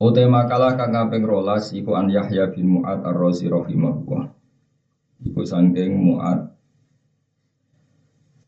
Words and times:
Utai 0.00 0.24
makalah 0.24 0.80
kang 0.80 0.96
kaping 0.96 1.28
rolas 1.28 1.76
iku 1.76 1.92
an 1.92 2.08
Yahya 2.08 2.48
bin 2.56 2.72
Mu'ad 2.72 3.04
ar-Razi 3.04 3.52
rahimahullah. 3.52 4.32
Iku 5.28 5.44
sangking 5.44 5.92
Mu'ad 5.92 6.56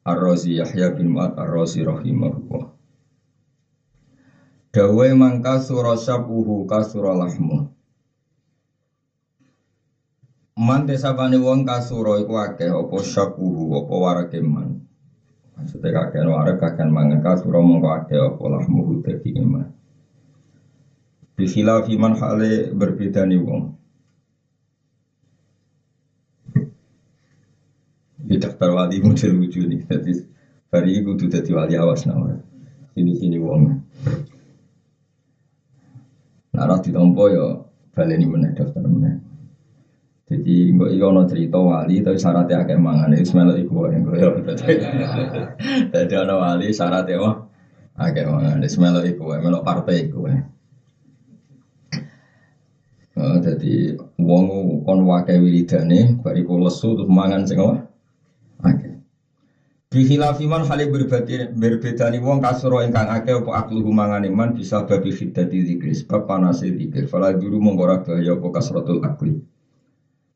ar-Razi 0.08 0.56
Yahya 0.56 0.96
bin 0.96 1.12
Mu'ad 1.12 1.36
ar-Razi 1.36 1.84
rahimahullah. 1.84 2.72
Dawe 4.72 5.08
mangka 5.12 5.60
sura 5.60 5.92
syabuhu 5.92 6.64
kasura 6.64 7.12
lahmu. 7.20 7.68
Man 10.56 10.88
desapane 10.88 11.36
wong 11.36 11.68
kasura 11.68 12.16
iku 12.16 12.40
akeh 12.40 12.72
apa 12.72 12.96
syabuhu 13.04 13.76
apa 13.76 13.94
warake 14.00 14.40
man. 14.40 14.88
Maksudnya 15.60 16.00
kakek 16.00 16.24
warake 16.24 16.56
kakek 16.64 16.88
mangan 16.88 17.20
kasura 17.20 17.60
mongko 17.60 17.88
akeh 17.92 18.16
apa 18.16 18.40
lahmu 18.40 19.04
dadi 19.04 19.36
iman. 19.36 19.81
Bikhilafi 21.32 21.96
man 21.96 22.12
hale 22.20 22.76
berbeda 22.76 23.24
nih 23.24 23.40
wong. 23.40 23.72
Di 28.22 28.36
daftar 28.36 28.70
wali 28.76 29.00
model 29.00 29.32
lucu 29.40 29.64
nih. 29.64 29.80
Jadi 29.88 30.12
hari 30.72 31.00
itu 31.00 31.16
tuh 31.16 31.28
jadi 31.32 31.50
wali 31.56 31.74
awas 31.80 32.04
nama. 32.04 32.36
Sini 32.92 33.16
sini 33.16 33.40
wong. 33.40 33.60
Nara 36.52 36.76
ditompo 36.84 37.32
yo 37.32 37.46
baleni 37.96 38.28
meneh 38.28 38.52
daftar 38.52 38.84
meneh. 38.84 39.16
Jadi 40.28 40.72
nggak 40.72 40.90
iya 40.96 41.04
ono 41.08 41.28
cerita 41.28 41.60
wali 41.60 42.00
tapi 42.00 42.16
syaratnya 42.16 42.64
agak 42.64 42.80
mangan 42.80 43.12
semelo 43.20 43.52
iku 43.52 43.84
yang 43.92 44.00
gue 44.00 44.16
Jadi 45.92 46.14
ono 46.16 46.34
wali 46.40 46.72
syaratnya 46.72 47.20
wah 47.20 47.36
agak 47.96 48.32
mangan 48.32 48.64
semelo 48.64 49.04
iku 49.04 49.28
melok 49.28 49.60
partai 49.60 50.08
iku 50.08 50.24
Uh, 53.22 53.38
jadi 53.38 53.94
wong 54.18 54.46
kon 54.82 55.06
wakai 55.06 55.38
wiridane 55.38 56.18
bariku 56.26 56.58
lesu 56.58 56.98
terus 56.98 57.06
mangan 57.06 57.46
sing 57.46 57.62
apa? 57.62 57.86
Akeh. 58.66 58.98
Bihilafi 59.94 60.50
man 60.50 60.66
hale 60.66 60.90
berbeda 60.90 61.54
berbedani 61.54 62.18
wong 62.18 62.42
kasuro 62.42 62.82
ingkang 62.82 63.06
akeh 63.06 63.38
apa 63.38 63.62
akluhu 63.62 63.94
mangane 63.94 64.26
man 64.26 64.58
bisa 64.58 64.82
babi 64.90 65.14
fiddati 65.14 65.62
zikri 65.62 65.94
sebab 65.94 66.26
panase 66.26 66.74
zikir. 66.74 67.06
Fala 67.06 67.30
dulu 67.30 67.62
mongko 67.62 67.82
ora 67.86 67.96
bahaya 68.02 68.34
apa 68.34 68.48
kasratul 68.58 68.98
akli. 69.06 69.38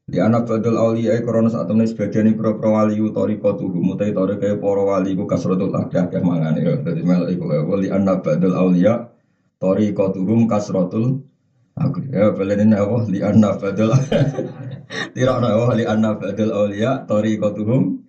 Di 0.07 0.23
anak 0.23 0.47
badal 0.47 0.79
awliya 0.79 1.19
korona 1.27 1.51
saat 1.51 1.67
temen 1.67 1.91
sebagian 1.91 2.39
pro 2.39 2.55
pro 2.55 2.79
wali 2.79 3.03
utori 3.03 3.43
kotu 3.43 3.67
mutai 3.67 4.15
tori 4.15 4.39
kaya 4.39 4.55
para 4.63 4.87
wali 4.87 5.19
ku 5.19 5.27
kasratul 5.27 5.75
akli 5.75 5.99
akeh 5.99 6.23
mangane. 6.23 6.63
Jadi 6.63 7.03
melok 7.03 7.35
iku 7.35 7.51
wali 7.67 7.91
anak 7.91 8.23
badal 8.23 8.55
awliya 8.55 9.11
tori 9.59 9.91
kotuhum 9.91 10.47
kasratul 10.47 11.27
Aku 11.77 12.01
ya 12.09 12.33
belen 12.33 12.73
ini 12.73 12.73
apa 12.73 13.05
li 13.05 13.21
anna 13.21 13.53
badal 13.61 13.93
tidak 15.13 15.29
ada 15.29 15.61
apa 15.61 15.77
li 15.77 15.85
anna 15.85 16.17
badal 16.17 16.49
aulia 16.57 17.05
tori 17.05 17.37
kotuhum. 17.37 18.01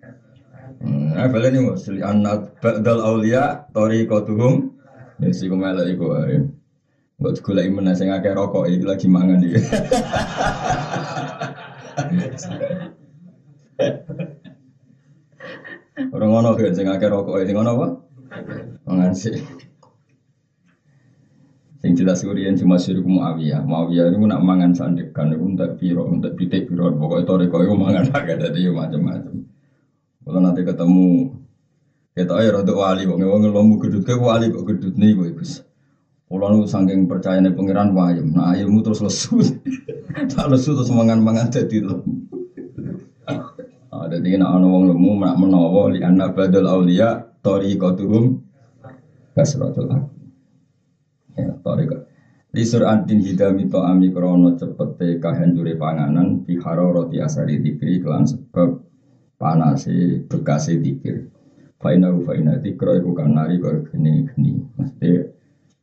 Nah 0.80 1.28
belen 1.28 1.52
ini 1.52 1.68
mas 1.68 1.84
li 1.92 2.00
anna 2.00 2.48
badal 2.64 3.04
aulia 3.04 3.68
tori 3.76 4.08
kotuhum. 4.08 4.72
Ya 5.20 5.28
sih 5.36 5.52
kumela 5.52 5.84
iku 5.84 6.16
ae. 6.16 6.48
Mbok 7.20 7.44
golek 7.44 7.68
meneh 7.68 7.92
sing 7.92 8.08
akeh 8.08 8.32
rokok 8.32 8.72
iki 8.72 8.88
lagi 8.88 9.04
mangan 9.04 9.44
iki. 9.44 9.60
Orang 16.16 16.30
ngono 16.32 16.56
sing 16.72 16.88
akeh 16.88 17.12
rokok 17.12 17.44
sing 17.44 17.52
ngono 17.52 17.76
apa? 17.76 18.00
Mangan 18.88 19.12
sih. 19.12 19.67
Sing 21.78 21.94
jelas 21.94 22.26
kurian 22.26 22.58
cuma 22.58 22.74
suruh 22.74 23.06
Muawiyah. 23.06 23.62
Muawiyah 23.62 24.10
itu 24.10 24.18
nak 24.26 24.42
mangan 24.42 24.74
sandekan 24.74 25.30
itu 25.30 25.46
untuk 25.46 25.78
piro, 25.78 26.10
untuk 26.10 26.34
pitik 26.34 26.66
piro. 26.66 26.90
Pokoknya 26.90 27.22
tore 27.22 27.46
kau 27.46 27.62
itu 27.62 27.70
mangan 27.78 28.10
agak 28.18 28.42
jadi 28.42 28.74
macam-macam. 28.74 29.46
Kalau 30.26 30.40
nanti 30.42 30.66
ketemu 30.66 31.30
kita 32.18 32.34
ayo 32.34 32.58
rada 32.58 32.74
wali, 32.74 33.06
wong 33.06 33.22
wong 33.22 33.42
lomu 33.54 33.78
gedut 33.78 34.02
ke 34.02 34.18
wali 34.18 34.50
kok 34.50 34.66
gedut 34.66 34.98
nih 34.98 35.14
gue. 35.14 35.38
Kalau 36.28 36.50
nu 36.50 36.66
saking 36.66 37.06
nih 37.06 37.54
pangeran 37.54 37.94
wayem, 37.94 38.34
nah 38.34 38.52
ayammu 38.52 38.82
terus 38.82 39.00
lesu, 39.00 39.38
tak 40.34 40.50
lesu 40.50 40.74
terus 40.74 40.90
mangan-mangan 40.90 41.46
jadi 41.48 41.78
lo. 41.80 42.02
Ada 43.94 44.18
di 44.20 44.36
nak 44.36 44.60
wong 44.60 44.92
nak 45.22 45.38
menawa 45.38 45.88
li 45.94 46.02
anak 46.02 46.34
badal 46.36 46.68
aulia 46.68 47.22
tori 47.40 47.78
kotuhum 47.78 48.36
kasratul. 49.32 50.17
Ya, 51.38 51.54
toriko. 51.62 51.96
Lisur 52.50 52.82
antin 52.88 53.20
hidami 53.20 53.70
to 53.70 53.78
ami 53.84 54.08
krono 54.10 54.56
cepete 54.56 55.20
kahancure 55.22 55.76
panganan 55.78 56.42
biharo 56.42 56.90
roti 56.96 57.20
asari 57.20 57.60
dikri 57.60 58.00
kelan 58.02 58.24
sebab 58.24 58.82
panase 59.38 60.24
bekase 60.26 60.80
dikir. 60.80 61.28
Faina 61.78 62.10
faina 62.26 62.58
dikro 62.58 62.96
iku 62.98 63.12
kan 63.14 63.36
nari 63.36 63.60
geni 63.60 64.26
geni. 64.26 64.58
Maksudnya 64.74 65.30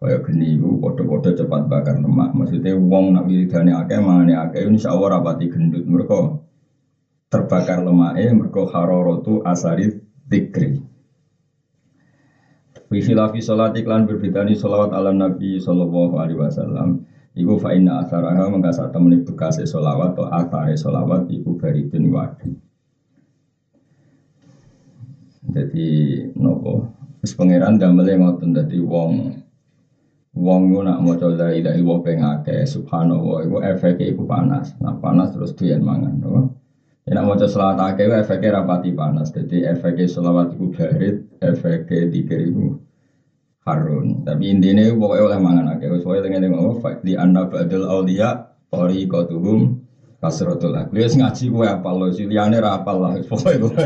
kaya 0.02 0.18
geni 0.26 0.58
iku 0.58 0.82
podo-podo 0.82 1.32
cepat 1.38 1.70
bakar 1.72 2.02
lemak. 2.02 2.34
Maksudnya 2.34 2.74
wong 2.76 3.14
nak 3.14 3.30
wiridane 3.30 3.72
akeh 3.72 4.02
mangane 4.02 4.34
akeh 4.36 4.66
insya 4.66 4.92
Allah 4.92 5.22
rapati 5.22 5.48
gendut. 5.48 5.86
Mereka 5.86 6.20
terbakar 7.30 7.86
lemaknya 7.86 8.36
mereka 8.36 8.68
harorotu 8.74 9.40
asari 9.46 10.02
dikri. 10.26 10.95
Wihilafi 12.90 13.42
sholat 13.42 13.74
iklan 13.74 14.06
berbedani 14.06 14.54
sholawat 14.54 14.94
ala 14.94 15.10
Nabi 15.10 15.58
Sallallahu 15.58 16.16
Alaihi 16.22 16.40
Wasallam 16.40 17.02
Iku 17.36 17.60
fa'inna 17.60 18.06
asaraha 18.06 18.48
mengkasa 18.48 18.94
temani 18.94 19.26
bekasi 19.26 19.68
sholawat 19.68 20.16
atau 20.16 20.30
asare 20.30 20.78
sholawat 20.78 21.28
Iku 21.28 21.58
baridun 21.58 22.14
wadi 22.14 22.50
Jadi 25.50 25.88
nopo 26.38 26.90
Terus 27.22 27.34
pangeran 27.34 27.82
damel 27.82 28.06
ngoten 28.06 28.54
dadi 28.54 28.78
wong 28.78 29.42
Wong 30.36 30.76
ku 30.76 30.84
nak 30.84 31.00
maca 31.00 31.32
la 31.32 31.48
ilaha 31.56 31.80
illallah 31.80 32.04
ping 32.04 32.20
akeh 32.20 32.68
subhanallah 32.68 33.48
iku 33.48 33.58
efeke 33.64 34.04
iku 34.04 34.28
panas. 34.28 34.76
Nah 34.84 35.00
panas 35.00 35.32
terus 35.32 35.56
dian 35.56 35.80
mangan, 35.80 36.20
no? 36.20 36.52
Ya 37.06 37.22
nak 37.22 37.30
maca 37.30 37.46
selawat 37.46 37.78
akeh 37.78 38.10
efeke 38.10 38.50
rapati 38.50 38.90
panas. 38.98 39.30
Jadi 39.30 39.62
efeke 39.62 40.10
selawat 40.10 40.58
iku 40.58 40.74
barit, 40.74 41.22
efeke 41.38 42.10
dikir 42.10 42.50
iku 42.50 42.82
harun. 43.62 44.26
Tapi 44.26 44.50
intinya 44.50 44.90
pokoknya 44.90 45.24
oleh 45.30 45.38
mangan 45.38 45.66
akeh. 45.78 46.02
Soalnya 46.02 46.26
dengan 46.26 46.42
dengan 46.50 46.74
apa? 46.74 46.98
Di 47.06 47.14
anna 47.14 47.46
badal 47.46 47.86
aulia 47.86 48.50
tori 48.74 49.06
kotuhum 49.06 49.78
kasrotul 50.18 50.74
akli. 50.74 51.06
Wis 51.06 51.14
ngaji 51.14 51.46
kowe 51.54 51.68
apal 51.70 51.94
lo, 52.02 52.08
liyane 52.10 52.58
ra 52.58 52.82
apal 52.82 52.98
lah 52.98 53.14
pokoknya 53.22 53.58
kowe. 53.62 53.86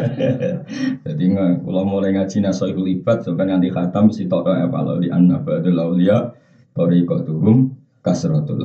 Jadi 1.11 1.23
kalau 1.35 1.83
mulai 1.83 2.15
ngaji 2.15 2.39
nasoihul 2.39 2.87
ibad 2.87 3.19
sampai 3.27 3.51
nanti 3.51 3.67
khatam 3.67 4.15
si 4.15 4.31
tok 4.31 4.47
apal 4.47 4.83
lo 4.87 4.95
di 4.95 5.11
anna 5.11 5.43
badal 5.43 5.91
aulia 5.91 6.31
tori 6.71 7.03
kotuhum 7.03 7.67
kasrotul. 7.99 8.63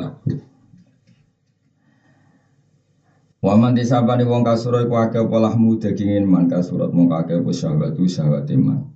Waman 3.44 3.76
disabani 3.76 4.24
wong 4.24 4.40
kasuro 4.40 4.80
iku 4.80 4.96
akeh 4.96 5.20
apa 5.20 5.36
lahmu 5.36 5.76
dagingin 5.76 6.24
man 6.24 6.48
kasurat 6.48 6.88
mong 6.96 7.12
akeh 7.12 7.44
apa 7.44 7.52
syahwatu 7.52 8.08
syahwat 8.08 8.48
iman. 8.56 8.88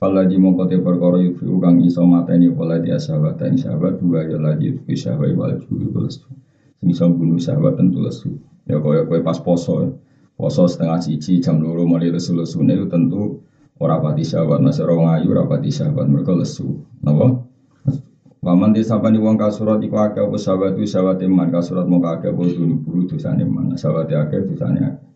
Fala 0.00 0.24
di 0.24 0.40
mongko 0.40 0.72
te 0.72 0.80
perkara 0.80 1.20
yufi 1.20 1.44
kang 1.60 1.84
iso 1.84 2.00
mateni 2.08 2.48
pola 2.48 2.80
dia 2.80 2.96
sahabat 2.96 3.44
ing 3.44 3.60
sahabat 3.60 4.00
dua 4.00 4.24
ya 4.24 4.40
lagi 4.40 4.72
yufi 4.72 4.96
sahabat 4.96 5.36
wal 5.36 5.52
juwi 5.60 5.92
lesu. 6.00 6.24
Sing 6.80 6.96
iso 6.96 7.12
bunuh 7.12 7.36
sahabat 7.36 7.76
tentu 7.76 8.00
lesu. 8.00 8.32
Ya 8.64 8.80
kaya 8.80 9.04
kowe 9.04 9.20
pas 9.20 9.36
poso. 9.36 9.92
Poso 10.32 10.64
setengah 10.64 11.04
cici 11.04 11.36
jam 11.44 11.60
loro 11.60 11.84
mulai 11.84 12.08
lesu 12.08 12.32
lesu 12.32 12.64
itu 12.64 12.88
tentu 12.88 13.36
ora 13.76 14.00
pati 14.00 14.24
sahabat 14.24 14.64
mas 14.64 14.80
ora 14.80 14.96
ngayu 14.96 15.28
ora 15.28 15.44
pati 15.44 15.68
sahabat 15.68 16.08
mereka 16.08 16.32
lesu. 16.32 16.72
Napa? 17.04 17.36
Waman 18.44 18.76
disapani 18.76 19.16
wong 19.16 19.40
kasurat 19.40 19.80
iku 19.80 19.96
akeh 20.04 20.20
apa 20.20 20.36
sahabat 20.36 20.76
itu 20.76 20.84
sahabat 20.84 21.24
iman 21.24 21.48
kasurat 21.48 21.88
mongko 21.88 22.08
akeh 22.20 22.28
apa 22.28 22.42
buru 22.84 23.08
dosane 23.08 23.40
iman 23.40 23.72
sahabat 23.72 24.12
akeh 24.12 24.44
dosane 24.44 24.84
akeh. 24.84 25.08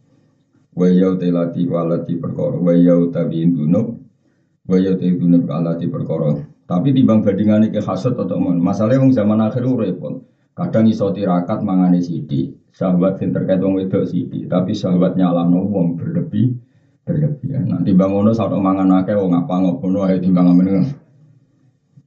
Wa 0.72 0.88
yau 0.88 1.20
telati 1.20 1.68
walati 1.68 2.16
perkara 2.16 2.56
wa 2.56 2.72
yau 2.72 3.12
tabiin 3.12 3.52
dunub 3.52 4.08
Waya 4.68 4.92
te 5.00 5.08
dunub 5.16 5.48
ala 5.48 5.80
di 5.80 5.88
perkara 5.88 6.44
Tapi 6.68 6.92
timbang 6.92 7.24
bandingan 7.24 7.72
ke 7.72 7.80
hasut 7.80 8.12
atau 8.12 8.36
mon. 8.36 8.60
Masalahnya 8.60 9.00
wong 9.00 9.16
zaman 9.16 9.40
akhir 9.40 9.64
repot. 9.64 10.20
Kadang 10.52 10.84
iso 10.84 11.08
tirakat 11.08 11.64
mangane 11.64 12.04
sidi. 12.04 12.52
Sahabat 12.68 13.16
sing 13.16 13.32
terkait 13.32 13.56
wong 13.64 13.80
wedok 13.80 14.04
sidi, 14.04 14.44
tapi 14.44 14.76
sahabat 14.76 15.16
nyalahno 15.16 15.64
wong 15.64 15.96
berlebih 15.96 16.52
berlebihan. 17.08 17.72
Nah, 17.72 17.80
timbang 17.80 18.12
ngono 18.12 18.36
sak 18.36 18.52
mangan 18.52 19.00
akeh 19.00 19.16
wong 19.16 19.32
apa 19.32 19.54
ngono 19.56 20.04
ae 20.04 20.20
timbang 20.20 20.52
amen. 20.52 20.84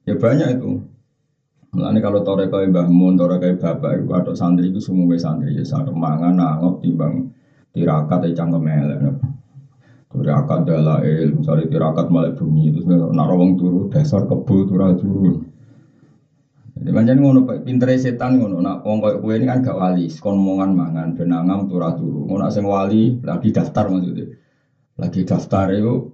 Ya 0.06 0.14
banyak 0.14 0.62
itu. 0.62 0.91
Mulane 1.72 2.04
kalau 2.04 2.20
tore 2.20 2.52
kaya 2.52 2.68
Mbah 2.68 2.92
Mun, 2.92 3.16
tore 3.16 3.40
kaya 3.40 3.56
bapak 3.56 4.04
iku 4.04 4.12
atau 4.12 4.36
santri 4.36 4.68
itu 4.68 4.84
semua 4.84 5.16
santri 5.16 5.56
ya 5.56 5.64
sak 5.64 5.88
mangan 5.96 6.36
nangop 6.36 6.84
timbang 6.84 7.32
tirakat 7.72 8.28
e 8.28 8.36
cangkem 8.36 8.68
elek. 8.68 9.00
Tirakat 10.12 10.68
dalail, 10.68 11.32
misalnya 11.32 11.72
tirakat 11.72 12.12
malah 12.12 12.36
bunyi 12.36 12.76
terus 12.76 12.84
nak 12.84 13.32
wong 13.32 13.56
turu 13.56 13.88
dasar 13.88 14.28
kebo 14.28 14.68
turu 14.68 14.92
turu. 15.00 15.34
Jadi 16.76 16.92
macam 16.92 17.16
ngono 17.16 17.40
pintere 17.64 17.96
setan 17.96 18.36
ngono 18.36 18.60
nak 18.60 18.84
wong 18.84 19.00
koyo 19.00 19.24
kowe 19.24 19.32
ini 19.32 19.48
kan 19.48 19.64
gak 19.64 19.80
wali, 19.80 20.12
kon 20.20 20.36
omongan 20.36 20.76
mangan 20.76 21.08
benangam 21.16 21.72
turu 21.72 21.88
turu. 21.96 22.20
Ngono 22.28 22.52
sing 22.52 22.68
wali 22.68 23.16
lagi 23.24 23.56
daftar 23.56 23.88
maksudnya. 23.88 24.28
Lagi 25.00 25.24
daftar 25.24 25.72
itu 25.72 26.12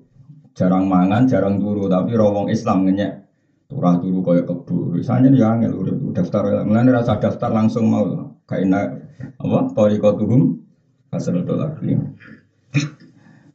jarang 0.53 0.85
mangan, 0.85 1.25
jarang 1.25 1.57
turu 1.57 1.89
tapi 1.89 2.13
rawong 2.13 2.53
Islam 2.53 2.85
ngenyek 2.85 3.26
turah 3.77 4.01
turu 4.01 4.25
koyo 4.25 4.41
kebo. 4.41 4.97
Misalnya 4.97 5.29
dia 5.29 5.53
angel 5.53 5.77
udah 5.77 5.95
daftar, 6.17 6.65
mulane 6.65 6.89
rasa 6.89 7.21
daftar 7.21 7.53
langsung 7.53 7.93
mau 7.93 8.33
kayak 8.49 8.73
apa? 9.37 9.59
Torikotuhum 9.77 10.57
asal 11.13 11.45
lagi. 11.45 11.93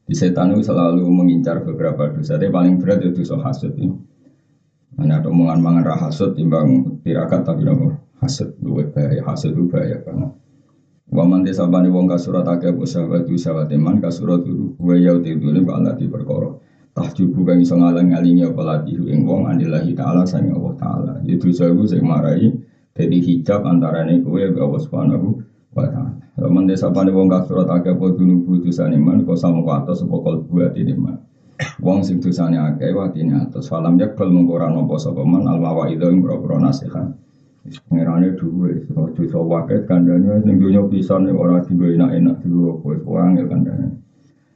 Di 0.07 0.15
setan 0.15 0.55
itu 0.55 0.63
selalu 0.63 1.03
mengincar 1.11 1.67
beberapa 1.67 2.07
dosa. 2.15 2.39
Tapi 2.39 2.55
paling 2.55 2.79
berat 2.79 3.03
itu 3.03 3.23
dosa 3.23 3.43
hasud 3.43 3.75
ini. 3.75 3.91
Hanya 5.01 5.25
ada 5.25 5.33
omongan 5.33 5.59
mangan 5.59 5.83
rah 5.89 5.99
hasud 6.07 6.37
timbang 6.37 7.01
tirakat 7.01 7.49
tapi 7.49 7.65
nopo 7.65 7.97
hasud 8.21 8.55
luwe 8.61 8.87
bahaya 8.93 9.25
hasud 9.27 9.57
itu 9.57 9.67
bahaya 9.67 9.99
banget. 10.05 10.31
Waman 11.13 11.45
desa 11.45 11.67
bani 11.67 11.89
wong 11.89 12.09
kasurat 12.09 12.45
akeh 12.45 12.73
sahabat 12.89 13.29
itu 13.29 13.41
sahabat 13.41 13.73
iman 13.73 14.01
kasurat 14.01 14.45
itu 14.45 14.77
wa 14.81 14.95
yau 14.97 15.21
tidu 15.21 15.51
ini 15.51 15.61
bala 15.65 15.97
di 15.97 16.07
perkara. 16.09 16.57
Tahjubu 16.93 17.49
kang 17.49 17.65
iso 17.65 17.73
ngalang-alingi 17.73 18.45
apa 18.45 18.63
lagi 18.69 18.93
ing 18.93 19.25
wong 19.25 19.49
anillahi 19.49 19.97
taala 19.97 20.29
sang 20.29 20.53
Allah 20.53 20.77
taala. 20.77 21.13
Itu 21.25 21.49
saya 21.49 21.73
sing 21.89 22.05
marai 22.05 22.53
jadi 22.93 23.17
hijab 23.17 23.65
antarane 23.65 24.21
kowe 24.21 24.37
Allah 24.37 24.81
Subhanahu 24.85 25.41
wa 25.73 25.89
taala. 25.89 26.21
Man 26.53 26.69
desa 26.69 26.93
pane 26.93 27.09
wong 27.09 27.33
kasurat 27.33 27.65
akeh 27.65 27.97
apa 27.97 28.07
dunubu 28.13 28.61
dosane 28.61 29.01
man 29.01 29.25
kok 29.25 29.41
samo 29.41 29.65
atas 29.73 30.05
sapa 30.05 30.21
kalbu 30.21 30.69
atine 30.69 30.93
man. 30.93 31.17
Wong 31.81 32.05
sing 32.05 32.21
dosane 32.21 32.61
akeh 32.61 32.93
watine 32.93 33.41
atas 33.41 33.73
falam 33.73 33.97
yakbal 33.97 34.29
mengko 34.29 34.61
ora 34.61 34.69
nampa 34.69 35.01
sapa 35.01 35.25
man 35.25 35.49
al 35.49 35.65
mawaidha 35.65 36.13
ing 36.13 36.21
boro 36.21 36.61
nasihat. 36.61 37.09
Pengerane 37.89 38.37
duwe, 38.37 38.85
dosa 39.17 39.39
waket 39.41 39.89
kandane 39.89 40.45
ning 40.45 40.61
donya 40.61 40.85
pisan 40.93 41.31
ora 41.33 41.65
digo 41.65 41.89
enak-enak 41.89 42.43
digo 42.45 42.85
kowe 42.85 43.17
angel 43.23 43.49
kandane. 43.49 44.02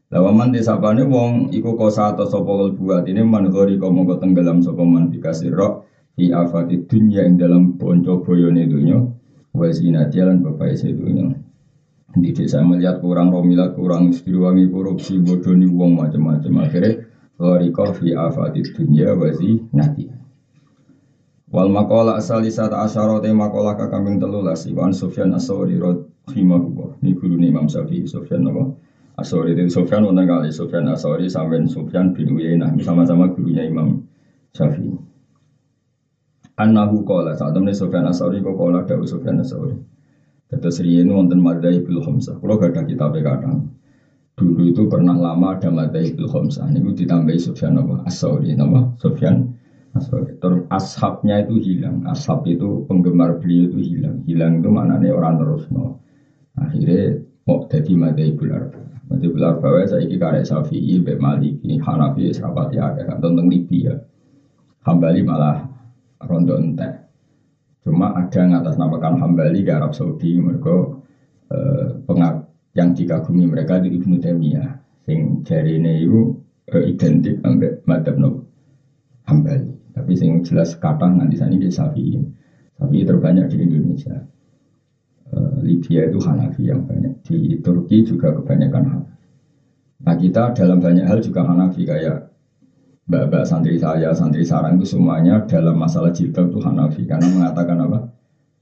Lawaman 0.06 0.54
desa 0.54 0.78
pane 0.78 1.02
wong 1.02 1.50
iku 1.50 1.74
kosa 1.74 2.14
atau 2.14 2.30
sapa 2.30 2.46
kalbu 2.46 2.94
atine 2.94 3.26
man 3.26 3.50
gori 3.50 3.74
kok 3.74 3.90
mongko 3.90 4.22
tenggelam 4.22 4.62
sapa 4.62 4.86
man 4.86 5.10
dikasih 5.10 5.50
roh 5.50 5.82
di 6.14 6.30
afati 6.30 6.86
dunya 6.86 7.26
ing 7.26 7.34
dalam 7.34 7.74
bonco 7.74 8.22
boyone 8.22 8.70
dunya 8.70 9.02
wa 9.50 9.66
zinati 9.72 10.22
bapak 10.22 10.78
sedunya. 10.78 11.26
Di 12.16 12.32
desa 12.32 12.64
melihat 12.64 13.04
kurang 13.04 13.28
romilat, 13.28 13.76
kurang 13.76 14.08
wangi 14.14 14.64
korupsi, 14.72 15.20
bodoni 15.20 15.68
uang 15.68 16.00
macam-macam. 16.00 16.64
Akhirnya, 16.64 17.04
Loriko 17.36 17.92
fi 17.92 18.16
afati 18.16 18.64
dunia 18.72 19.12
wazi 19.12 19.60
nati. 19.76 20.08
Wal 21.52 21.68
makola 21.68 22.16
asal 22.16 22.40
di 22.40 22.48
saat 22.48 22.72
asyarote 22.72 23.28
makola 23.36 23.76
kakambing 23.76 24.16
telulas 24.16 24.64
Iwan 24.64 24.96
Sufyan 24.96 25.30
Asawri 25.30 25.78
Rahimahullah 25.78 26.98
Ini 27.04 27.12
guru 27.14 27.38
Imam 27.38 27.70
Syafi'i 27.70 28.08
Sufyan 28.08 28.48
apa? 28.48 28.72
Asawri 29.16 29.56
itu 29.56 29.72
Sufyan 29.72 30.04
wonten 30.04 30.28
kali 30.28 30.52
Sufyan 30.52 30.84
Asawri 30.92 31.24
sampai 31.26 31.64
Sufyan 31.64 32.12
bin 32.12 32.36
Uyainah 32.36 32.76
sama-sama 32.84 33.32
gurunya 33.32 33.64
Imam 33.64 34.04
Syafi'i 34.52 34.92
Annahu 36.56 37.00
kola 37.04 37.32
saat 37.32 37.56
temen 37.56 37.72
Sufyan 37.72 38.04
Asawri 38.04 38.44
kok 38.44 38.56
kola 38.60 38.84
dawu 38.84 39.08
Sufyan 39.08 39.40
Asawri 39.40 39.76
Terus 40.46 40.78
riyen 40.78 41.10
wonten 41.10 41.42
Madzhabul 41.42 41.98
Khamsah. 41.98 42.38
Kalau 42.38 42.54
gak 42.54 42.70
ada 42.78 42.86
kitab 42.86 43.10
kadang. 43.18 43.74
Dulu 44.38 44.70
itu 44.70 44.86
pernah 44.86 45.18
lama 45.18 45.58
ada 45.58 45.74
Madzhabul 45.74 46.30
Khamsah. 46.30 46.70
Ini 46.70 46.86
ditambahi 46.86 47.40
Sufyan 47.42 47.82
apa? 47.82 48.06
As-Sauri 48.06 48.54
nama 48.54 48.94
Sufyan 49.02 49.42
As-Sauri. 49.98 50.38
Terus 50.38 50.62
ashabnya 50.70 51.42
itu 51.42 51.58
hilang. 51.58 52.06
Ashab 52.06 52.46
itu 52.46 52.86
penggemar 52.86 53.42
beliau 53.42 53.74
itu 53.74 53.78
hilang. 53.82 54.22
Hilang 54.22 54.62
itu 54.62 54.68
maknanya 54.70 55.10
orang 55.18 55.34
terus 55.42 55.66
no. 55.74 55.98
Akhirnya 56.54 57.26
mau 57.42 57.66
jadi 57.66 57.92
Madzhabul 57.98 58.50
Arba. 59.06 59.14
Madzhabul 59.14 59.44
Arba 59.46 59.86
saya 59.86 60.02
iki 60.02 60.16
karek 60.18 60.44
Syafi'i, 60.44 60.98
Mbak 61.02 61.18
Maliki, 61.22 61.78
Hanafi, 61.78 62.34
Serapati 62.34 62.76
agak 62.78 63.22
tentang 63.22 63.46
Libya. 63.46 63.94
Hambali 64.86 65.22
malah 65.26 65.66
rondo 66.26 66.58
entek. 66.58 67.06
Cuma 67.82 68.14
ada 68.14 68.38
yang 68.42 68.62
atas 68.62 68.78
namakan 68.78 69.18
Hambali 69.18 69.62
ke 69.62 69.70
Arab 69.70 69.94
Saudi 69.94 70.38
mereka 70.38 70.98
eh, 71.54 72.02
pengak 72.02 72.50
yang 72.74 72.94
dikagumi 72.94 73.46
mereka 73.46 73.78
di 73.78 73.94
Ibnu 73.94 74.18
Taimiyah 74.18 74.68
sing 75.06 75.46
jari 75.46 75.78
ini 75.78 76.02
itu 76.02 76.34
eh, 76.70 76.82
identik 76.90 77.38
ambek 77.46 77.86
madhab 77.86 78.18
Hambali 79.26 79.70
tapi 79.94 80.12
sing 80.18 80.42
jelas 80.42 80.74
kata 80.76 81.08
nanti 81.08 81.38
sana 81.38 81.54
di 81.54 81.70
Safi 81.70 82.18
Safi 82.76 82.98
terbanyak 83.06 83.48
di 83.48 83.56
Indonesia 83.64 84.18
Libya 85.62 86.06
itu 86.06 86.18
Hanafi 86.22 86.70
yang 86.70 86.86
banyak 86.86 87.22
di 87.26 87.58
Turki 87.58 88.06
juga 88.06 88.30
kebanyakan 88.36 88.82
Hanafi 88.86 89.14
nah 89.96 90.14
kita 90.14 90.54
dalam 90.54 90.78
banyak 90.78 91.06
hal 91.08 91.18
juga 91.24 91.42
Hanafi 91.46 91.82
kayak 91.82 92.36
Mbak-mbak 93.06 93.46
santri 93.46 93.78
saya, 93.78 94.10
santri 94.18 94.42
sarang 94.42 94.82
itu 94.82 94.98
semuanya 94.98 95.46
dalam 95.46 95.78
masalah 95.78 96.10
jilbab 96.10 96.50
itu 96.50 96.58
Hanafi 96.58 97.06
karena 97.06 97.30
mengatakan 97.30 97.78
apa? 97.86 98.10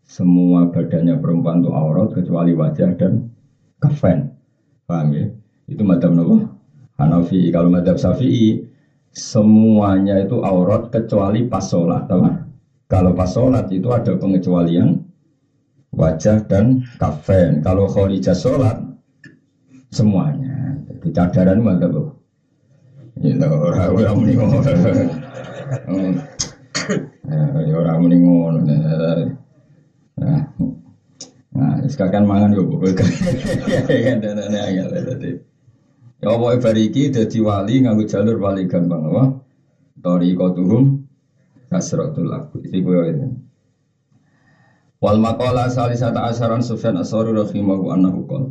Semua 0.05 0.69
badannya 0.69 1.17
perempuan 1.17 1.65
itu 1.65 1.73
aurat 1.73 2.13
kecuali 2.13 2.53
wajah 2.53 2.93
dan 3.01 3.33
kafen. 3.81 4.37
Paham 4.85 5.17
ya? 5.17 5.33
Itu 5.65 5.81
madhab 5.89 6.13
apa? 6.13 6.61
Hanafi. 7.01 7.49
Kalau 7.49 7.73
madhab 7.73 7.97
Syafi'i 7.97 8.69
semuanya 9.17 10.21
itu 10.21 10.45
aurat 10.45 10.93
kecuali 10.93 11.49
pas 11.49 11.65
sholat. 11.65 12.05
Kalau 12.85 13.17
pas 13.17 13.33
sholat 13.33 13.73
itu 13.73 13.89
ada 13.89 14.13
pengecualian 14.21 15.01
wajah 15.95 16.45
dan 16.51 16.83
kafen. 16.99 17.63
Kalau 17.63 17.87
khorijah 17.87 18.35
sholat 18.35 18.77
semuanya. 19.95 20.79
Jadi 20.91 21.09
cadaran 21.15 21.63
madhab 21.63 21.95
apa? 21.95 22.13
Ya 23.23 23.47
ora 23.47 23.83
ora 23.95 24.11
muni 24.13 24.35
ngono. 24.35 24.59
Ya 27.25 27.75
ora 27.81 27.97
muni 27.97 28.17
ngono. 28.21 28.61
Nah, 30.15 30.43
nah, 31.55 31.75
sekarang 31.89 32.29
mangan 32.29 32.53
kan 32.53 34.19
dan 34.23 34.39
ya 36.23 36.31
apa 36.31 36.57
bariki 36.57 37.13
dadi 37.13 37.39
wali 37.45 37.85
nganggo 37.85 38.09
jalur 38.09 38.41
wali 38.41 38.65
gampang 38.65 39.13
apa? 39.13 39.25
Tori 40.01 40.33
kotuhum 40.37 41.05
kasratul 41.69 42.33
aku. 42.33 42.65
Itu. 42.65 43.44
Wal 45.05 45.21
maqala 45.21 45.69
salisata 45.69 46.25
asaran 46.33 46.65
Sufyan 46.65 46.97
Asari 46.97 47.37
rahimahu 47.37 47.93
annahu 47.93 48.25
qala 48.25 48.49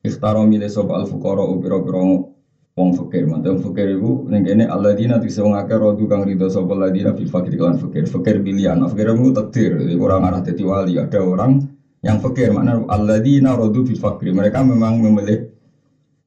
Ikhtaro 0.00 0.48
milih 0.48 0.64
sop 0.72 0.88
al 0.96 1.04
fuqara 1.04 1.44
upira-pira 1.44 2.24
wong 2.72 2.96
fakir. 2.96 3.28
Mantan 3.28 3.60
fakir 3.60 3.92
ibu 3.92 4.32
ning 4.32 4.48
kene 4.48 4.64
alladzina 4.64 5.20
tise 5.20 5.44
wong 5.44 5.60
akeh 5.60 5.76
rodu 5.76 6.08
kang 6.08 6.24
rido 6.24 6.48
sapa 6.48 6.72
alladzina 6.72 7.12
fi 7.12 7.28
fakir 7.28 7.60
kan 7.60 7.76
fakir. 7.76 8.08
Fakir 8.08 8.40
pilihan 8.40 8.80
fakir 8.88 9.12
itu 9.12 9.28
takdir 9.36 9.76
orang 10.00 10.24
arah 10.24 10.40
dadi 10.40 10.64
wali. 10.64 10.96
Ada 10.96 11.20
orang 11.20 11.60
yang 12.00 12.16
fakir 12.16 12.48
mana 12.48 12.80
alladzina 12.88 13.52
rodu 13.52 13.84
fi 13.84 13.92
fakir. 13.92 14.32
Mereka 14.32 14.64
memang 14.64 15.04
memilih 15.04 15.52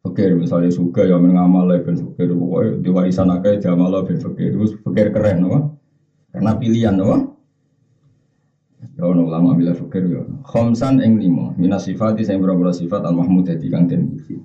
fakir 0.06 0.38
misalnya 0.38 0.70
suka 0.70 1.02
ya 1.10 1.18
mengamal 1.18 1.66
ben 1.82 1.98
fakir 1.98 2.30
pokoknya 2.30 2.78
di 2.78 2.90
warisan 2.94 3.34
akeh 3.34 3.58
jamal 3.58 3.90
ben 4.06 4.22
fakir. 4.22 4.54
Itu 4.54 4.70
fakir 4.86 5.10
keren 5.10 5.50
karena 6.30 6.52
pilihan 6.54 6.94
apa 6.94 7.41
Ya 8.98 9.06
ono 9.06 9.30
ulama 9.30 9.54
bila 9.54 9.78
fakir 9.78 10.10
ya. 10.10 10.26
Khamsan 10.42 11.06
ing 11.06 11.22
lima 11.22 11.54
minas 11.58 11.86
sifati 11.86 12.26
sing 12.26 12.42
berapa 12.42 12.74
sifat 12.74 13.06
al 13.06 13.14
mahmud 13.14 13.46
dadi 13.46 13.70
kang 13.70 13.86
den 13.86 14.10
puji. 14.10 14.42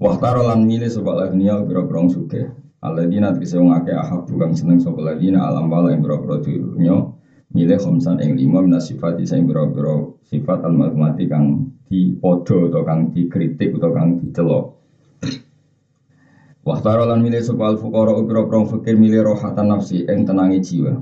Wahtaro 0.00 0.48
lan 0.48 0.64
milih 0.64 0.88
sapa 0.88 1.12
lagnia 1.12 1.60
biro-biro 1.60 2.08
suke. 2.08 2.48
Alladzina 2.80 3.36
tegese 3.36 3.60
wong 3.60 3.76
akeh 3.76 3.92
ahab 3.92 4.24
kang 4.32 4.56
seneng 4.56 4.80
sapa 4.80 5.04
lagina 5.04 5.44
alam 5.44 5.68
wala 5.68 5.92
ing 5.92 6.00
biro-biro 6.00 6.40
dunya 6.40 6.96
milih 7.52 7.76
khamsan 7.76 8.24
ing 8.24 8.40
lima 8.40 8.64
minas 8.64 8.88
sifat 8.88 9.20
sing 9.28 9.44
biro-biro 9.44 10.16
sifat 10.24 10.64
al 10.64 10.72
mahmati 10.72 11.28
kang 11.28 11.68
dipodo 11.84 12.72
atau 12.72 12.80
kang 12.80 13.12
dikritik 13.12 13.76
atau 13.76 13.92
kang 13.92 14.24
dicelok. 14.24 14.64
Wahtara 16.64 17.04
lan 17.04 17.20
milih 17.20 17.44
sapa 17.44 17.72
al 17.72 17.76
fuqara 17.76 18.16
upira 18.16 18.48
prong 18.48 18.72
fakir 18.72 18.96
milih 18.96 19.36
rohatan 19.36 19.68
nafsi 19.68 20.08
ing 20.08 20.24
tenangi 20.24 20.64
jiwa. 20.64 20.96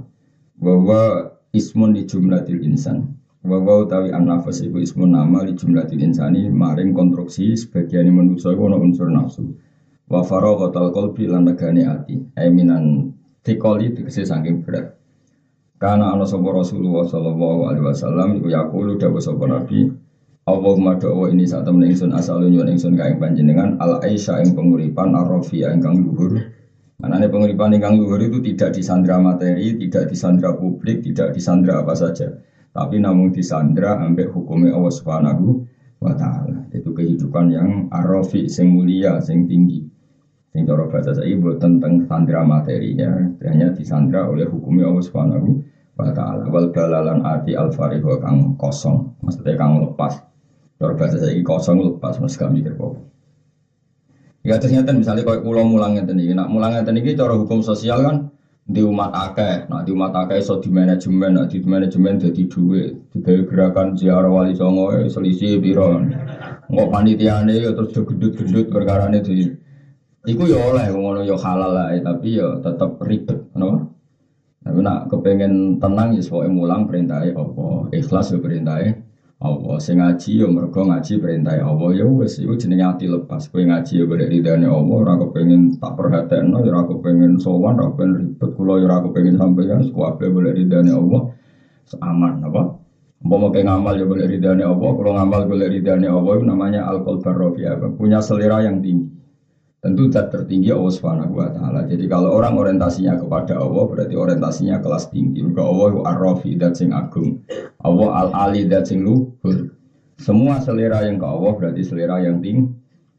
Bahwa 0.58 1.27
ismun 1.54 1.94
di 1.96 2.04
jumlatil 2.04 2.64
insan. 2.64 3.16
Bahwa 3.44 3.86
utawi 3.86 4.10
an 4.10 4.26
nafas 4.28 4.60
iku 4.60 4.82
ismun 4.82 5.14
nama 5.14 5.46
di 5.46 5.54
jumlatil 5.54 6.02
insani 6.02 6.50
maring 6.50 6.92
konstruksi 6.92 7.54
sebagian 7.54 8.10
manusia 8.10 8.52
iku 8.52 8.66
ana 8.68 8.76
unsur 8.76 9.08
nafsu. 9.08 9.56
Wa 10.08 10.24
faraghatal 10.24 10.90
qalbi 10.90 11.30
lan 11.30 11.48
negane 11.48 11.86
ati. 11.86 12.18
Aiminan 12.36 13.14
tikoli 13.46 13.94
tegese 13.94 14.26
saking 14.26 14.66
berat. 14.66 14.98
Karena 15.78 16.12
ana 16.12 16.26
sapa 16.26 16.50
Rasulullah 16.50 17.06
sallallahu 17.06 17.70
alaihi 17.70 17.86
wasallam 17.86 18.42
iku 18.42 18.50
yaqulu 18.50 18.98
dawuh 18.98 19.22
sapa 19.22 19.46
Nabi 19.46 19.86
Allahumma 20.48 20.96
doa 20.96 21.28
ini 21.28 21.44
saat 21.44 21.68
temen 21.68 21.84
ingsun 21.84 22.08
asal 22.16 22.40
nyuwun 22.40 22.72
ingsun 22.72 22.96
kae 22.96 23.20
panjenengan 23.20 23.76
al 23.84 24.00
aisha 24.00 24.40
ing 24.40 24.56
penguripan 24.56 25.12
arrofi 25.12 25.60
ingkang 25.60 26.00
luhur. 26.00 26.40
Manane 26.98 27.30
penguripan 27.30 27.78
ingkang 27.78 27.94
luhur 27.94 28.18
itu 28.18 28.42
tidak 28.42 28.74
disandra 28.74 29.22
materi, 29.22 29.70
tidak 29.78 30.10
disandra 30.10 30.50
publik, 30.58 30.98
tidak 31.06 31.30
disandra 31.30 31.86
apa 31.86 31.94
saja, 31.94 32.26
tapi 32.74 32.98
namun 32.98 33.30
disandra 33.30 34.02
ambek 34.02 34.34
hukumnya 34.34 34.74
Allah 34.74 34.90
Subhanahu 34.90 35.62
wa 36.02 36.10
taala. 36.18 36.66
Itu 36.74 36.90
kehidupan 36.90 37.54
yang 37.54 37.86
arrofi 37.94 38.50
sing 38.50 38.74
mulia, 38.74 39.22
sing 39.22 39.46
tinggi. 39.46 39.86
Sing 40.50 40.66
cara 40.66 40.90
bahasa 40.90 41.14
saya 41.14 41.38
buat 41.38 41.62
tentang 41.62 42.02
sandra 42.10 42.42
materinya, 42.42 43.30
hanya 43.46 43.70
disandra 43.70 44.26
oleh 44.26 44.50
hukumnya 44.50 44.90
Allah 44.90 45.04
Subhanahu 45.06 45.48
wa 45.94 46.10
taala. 46.10 46.50
Wal 46.50 46.74
balalan 46.74 47.22
ati 47.22 47.54
al 47.54 47.70
kang 48.18 48.58
kosong, 48.58 49.22
maksudnya 49.22 49.54
kang 49.54 49.86
lepas. 49.86 50.18
Cara 50.82 50.98
bahasa 50.98 51.22
saya 51.22 51.38
kosong 51.46 51.78
lepas 51.78 52.18
mas 52.18 52.34
gak 52.34 52.50
mikir. 52.50 52.74
Ya 54.46 54.54
ternyata 54.62 54.94
misalnya 54.94 55.26
kalau 55.26 55.42
pulau 55.42 55.66
mulang 55.66 55.98
ngeten 55.98 56.22
iki, 56.22 56.32
nak 56.32 56.48
mulang 56.48 56.78
ngeten 56.78 56.94
iki 57.02 57.18
cara 57.18 57.34
hukum 57.34 57.58
sosial 57.58 58.06
kan 58.06 58.16
di 58.68 58.84
umat 58.84 59.10
akeh, 59.10 59.66
nah 59.66 59.82
di 59.82 59.90
umat 59.90 60.14
akeh 60.14 60.38
so 60.44 60.62
di 60.62 60.70
manajemen, 60.70 61.40
nah 61.40 61.46
di 61.48 61.58
manajemen 61.64 62.20
jadi 62.20 62.42
duit, 62.46 63.10
digawe 63.10 63.40
gerakan 63.48 63.96
ziarah 63.98 64.30
wali 64.30 64.54
songo 64.54 64.94
eh, 64.94 65.08
selisih 65.10 65.58
piro. 65.58 65.98
Nggak 66.68 66.88
panitiane 66.92 67.54
ya 67.64 67.72
terus 67.74 67.96
gendut-gendut 67.96 68.68
perkara 68.70 69.08
di 69.10 69.48
Iku 70.28 70.44
ya 70.44 70.60
oleh 70.60 70.92
ngono 70.92 71.24
ya 71.24 71.40
halal 71.40 71.72
lah, 71.72 71.88
tapi 72.04 72.36
ya 72.36 72.60
tetap 72.60 73.00
ribet, 73.00 73.48
kenapa? 73.54 73.88
Tapi 74.60 74.78
nak 74.84 75.08
kepengen 75.08 75.80
tenang 75.80 76.12
ya 76.12 76.20
sebagai 76.20 76.52
mulang 76.52 76.84
perintahnya 76.84 77.32
apa, 77.32 77.88
ikhlas 77.96 78.36
ya 78.36 78.36
perintahnya 78.36 79.07
Allah. 79.38 79.76
Sing 79.78 80.02
ngaji 80.02 80.30
yo 80.42 80.46
mergo 80.50 80.82
ngaji 80.82 81.12
perintah 81.22 81.54
Allah. 81.62 81.88
Ya 81.94 82.04
wis 82.06 82.42
iku 82.42 82.58
jenenge 82.58 82.84
ati 82.84 83.06
lepas. 83.06 83.46
Kowe 83.50 83.62
ngaji 83.62 83.92
yo 84.00 84.04
golek 84.10 84.30
ridane 84.34 84.66
Allah 84.66 84.96
ora 84.98 85.14
kepengin 85.18 85.78
tak 85.78 85.94
perhatekno 85.94 86.62
ya 86.66 86.70
ora 86.74 86.82
kepengin 86.90 87.38
sowan 87.38 87.78
ora 87.78 87.94
kepengin 87.94 88.14
ribet. 88.34 88.50
Kula 88.58 88.74
ya 88.82 88.86
ora 88.90 88.98
kepengin 89.06 89.34
sampeyan 89.38 89.80
kabeh 89.88 90.28
golek 90.30 90.54
ridane 90.58 90.90
Allah. 90.90 91.22
Aman 92.02 92.44
apa? 92.44 92.62
Umpama 93.18 93.50
kayak 93.50 93.66
ngamal 93.66 93.98
ya 93.98 94.06
boleh 94.06 94.30
ridhani 94.30 94.62
Allah, 94.62 94.90
kalau 94.94 95.12
ngamal 95.18 95.42
boleh 95.50 95.66
ridhani 95.66 96.06
Allah 96.06 96.38
itu 96.38 96.44
namanya 96.46 96.86
alkohol 96.86 97.18
barofia, 97.18 97.74
punya 97.98 98.22
selera 98.22 98.62
yang 98.62 98.78
tinggi. 98.78 99.17
Tentu 99.78 100.10
zat 100.10 100.34
tertinggi 100.34 100.74
Allah 100.74 100.90
Subhanahu 100.90 101.38
wa 101.38 101.54
taala. 101.54 101.86
Jadi 101.86 102.10
kalau 102.10 102.34
orang 102.34 102.58
orientasinya 102.58 103.14
kepada 103.14 103.62
Allah 103.62 103.86
berarti 103.86 104.14
orientasinya 104.18 104.82
kelas 104.82 105.14
tinggi. 105.14 105.38
Maka 105.46 105.62
Allah 105.62 105.92
ar-rafi 106.02 106.58
dan 106.58 106.74
sing 106.74 106.90
agung. 106.90 107.46
Allah 107.78 108.26
al-ali 108.26 108.66
dan 108.66 108.82
sing 108.82 109.06
luhur. 109.06 109.70
Semua 110.18 110.58
selera 110.58 111.06
yang 111.06 111.22
ke 111.22 111.26
Allah 111.30 111.52
berarti 111.54 111.82
selera 111.86 112.18
yang 112.18 112.42
tinggi. 112.42 112.74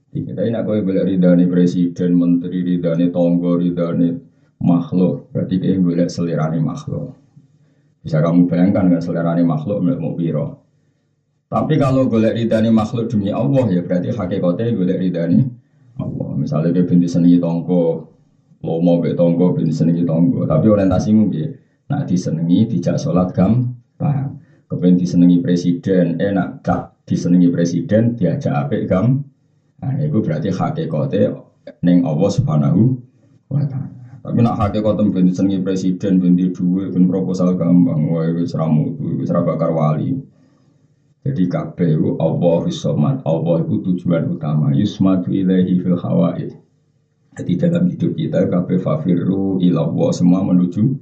Kita 0.09 0.41
ini 0.43 0.57
aku 0.57 0.83
boleh 0.83 1.05
ridani 1.05 1.45
presiden, 1.47 2.17
menteri, 2.17 2.65
ridani 2.65 3.07
tonggo, 3.07 3.55
ridani 3.55 4.19
makhluk. 4.59 5.31
Berarti 5.31 5.63
kita 5.63 5.79
boleh 5.79 6.11
selera 6.11 6.51
makhluk. 6.59 7.15
Bisa 8.03 8.19
kamu 8.19 8.51
bayangkan 8.51 8.99
kan 8.99 8.99
selera 8.99 9.31
makhluk 9.39 9.79
mau 9.79 10.11
biro. 10.11 10.59
Tapi 11.49 11.79
kalau 11.79 12.05
boleh 12.05 12.35
ridani 12.35 12.67
makhluk 12.67 13.07
demi 13.09 13.33
Allah 13.33 13.65
ya 13.71 13.81
berarti 13.81 14.11
hakikatnya 14.13 14.75
boleh 14.75 14.95
ridani 14.99 15.39
Allah. 15.97 16.28
Misalnya 16.39 16.71
dia 16.71 16.87
binti 16.87 17.11
senengi 17.11 17.37
tonggo, 17.37 18.07
mau 18.63 18.95
be 19.03 19.11
tonggo 19.11 19.51
binti 19.51 19.75
senengi 19.75 20.07
tonggo. 20.07 20.47
Tapi 20.47 20.65
orientasimu 20.71 21.23
dia, 21.27 21.51
nak 21.91 22.07
disenengi 22.07 22.69
dijak 22.71 22.95
sholat 22.95 23.35
gampang. 23.35 24.39
Kepengen 24.69 25.01
disenengi 25.01 25.41
presiden, 25.41 26.21
eh 26.21 26.29
nak 26.29 26.61
gak 26.61 27.01
disenengi 27.09 27.49
presiden 27.49 28.13
diajak 28.13 28.53
apik 28.53 28.85
gam. 28.85 29.25
Nah 29.81 29.97
itu 29.97 30.21
berarti 30.21 30.53
hakikatnya 30.53 31.41
neng 31.81 32.05
Allah 32.05 32.29
subhanahu 32.29 32.81
wa 33.49 33.65
ta'ala. 33.65 33.89
Tapi 34.21 34.39
nak 34.45 34.61
hakikatnya 34.61 35.09
binti 35.09 35.33
senengi 35.33 35.59
presiden, 35.65 36.21
binti 36.21 36.53
duwe, 36.53 36.93
bin 36.93 37.09
proposal 37.09 37.57
gampang, 37.57 38.13
wah 38.13 38.29
itu 38.29 38.45
seramu, 38.45 38.93
itu 39.17 39.25
serabakar 39.25 39.73
wali. 39.73 40.13
Jadi 41.19 41.51
itu 41.51 42.09
Allah 42.15 42.63
somat, 42.71 43.19
Allah 43.27 43.57
itu 43.67 43.75
tujuan 43.83 44.31
utama. 44.31 44.71
Yusmadu 44.71 45.35
ilaihi 45.35 45.83
fil 45.83 45.99
hawaid. 45.99 46.55
Jadi 47.35 47.53
dalam 47.59 47.91
hidup 47.91 48.15
kita 48.15 48.47
kabeh 48.47 48.79
fafiru 48.79 49.59
ilallah 49.59 50.09
semua 50.15 50.43
menuju 50.47 50.95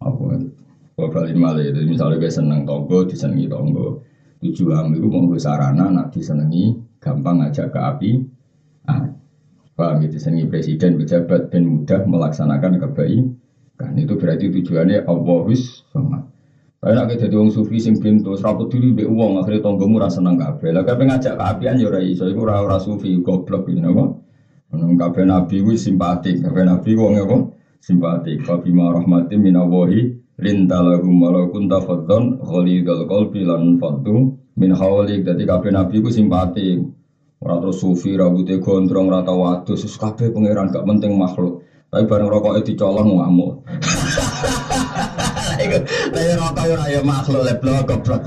Allah. 0.00 0.48
Bapak 0.96 1.32
malah 1.32 1.64
itu 1.64 1.80
misalnya 1.88 2.20
kita 2.20 2.40
seneng 2.44 2.68
tonggo, 2.68 3.08
disenengi 3.08 3.48
tonggo. 3.48 4.04
Tujuan 4.40 4.92
itu 4.96 5.08
mau 5.08 5.36
sarana, 5.36 5.92
nak 5.92 6.12
disenengi, 6.12 6.76
gampang 7.00 7.44
ngajak 7.44 7.72
ke 7.72 7.80
api. 7.80 8.10
Ah, 8.88 9.08
paham 9.76 10.04
itu 10.04 10.16
disenengi 10.16 10.48
presiden, 10.48 11.00
pejabat 11.00 11.52
dan 11.52 11.68
mudah 11.68 12.04
melaksanakan 12.04 12.80
kebaikan. 12.80 13.36
Kan 13.80 13.96
itu 13.96 14.12
berarti 14.20 14.52
tujuannya 14.52 15.08
Allah 15.08 15.44
somat. 15.88 16.28
Kayak 16.80 16.96
nak 16.96 17.12
jadi 17.12 17.36
orang 17.36 17.52
sufi 17.52 17.76
sing 17.76 18.00
pintu, 18.00 18.32
seraput 18.40 18.72
diri 18.72 18.96
be 18.96 19.04
uang 19.04 19.36
akhirnya 19.44 19.68
tonggomu 19.68 20.00
rasa 20.00 20.16
seneng 20.16 20.40
kafe. 20.40 20.72
Lah 20.72 20.80
kafe 20.80 21.04
ngajak 21.04 21.36
keapian 21.36 21.76
ya 21.76 21.92
ora 21.92 22.00
iso, 22.00 22.24
iku 22.24 22.48
ora 22.48 22.64
ora 22.64 22.80
sufi 22.80 23.20
goblok 23.20 23.68
ini 23.68 23.84
apa? 23.84 24.04
Menung 24.72 24.96
kafe 24.96 25.28
nabi 25.28 25.60
gue 25.60 25.76
simpatik, 25.76 26.40
kafe 26.40 26.64
nabi 26.64 26.96
gue 26.96 27.20
apa? 27.20 27.36
Simpatik. 27.84 28.48
Kafi 28.48 28.72
ma 28.72 28.96
rahmatim 28.96 29.44
minawahi 29.44 30.00
lintalahum 30.40 31.20
walau 31.20 31.52
kunta 31.52 31.84
faddon 31.84 32.40
khalidul 32.40 33.04
qalbi 33.04 33.44
lan 33.44 33.76
faddu 33.76 34.40
min 34.56 34.72
hawlik. 34.72 35.20
Jadi 35.20 35.44
kafe 35.44 35.68
nabi 35.68 36.00
gue 36.00 36.08
simpatik. 36.08 36.80
Ora 37.44 37.60
terus 37.60 37.76
sufi 37.76 38.16
rambutnya 38.16 38.56
gondrong 38.56 39.12
rata 39.12 39.36
wadus, 39.36 39.84
kafe 40.00 40.32
pangeran 40.32 40.72
gak 40.72 40.88
penting 40.88 41.12
makhluk. 41.12 41.60
Tapi 41.92 42.08
bareng 42.08 42.32
rokok 42.32 42.56
itu 42.64 42.72
colong 42.72 43.20
ngamuk. 45.68 45.84
Lah 46.14 46.22
ya 46.22 46.34
rokok 46.38 46.64
ora 46.72 46.84
ya 46.88 47.00
makhluk 47.04 47.42
leblok 47.44 47.84
goblok. 47.88 48.24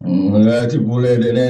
Enggak 0.00 0.70
dibule 0.70 1.12
dene 1.18 1.46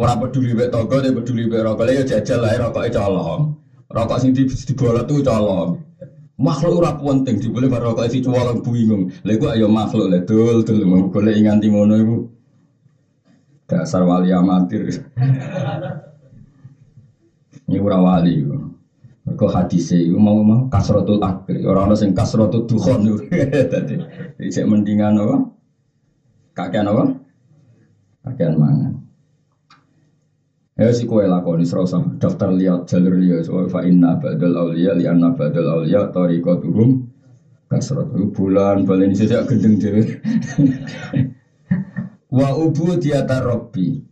ora 0.00 0.14
peduli 0.16 0.52
mek 0.56 0.70
toko 0.72 0.96
dia 1.02 1.12
peduli 1.12 1.44
mek 1.50 1.60
rokok. 1.64 1.90
Ya 1.92 2.02
jajal 2.06 2.38
lah 2.40 2.56
rokoke 2.56 2.90
colong. 2.92 3.42
Rokok 3.90 4.18
sing 4.22 4.30
dibolot 4.32 5.04
tuh 5.08 5.20
colong. 5.22 5.70
Makhluk 6.40 6.80
ora 6.80 6.96
penting 6.96 7.36
dibule 7.36 7.68
bar 7.68 7.84
rokok 7.84 8.08
si 8.08 8.24
colong 8.24 8.64
bingung. 8.64 9.12
Lah 9.26 9.32
iku 9.36 9.52
ayo 9.52 9.68
makhluk 9.68 10.08
le 10.08 10.18
dul 10.24 10.64
dul 10.64 10.80
golek 11.12 11.36
nganti 11.36 11.68
ngono 11.68 11.94
iku. 12.00 12.16
Dasar 13.68 14.02
wali 14.02 14.32
amatir. 14.34 14.88
Ini 17.70 17.78
ora 17.78 18.02
wali 18.02 18.42
iku. 18.42 18.59
Mergo 19.30 19.46
hadise 19.46 19.94
iku 19.94 20.18
mau 20.18 20.42
mau 20.42 20.66
kasratul 20.66 21.22
akri, 21.22 21.62
ora 21.62 21.86
ana 21.86 21.94
sing 21.94 22.10
kasratul 22.10 22.66
dukhon 22.66 23.06
iku. 23.06 23.18
Dadi 23.70 23.94
isih 24.42 24.66
mendingan 24.66 25.22
apa? 25.22 25.36
Kakean 26.58 26.90
apa? 26.90 27.14
Kakean 28.26 28.58
mangan. 28.58 28.92
Ya 30.74 30.90
si 30.90 31.06
kowe 31.06 31.22
lakoni 31.22 31.62
serasa 31.62 32.02
daftar 32.18 32.50
liat 32.50 32.90
jalur 32.90 33.14
liat 33.22 33.46
so 33.46 33.62
fa 33.70 33.86
inna 33.86 34.18
badal 34.18 34.66
auliya 34.66 34.98
li 34.98 35.06
anna 35.06 35.30
badal 35.30 35.78
auliya 35.78 36.10
tariqatuhum 36.10 37.06
kasrat 37.70 38.10
bulan 38.34 38.82
balen 38.82 39.14
sejak 39.14 39.46
gendeng 39.46 39.78
dhewe. 39.78 40.02
Wa 42.34 42.50
ubu 42.58 42.98
diata 42.98 43.46
robbi 43.46 44.09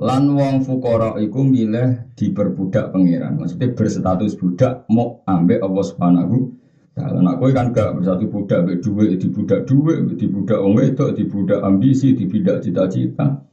Lan 0.00 0.24
wong 0.32 0.64
fukara 0.64 1.20
iku 1.20 1.44
milih 1.44 2.16
diperbudak 2.16 2.96
pangeran. 2.96 3.36
Maksudnya 3.36 3.76
berstatus 3.76 4.32
budak 4.40 4.88
mau 4.88 5.20
ambek 5.28 5.60
Allah 5.60 5.84
Subhanahu 5.84 6.36
taala. 6.96 7.20
Nah, 7.20 7.36
kowe 7.36 7.52
kan 7.52 7.76
gak 7.76 8.00
bersatu 8.00 8.24
budak 8.28 8.64
ambek 8.64 8.80
dhuwit, 8.80 9.20
dibudak 9.20 9.68
dhuwit, 9.68 10.16
dibudak 10.16 10.58
wong 10.64 10.72
wedok, 10.80 11.12
dibudak 11.12 11.60
ambisi, 11.60 12.16
dibudak 12.16 12.64
cita-cita. 12.64 13.44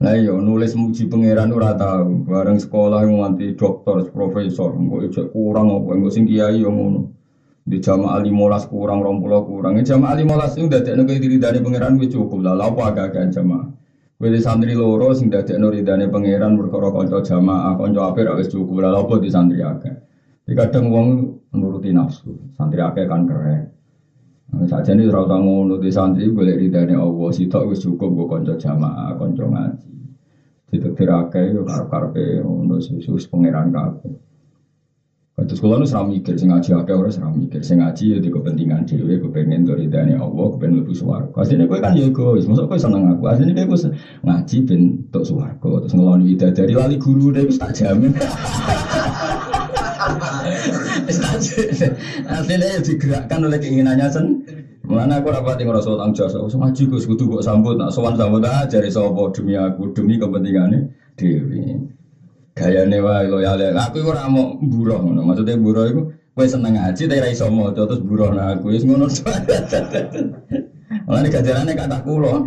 Lah 0.00 0.16
yo 0.16 0.32
iya, 0.32 0.34
nulis 0.40 0.72
muji 0.72 1.04
pangeran 1.12 1.52
ora 1.52 1.76
tau. 1.76 2.24
Bareng 2.24 2.56
sekolah 2.56 3.04
yang 3.04 3.20
nganti 3.20 3.52
dokter, 3.52 4.08
profesor, 4.08 4.72
engko 4.72 5.04
ijek 5.04 5.28
kurang 5.28 5.68
apa 5.68 5.92
engko 5.92 6.08
sing 6.08 6.24
kiai 6.24 6.64
yo 6.64 6.72
ngono. 6.72 7.12
Di 7.68 7.76
jamaah 7.76 8.24
limolas 8.24 8.64
kurang, 8.64 9.04
rompulah 9.04 9.44
kurang. 9.44 9.76
Jamaah 9.76 10.16
limolas 10.16 10.56
itu 10.56 10.64
dadekno 10.72 11.04
kaya 11.04 11.20
diri 11.20 11.36
dari 11.36 11.60
pangeran 11.60 12.00
wis 12.00 12.08
cukup 12.08 12.40
lah. 12.40 12.56
Apa 12.56 12.80
agak-agak 12.96 13.28
jamaah. 13.28 13.79
Kowe 14.20 14.36
santri 14.36 14.74
loro 14.76 15.14
sing 15.14 15.30
dadekno 15.32 15.72
ridane 15.72 16.12
pangeran 16.12 16.52
perkara 16.60 16.92
kanca 16.92 17.24
jamaah, 17.24 17.72
kanca 17.72 18.00
apik 18.12 18.28
ra 18.28 18.36
wis 18.36 18.52
cukup 18.52 18.84
lha 18.84 18.92
apa 18.92 19.16
di 19.16 19.32
santri 19.32 19.64
akeh. 19.64 19.96
Jadi 20.44 20.52
kadang 20.60 20.92
wong 20.92 21.08
nuruti 21.56 21.88
nafsu, 21.88 22.36
santri 22.52 22.84
akeh 22.84 23.08
kan 23.08 23.24
keren. 23.24 23.64
Saja 24.68 24.92
ini 24.92 25.08
usah 25.08 25.24
ngono 25.24 25.80
di 25.80 25.88
santri 25.88 26.28
boleh 26.28 26.52
ridane 26.52 26.92
Allah, 26.92 27.32
sitok 27.32 27.72
wis 27.72 27.80
cukup 27.80 28.12
go 28.12 28.24
kanca 28.28 28.60
jamaah, 28.60 29.16
kanca 29.16 29.48
ngaji. 29.48 29.88
Ditetir 30.68 31.08
akeh 31.08 31.56
yo 31.56 31.64
karep-karepe 31.64 32.44
ngono 32.44 32.76
susus 32.76 33.24
pangeran 33.24 33.72
kabeh. 33.72 34.29
Terus 35.40 35.60
kalau 35.64 35.80
seram 35.88 36.12
mikir, 36.12 36.36
sing 36.36 36.52
ngaji 36.52 36.76
akeh 36.76 36.92
orang 36.92 37.12
seram 37.12 37.32
mikir, 37.32 37.64
sing 37.64 37.80
ngaji 37.80 38.04
ya 38.12 38.18
di 38.20 38.28
kepentingan 38.28 38.84
dewi, 38.84 39.16
kepengen 39.16 39.64
dari 39.64 39.88
dani 39.88 40.12
Allah, 40.12 40.46
kepengen 40.52 40.84
lebih 40.84 40.92
suwargo. 40.92 41.32
Aslinya 41.40 41.64
gue 41.64 41.80
kan 41.80 41.96
ya 41.96 42.12
egois, 42.12 42.44
maksud 42.44 42.68
gue 42.68 42.76
seneng 42.76 43.08
aku. 43.08 43.24
Aslinya 43.24 43.64
gue 43.64 43.78
ngaji 44.20 44.56
ben 44.68 44.82
untuk 45.08 45.24
suwargo, 45.24 45.80
terus 45.80 45.96
ngeloni 45.96 46.36
ida 46.36 46.52
dari 46.52 46.76
lali 46.76 47.00
guru 47.00 47.32
deh, 47.32 47.48
gue 47.48 47.56
tak 47.56 47.72
jamin. 47.72 48.12
Aslinya 52.28 52.66
ya 52.76 52.80
digerakkan 52.84 53.40
oleh 53.40 53.56
keinginannya 53.56 54.06
sen. 54.12 54.26
Mana 54.90 55.22
aku 55.22 55.30
rapat 55.30 55.62
ngerasa 55.62 55.94
tanggung 55.94 56.18
jawab, 56.18 56.50
so 56.50 56.56
ngaji 56.58 56.82
gue 56.90 57.00
sekutu 57.00 57.24
gue 57.30 57.40
sambut, 57.40 57.78
nak 57.78 57.94
sowan 57.94 58.18
sambut 58.18 58.42
aja 58.42 58.66
dari 58.66 58.90
sopo 58.90 59.30
demi 59.30 59.54
aku, 59.54 59.94
demi 59.94 60.18
kepentingannya 60.18 60.90
dewi 61.14 61.78
gayane 62.60 62.98
wae 63.00 63.24
loyal. 63.32 63.56
Aku 63.88 64.04
iku 64.04 64.12
ora 64.12 64.28
mau 64.28 64.52
buruh 64.60 65.00
ngono. 65.00 65.24
Maksudnya 65.24 65.56
buruh 65.56 65.88
iku 65.88 66.02
kowe 66.36 66.46
seneng 66.46 66.76
ngaji 66.76 67.02
tapi 67.08 67.20
ra 67.24 67.28
iso 67.32 67.48
terus 67.72 68.00
buruh 68.04 68.30
nah 68.36 68.52
aku 68.52 68.76
wis 68.76 68.84
ngono. 68.84 69.08
Mulane 71.08 71.28
gajarane 71.32 71.72
kata 71.72 71.98
kula. 72.04 72.44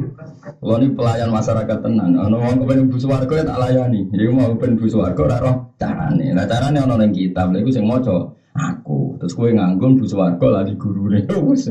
Kula 0.62 0.76
ni 0.78 0.88
pelayan 0.94 1.34
masyarakat 1.34 1.78
tenan. 1.82 2.14
Ono 2.20 2.38
wong 2.38 2.56
kepen 2.62 2.92
bu 2.92 2.96
swarga 3.02 3.34
ya 3.42 3.44
tak 3.50 3.60
layani. 3.60 4.02
Iku 4.14 4.32
mau 4.32 4.54
kepen 4.54 4.78
bu 4.78 4.86
swarga 4.86 5.22
ora 5.26 5.38
roh 5.42 5.56
carane. 5.82 6.30
Lah 6.36 6.46
carane 6.46 6.78
ono 6.78 6.96
ning 7.02 7.12
kitab. 7.16 7.50
Lha 7.50 7.66
iku 7.66 7.72
sing 7.74 7.90
maca 7.90 8.30
aku. 8.54 9.18
Terus 9.18 9.34
kowe 9.34 9.50
nganggung 9.50 9.98
bu 9.98 10.06
swarga 10.06 10.48
lah 10.60 10.62
di 10.68 10.78
gurune. 10.78 11.26
Wis. 11.50 11.66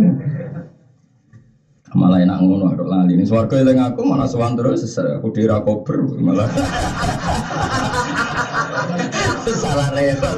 malah 1.92 2.24
enak 2.24 2.40
ngono 2.40 2.72
aku 2.72 2.84
lali 2.88 3.20
ini 3.20 3.24
swarga 3.28 3.60
yang 3.60 3.92
aku 3.92 4.00
mana 4.08 4.24
sowan 4.24 4.56
terus 4.56 4.80
aku 4.96 5.28
dira 5.28 5.60
kober 5.60 6.08
malah 6.24 6.48
salah 9.50 9.88
repot 9.90 10.36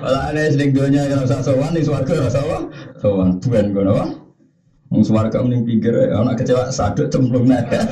malah 0.00 0.22
ada 0.32 0.48
sedang 0.48 0.70
dunia 0.72 1.02
yang 1.10 1.26
usah 1.26 1.44
sowan 1.44 1.76
di 1.76 1.84
swarga 1.84 2.14
rasa 2.24 2.40
apa 2.40 2.58
sowan 3.02 3.36
buan 3.42 3.66
gue 3.76 3.84
apa 3.84 4.06
Wong 4.90 5.06
swarga 5.06 5.38
mending 5.38 5.62
pinggir 5.62 5.94
ya 5.94 6.18
anak 6.18 6.42
kecewa 6.42 6.66
sadut 6.74 7.06
cemplung 7.14 7.46
nada 7.46 7.86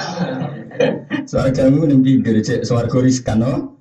swarga 1.30 1.70
mending 1.70 2.02
pinggir 2.02 2.42
cek 2.42 2.66
swarga 2.66 2.98
riskan 2.98 3.38
no 3.38 3.72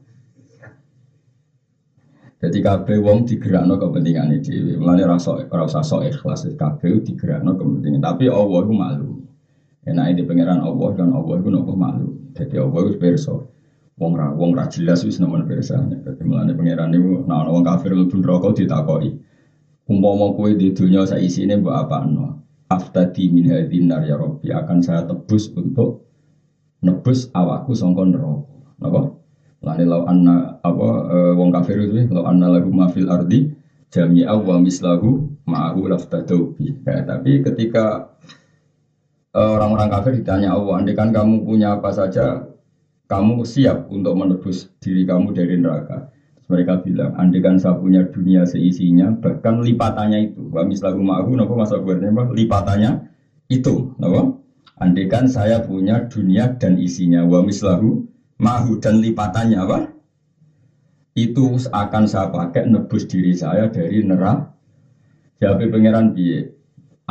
jadi 2.42 2.58
kabeh 2.58 2.98
wong 3.06 3.30
digerakno 3.30 3.78
kepentingan 3.78 4.34
dhewe. 4.42 4.74
Mulane 4.82 5.06
rasa 5.06 5.46
ora 5.46 5.62
usah 5.62 5.86
sok 5.86 6.10
ikhlas 6.10 6.50
kabeh 6.58 7.06
digerakno 7.06 7.54
kepentingan. 7.54 8.02
Tapi 8.02 8.34
Allah 8.34 8.60
iku 8.66 8.74
malu. 8.74 9.10
Enak 9.86 10.18
di 10.18 10.26
pangeran 10.26 10.58
Allah 10.58 10.90
kan 10.98 11.14
Allah 11.14 11.38
iku 11.38 11.50
nopo 11.54 11.78
malu. 11.78 12.18
Jadi 12.34 12.58
Allah 12.58 12.80
iku 12.82 12.92
pirsa. 12.98 13.38
Wong 14.02 14.18
ra 14.18 14.34
wong 14.34 14.58
ra 14.58 14.66
jelas 14.66 15.06
wis 15.06 15.22
nemen 15.22 15.46
pirsa. 15.46 15.78
Dadi 15.78 16.26
mulane 16.26 16.58
pangeran 16.58 16.90
niku 16.90 17.22
nek 17.30 17.38
ana 17.46 17.50
wong 17.54 17.62
kafir 17.62 17.94
mlebu 17.94 18.18
neraka 18.18 18.50
ditakoki. 18.58 19.10
Umpama 19.86 20.34
kowe 20.34 20.50
di 20.58 20.74
dunya 20.74 21.06
sak 21.06 21.22
isine 21.22 21.62
mbok 21.62 21.76
apakno? 21.86 22.42
Aftadi 22.66 23.30
min 23.30 23.46
hadin 23.46 23.86
nar 23.86 24.02
ya 24.02 24.18
Rabbi 24.18 24.50
akan 24.50 24.82
saya 24.82 25.06
tebus 25.06 25.54
untuk 25.54 26.10
nebus 26.82 27.30
awakku 27.30 27.78
sangka 27.78 28.02
neraka. 28.10 28.50
Napa? 28.82 29.02
Lani 29.62 29.86
lau 29.86 30.10
anna 30.10 30.58
apa 30.66 30.88
uh, 31.06 31.34
wong 31.38 31.54
kafir 31.54 31.78
itu 31.86 32.10
lau 32.10 32.26
anna 32.26 32.50
lagu 32.50 32.74
mafil 32.74 33.06
ardi 33.06 33.54
jami'a 33.92 34.34
wa 34.34 34.58
mislahu 34.58 35.30
ma'ahu 35.46 35.92
laftadau 35.92 36.56
bi. 36.56 36.74
Ya, 36.88 37.04
tapi 37.04 37.44
ketika 37.44 38.16
eh, 39.36 39.50
orang-orang 39.60 39.92
kafir 39.92 40.12
ditanya 40.24 40.56
Allah, 40.56 40.80
andai 40.80 40.96
kan 40.96 41.12
kamu 41.12 41.44
punya 41.44 41.78
apa 41.78 41.92
saja, 41.92 42.51
kamu 43.12 43.44
siap 43.44 43.92
untuk 43.92 44.16
menebus 44.16 44.72
diri 44.80 45.04
kamu 45.04 45.36
dari 45.36 45.60
neraka. 45.60 46.08
Mereka 46.48 46.88
bilang, 46.88 47.12
andai 47.20 47.44
kan 47.44 47.60
saya 47.60 47.76
punya 47.76 48.08
dunia 48.08 48.48
seisinya, 48.48 49.12
bahkan 49.20 49.60
lipatannya 49.60 50.32
itu. 50.32 50.48
Wa 50.48 50.64
mislahu 50.64 51.04
ma'ahu, 51.04 51.36
napa 51.36 51.54
masa 51.60 51.80
gue 51.80 51.96
lipatannya 52.36 53.12
itu, 53.52 53.92
napa? 54.00 54.36
Andai 54.80 55.12
kan 55.12 55.28
saya 55.28 55.60
punya 55.60 56.08
dunia 56.08 56.56
dan 56.56 56.80
isinya, 56.80 57.28
wa 57.28 57.44
mislahu 57.44 58.08
mahu 58.40 58.80
dan 58.80 59.04
lipatannya 59.04 59.60
apa? 59.60 59.80
Itu 61.12 61.60
akan 61.68 62.04
saya 62.08 62.32
pakai 62.32 62.72
nebus 62.72 63.04
diri 63.12 63.36
saya 63.36 63.68
dari 63.68 64.00
neraka. 64.08 64.56
Jadi 65.44 65.68
pangeran 65.68 66.16
biye. 66.16 66.52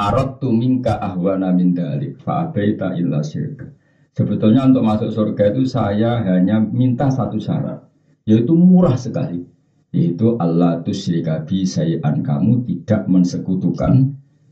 Arot 0.01 0.41
tu 0.41 0.49
minka 0.49 0.97
ahwana 0.97 1.53
min 1.53 1.77
dalik 1.77 2.17
fa'abaita 2.25 2.97
illa 2.97 3.21
syirka. 3.21 3.69
Sebetulnya 4.11 4.66
untuk 4.66 4.83
masuk 4.83 5.11
surga 5.14 5.55
itu 5.55 5.62
saya 5.62 6.18
hanya 6.27 6.59
minta 6.59 7.07
satu 7.07 7.38
syarat, 7.38 7.79
yaitu 8.27 8.53
murah 8.59 8.99
sekali. 8.99 9.46
Yaitu 9.90 10.38
Allah 10.38 10.79
tusyrika 10.87 11.42
bi 11.42 11.66
sayan 11.66 12.23
kamu 12.23 12.62
tidak 12.62 13.11
mensekutukan 13.11 14.07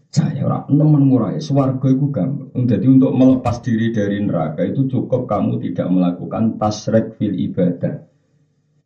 saya 0.09 0.41
orang 0.41 0.65
nemen 0.73 1.03
murah 1.05 1.37
swarga 1.39 1.95
itu 1.95 2.09
gampang. 2.11 2.49
Jadi 2.65 2.87
untuk 2.89 3.13
melepas 3.13 3.61
diri 3.61 3.93
dari 3.93 4.19
neraka 4.25 4.65
itu 4.67 4.89
cukup 4.89 5.29
kamu 5.29 5.61
tidak 5.63 5.87
melakukan 5.93 6.57
tasrek 6.59 7.15
fil 7.15 7.37
ibadah. 7.37 8.03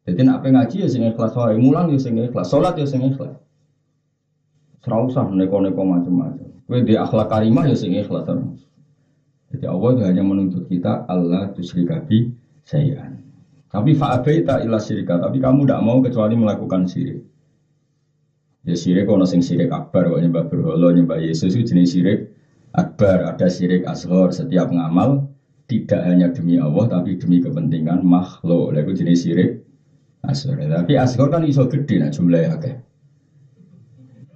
Jadi 0.03 0.21
nak 0.27 0.43
ngaji 0.43 0.83
ya 0.83 0.89
sing 0.91 1.07
ikhlas 1.07 1.33
wae 1.39 1.55
mulang 1.55 1.89
ya 1.95 1.97
sing 1.97 2.19
ikhlas 2.19 2.51
salat 2.51 2.75
ya 2.75 2.85
sing 2.85 3.07
ikhlas. 3.07 3.39
Ora 4.83 5.31
neko-neko 5.31 5.87
macam-macam. 5.87 6.59
Kowe 6.67 6.79
di 6.83 6.99
akhlak 6.99 7.31
karimah 7.31 7.71
ya 7.71 7.79
sing 7.79 7.95
ikhlas 7.95 8.27
terus 8.27 8.62
jadi 9.53 9.69
Allah 9.69 9.89
itu 9.93 10.03
hanya 10.09 10.23
menuntut 10.25 10.65
kita 10.67 11.05
Allah 11.07 11.53
tusyrika 11.53 12.01
bi 12.03 12.33
sayan 12.65 13.21
tapi 13.69 13.97
fa'abaita 13.97 14.65
illa 14.65 14.81
syirika 14.81 15.21
tapi 15.21 15.41
kamu 15.41 15.69
tidak 15.69 15.81
mau 15.85 16.01
kecuali 16.01 16.35
melakukan 16.37 16.89
syirik 16.89 17.33
Ya 18.63 18.79
sirik 18.79 19.11
ono 19.11 19.27
sing 19.27 19.43
sirik 19.43 19.75
akbar 19.75 20.07
kok 20.07 20.23
nyembah 20.23 20.47
berhala 20.47 20.95
nyembah 20.95 21.19
Yesus 21.19 21.59
itu 21.59 21.75
jenis 21.75 21.99
sirik 21.99 22.31
akbar, 22.71 23.35
ada 23.35 23.51
sirik 23.51 23.83
asghar 23.83 24.31
setiap 24.31 24.71
ngamal 24.71 25.27
tidak 25.67 25.99
hanya 26.07 26.31
demi 26.31 26.63
Allah 26.63 26.87
tapi 26.87 27.19
demi 27.19 27.43
kepentingan 27.43 28.07
makhluk. 28.07 28.71
Lalu 28.71 28.95
jenis 28.95 29.27
sirik 29.27 29.67
asghar. 30.23 30.63
Tapi 30.63 30.95
asghar 30.95 31.27
kan 31.27 31.43
iso 31.43 31.67
gede 31.67 31.99
nah 31.99 32.11
jumlahnya 32.15 32.55
akeh. 32.55 32.75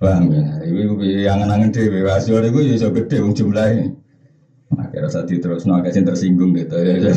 Paham 0.03 0.35
ya? 0.35 0.43
Ibu 0.75 0.99
yang 1.07 1.47
angen-angen 1.47 1.71
dhewe 1.71 2.03
asghar 2.11 2.43
iku 2.43 2.67
iso 2.67 2.91
gede 2.91 3.23
jumlahnya. 3.23 3.95
Akhirnya 4.77 5.09
saat 5.09 5.29
itu 5.33 5.41
terus 5.41 5.65
nak 5.65 5.89
tersinggung 5.89 6.53
gitu 6.57 6.77
ya. 6.77 7.13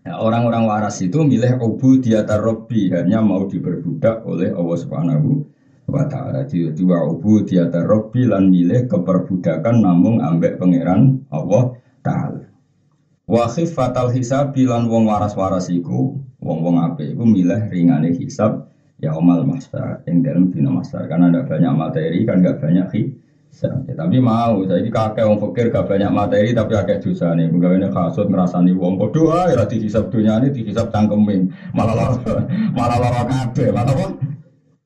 Nah, 0.00 0.16
orang-orang 0.16 0.64
waras 0.64 0.96
itu 1.04 1.20
milih 1.20 1.60
obu 1.60 2.00
di 2.00 2.16
atas 2.16 2.40
Robbi 2.40 2.88
hanya 2.88 3.20
mau 3.20 3.44
diperbudak 3.44 4.24
oleh 4.24 4.48
Allah 4.48 4.78
Subhanahu 4.80 5.44
wa 5.92 6.08
taala. 6.08 6.48
Dua 6.50 7.04
obu 7.04 7.44
di 7.44 7.60
atas 7.60 7.84
Robbi 7.84 8.24
lan 8.24 8.48
milih 8.48 8.88
keperbudakan 8.88 9.84
namun 9.84 10.24
ambek 10.24 10.56
pangeran 10.56 11.20
Allah 11.28 11.76
taala. 12.00 12.48
Wa 13.28 13.46
fatal 13.46 14.10
hisab 14.10 14.56
bilan 14.56 14.88
wong 14.90 15.06
waras-waras 15.06 15.70
iku, 15.70 16.18
wong-wong 16.40 16.80
apik 16.82 17.14
iku 17.14 17.22
milih 17.22 17.70
ringane 17.70 18.16
hisab 18.16 18.66
ya 19.00 19.14
omal 19.14 19.44
master 19.44 20.02
yang 20.08 20.20
dalam 20.24 20.52
dina 20.52 20.72
karena 21.08 21.32
ada 21.32 21.40
banyak 21.46 21.72
materi 21.72 22.24
kan 22.28 22.44
gak 22.44 22.60
banyak 22.60 22.88
hisab 22.92 23.29
Ya, 23.50 23.76
tapi 23.98 24.22
mau, 24.22 24.62
saya 24.64 24.78
ini 24.78 24.88
kakek 24.88 25.26
wong 25.26 25.36
fakir 25.42 25.68
gak 25.68 25.90
banyak 25.90 26.08
materi 26.08 26.54
tapi 26.54 26.72
akeh 26.78 27.02
dosa 27.02 27.34
nih. 27.34 27.50
Mungkin 27.50 27.92
kasut 27.92 28.30
ngerasani 28.30 28.72
wong 28.72 28.96
bodoh 28.96 29.34
ah, 29.34 29.50
ya 29.50 29.66
dihisap 29.66 30.08
dunia 30.08 30.38
ini 30.40 30.54
dihisap 30.54 30.88
cangkemin, 30.88 31.50
malah 31.76 31.92
lor, 31.92 32.12
malah 32.78 32.96
lor 32.96 33.14
kafe, 33.26 33.68
malah 33.74 33.92
apa? 33.92 34.06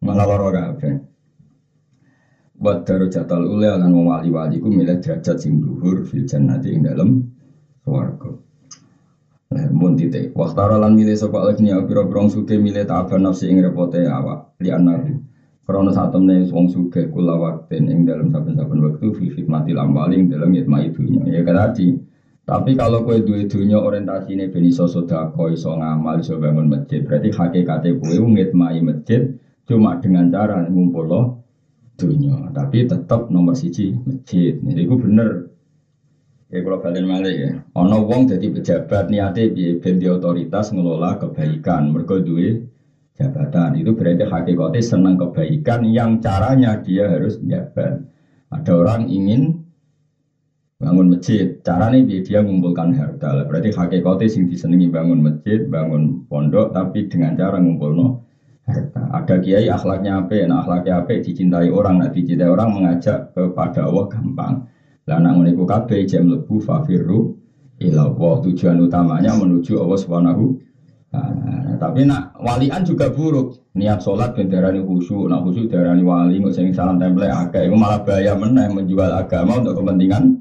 Malah 0.02 0.24
lor 0.26 0.42
kafe. 0.50 0.90
Buat 2.58 2.88
daru 2.88 3.06
jatal 3.12 3.44
ule 3.44 3.68
akan 3.68 3.92
wali 3.94 4.30
wali 4.32 4.56
ku 4.58 4.72
milih 4.72 4.98
derajat 4.98 5.36
sing 5.36 5.60
duhur 5.60 6.02
fil 6.08 6.24
jannati 6.24 6.72
ing 6.72 6.82
dalam 6.88 7.20
swarga. 7.84 8.32
Nah, 9.54 9.70
mun 9.70 9.94
titik. 9.94 10.34
Waktara 10.34 10.80
lan 10.80 10.98
milih 10.98 11.14
sapa 11.14 11.52
niya 11.60 11.84
pira-pira 11.86 12.26
suke 12.26 12.58
milih 12.58 12.88
ta'aban 12.88 13.22
nafsi 13.22 13.52
ing 13.52 13.62
repote 13.62 14.02
awak 14.02 14.56
li 14.58 14.72
anaru. 14.72 15.33
Karena 15.64 15.90
saat 15.96 16.12
temen 16.12 16.44
wong 16.52 16.68
suge 16.68 17.08
kula 17.08 17.40
waktin 17.40 17.88
ing 17.88 18.04
dalam 18.04 18.28
saben-saben 18.28 18.84
waktu 18.84 19.06
fi 19.16 19.42
mati 19.48 19.72
lambaling 19.72 20.28
dalam 20.28 20.52
yitma 20.52 20.84
idunya. 20.84 21.24
Ya 21.24 21.40
kan 21.40 21.56
tadi. 21.56 21.96
Tapi 22.44 22.76
kalau 22.76 23.08
kue 23.08 23.24
dua 23.24 23.48
dunia 23.48 23.80
orientasi 23.80 24.36
ini 24.36 24.52
beni 24.52 24.68
sosodako 24.68 25.48
iso 25.48 25.72
ngamal 25.72 26.20
iso 26.20 26.36
bangun 26.36 26.68
masjid. 26.68 27.00
Berarti 27.00 27.32
hakikatnya 27.32 27.96
kue 27.96 28.20
ngitmai 28.20 28.84
masjid 28.84 29.32
cuma 29.64 29.96
dengan 30.04 30.28
cara 30.28 30.68
ngumpul 30.68 31.04
lo 31.08 31.22
dunia. 31.96 32.52
Tapi 32.52 32.84
tetap 32.84 33.32
nomor 33.32 33.56
siji 33.56 33.96
masjid. 34.04 34.60
Jadi 34.60 34.80
itu 34.84 34.96
bener 35.00 35.54
Kayak 36.54 36.70
kalau 36.70 36.78
balen 36.86 37.06
malih 37.10 37.34
ya. 37.34 37.50
Ono 37.74 38.06
wong 38.06 38.30
jadi 38.30 38.46
pejabat 38.46 39.10
niate 39.10 39.50
piye 39.50 39.80
ben 39.82 39.98
di 39.98 40.06
otoritas 40.06 40.70
ngelola 40.70 41.18
kebaikan. 41.18 41.90
Mergo 41.90 42.22
duwe 42.22 42.62
jabatan. 43.18 43.78
Itu 43.78 43.94
berarti 43.94 44.26
hakikatnya 44.26 44.82
senang 44.82 45.16
kebaikan 45.18 45.86
yang 45.86 46.18
caranya 46.18 46.78
dia 46.82 47.06
harus 47.10 47.38
jabat. 47.46 48.02
Ada 48.50 48.72
orang 48.74 49.10
ingin 49.10 49.64
bangun 50.78 51.16
masjid, 51.16 51.58
caranya 51.62 52.02
dia, 52.04 52.20
dia 52.22 52.38
mengumpulkan 52.42 52.94
harta. 52.94 53.46
Berarti 53.46 53.70
hakikatnya 53.74 54.26
sing 54.30 54.50
disenangi 54.50 54.90
bangun 54.90 55.22
masjid, 55.22 55.64
bangun 55.66 56.26
pondok, 56.26 56.74
tapi 56.74 57.06
dengan 57.10 57.38
cara 57.38 57.58
ngumpulno 57.58 58.22
harta. 58.66 59.02
Ada 59.14 59.40
kiai 59.42 59.66
akhlaknya 59.70 60.26
apa, 60.26 60.38
nah 60.46 60.62
akhlaknya 60.66 61.02
apa 61.02 61.22
dicintai 61.22 61.70
orang, 61.70 62.02
nah 62.02 62.10
dicintai 62.10 62.50
orang 62.50 62.70
mengajak 62.74 63.30
kepada 63.34 63.86
Allah 63.86 64.04
gampang. 64.10 64.54
Lah 65.04 65.20
nak 65.20 65.36
iku 65.44 65.68
kabeh 65.68 66.08
jam 66.08 66.32
lebu 66.32 66.64
fafiru 66.64 67.36
Allah. 67.84 68.34
Tujuan 68.40 68.80
utamanya 68.80 69.36
menuju 69.36 69.76
Allah 69.76 69.98
Subhanahu 70.00 70.56
Nah, 71.14 71.63
tapi 71.84 72.08
nak 72.08 72.32
walian 72.40 72.80
juga 72.80 73.12
buruk. 73.12 73.60
Niat 73.76 74.00
sholat 74.00 74.32
ben 74.32 74.48
darani 74.48 74.80
khusyuk, 74.80 75.28
nak 75.28 75.44
khusyuk 75.44 75.68
darani 75.68 76.00
wali, 76.00 76.40
nggak 76.40 76.56
sing 76.56 76.72
salam 76.72 76.96
template 76.96 77.28
agak 77.28 77.68
itu 77.68 77.76
malah 77.76 78.00
bahaya 78.00 78.32
meneh 78.32 78.72
menjual 78.72 79.12
agama 79.12 79.60
untuk 79.60 79.84
kepentingan 79.84 80.40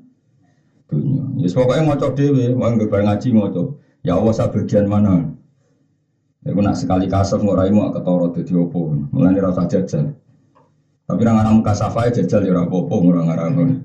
dunia. 0.88 1.24
Ya 1.44 1.48
pokoknya 1.52 1.82
ngocok 1.90 2.12
dewe, 2.16 2.46
wong 2.56 2.80
gak 2.80 3.04
ngaji 3.04 3.28
ngocok. 3.36 3.68
Ya 4.08 4.16
Allah 4.16 4.34
sa 4.38 4.48
bagian 4.48 4.86
mana? 4.88 5.34
Ya 6.46 6.52
nak 6.56 6.76
sekali 6.80 7.12
kasar 7.12 7.44
ngorai 7.44 7.72
mau 7.74 7.92
ketoro 7.92 8.32
dadi 8.32 8.54
opo. 8.56 8.96
Mulane 9.12 9.40
rasa 9.44 9.68
jajal. 9.68 10.16
Tapi 11.04 11.20
orang 11.28 11.40
orang 11.44 11.66
kasafai 11.68 12.16
jajal 12.16 12.48
ya 12.48 12.56
ora 12.56 12.64
apa-apa 12.64 12.96
orang 13.04 13.76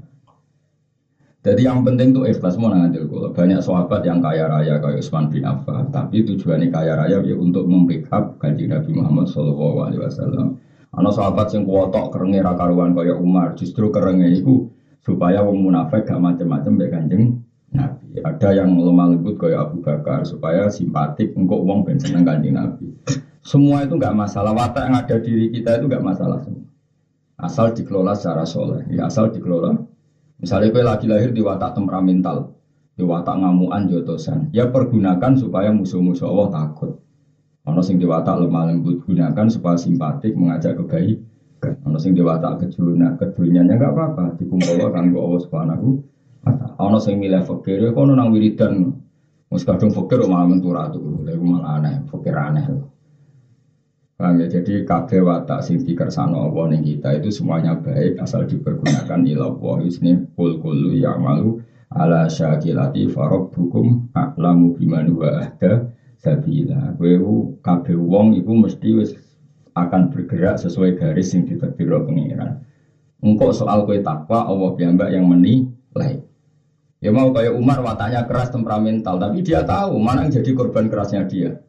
jadi 1.38 1.70
yang 1.70 1.86
penting 1.86 2.10
tuh 2.10 2.26
ikhlas 2.26 2.58
mau 2.58 2.74
ngambil 2.74 3.06
kula. 3.06 3.28
Banyak 3.30 3.62
sahabat 3.62 4.02
yang 4.02 4.18
kaya 4.18 4.50
raya 4.50 4.82
kayak 4.82 4.98
Utsman 4.98 5.30
bin 5.30 5.46
Affan, 5.46 5.86
tapi 5.94 6.26
tujuannya 6.26 6.66
kaya 6.74 6.98
raya 6.98 7.22
ya 7.22 7.36
untuk 7.38 7.62
membackup 7.62 8.42
kanji 8.42 8.66
Nabi 8.66 8.90
Muhammad 8.98 9.30
Shallallahu 9.30 9.78
Alaihi 9.86 10.02
Wasallam. 10.02 10.58
Anak 10.98 11.14
sahabat 11.14 11.54
yang 11.54 11.62
kuotok 11.62 12.10
kerenge 12.10 12.42
rakaruan 12.42 12.90
kayak 12.90 13.22
Umar, 13.22 13.54
justru 13.54 13.86
kerenge 13.94 14.26
itu 14.34 14.66
supaya 14.98 15.38
wong 15.46 15.62
munafik 15.62 16.10
gak 16.10 16.18
macam-macam 16.18 16.72
baik 16.74 16.90
kanjeng 16.90 17.24
Nabi. 17.70 18.18
Ada 18.18 18.48
yang 18.58 18.74
lemah 18.74 19.14
lembut 19.14 19.38
kayak 19.38 19.70
Abu 19.70 19.78
Bakar 19.78 20.26
supaya 20.26 20.66
simpatik 20.66 21.38
untuk 21.38 21.62
wong 21.62 21.86
ben 21.86 22.02
seneng 22.02 22.26
kanjeng 22.26 22.58
Nabi. 22.58 22.98
Semua 23.46 23.86
itu 23.86 23.94
nggak 23.94 24.12
masalah. 24.12 24.50
Watak 24.58 24.90
yang 24.90 24.96
ada 24.98 25.16
diri 25.22 25.54
kita 25.54 25.78
itu 25.78 25.86
nggak 25.86 26.02
masalah 26.02 26.42
semua. 26.42 26.66
Asal 27.38 27.70
dikelola 27.70 28.18
secara 28.18 28.42
soleh, 28.42 28.82
ya 28.90 29.06
asal 29.06 29.30
dikelola 29.30 29.87
Misalnya 30.38 30.70
kue 30.70 30.86
lagi 30.86 31.10
lahir 31.10 31.34
di 31.34 31.42
watak 31.42 31.74
temperamental, 31.74 32.54
di 32.94 33.02
watak 33.02 33.42
ngamuan 33.42 33.90
jotosan, 33.90 34.54
ya 34.54 34.70
pergunakan 34.70 35.34
supaya 35.34 35.74
musuh-musuh 35.74 36.30
Allah 36.30 36.48
takut. 36.62 36.94
Ono 37.66 37.82
sing 37.82 37.98
di 37.98 38.06
watak 38.06 38.46
lemah 38.46 38.70
lembut 38.70 39.02
gunakan 39.02 39.46
supaya 39.50 39.74
simpatik 39.74 40.38
mengajak 40.38 40.78
kebaikan. 40.78 41.74
Ono 41.84 41.98
sing 41.98 42.14
di 42.14 42.22
watak 42.22 42.64
kejunya 42.64 43.18
kejunyanya 43.18 43.74
nggak 43.76 43.92
apa-apa, 43.92 44.24
dikumpul 44.38 44.88
kan 44.94 45.10
Allah 45.10 45.40
subhanahu 45.42 45.88
Ono 46.78 46.98
sing 47.02 47.18
milih 47.18 47.42
fakir, 47.42 47.82
ya 47.82 47.90
kono 47.90 48.14
nang 48.14 48.30
wiridan, 48.30 48.94
mus 49.50 49.66
kadung 49.66 49.90
fakir 49.90 50.22
malah 50.30 50.46
mentura 50.46 50.86
tuh, 50.86 51.26
malah 51.42 51.82
aneh, 51.82 52.06
fakir 52.06 52.32
aneh. 52.38 52.64
Paham 54.18 54.42
ya? 54.42 54.50
Jadi 54.50 54.82
kabeh 54.82 55.22
watak 55.22 55.62
sing 55.62 55.78
dikersano 55.86 56.50
Allah 56.50 56.74
ning 56.74 56.82
kita 56.82 57.22
itu 57.22 57.30
semuanya 57.30 57.78
baik 57.78 58.18
asal 58.18 58.50
dipergunakan 58.50 59.22
ila 59.22 59.54
Allah 59.54 59.76
isni 59.86 60.10
kul 60.34 60.58
kullu 60.58 60.90
ya'malu 60.90 61.62
ala 61.94 62.26
syakilati 62.26 63.06
farabbukum 63.06 64.10
a'lamu 64.18 64.74
biman 64.74 65.14
wa 65.14 65.38
ahda 65.38 65.94
sabila. 66.18 66.98
Kowe 66.98 67.14
kabeh 67.62 67.94
wong 67.94 68.34
iku 68.42 68.58
mesti 68.58 68.88
wis 68.98 69.14
akan 69.78 70.10
bergerak 70.10 70.58
sesuai 70.66 70.98
garis 70.98 71.38
yang 71.38 71.46
ditakdir 71.46 71.86
pengiran. 71.86 72.66
Engkau 73.22 73.54
soal 73.54 73.86
kue 73.86 74.02
takwa 74.02 74.50
Allah 74.50 74.74
piyambak 74.74 75.14
yang 75.14 75.30
menilai. 75.30 76.26
Ya 76.98 77.14
mau 77.14 77.30
kayak 77.30 77.54
Umar 77.54 77.78
wataknya 77.86 78.26
keras 78.26 78.50
temperamental, 78.50 79.22
tapi 79.22 79.46
dia 79.46 79.62
tahu 79.62 80.02
mana 80.02 80.26
yang 80.26 80.42
jadi 80.42 80.50
korban 80.58 80.90
kerasnya 80.90 81.22
dia 81.30 81.62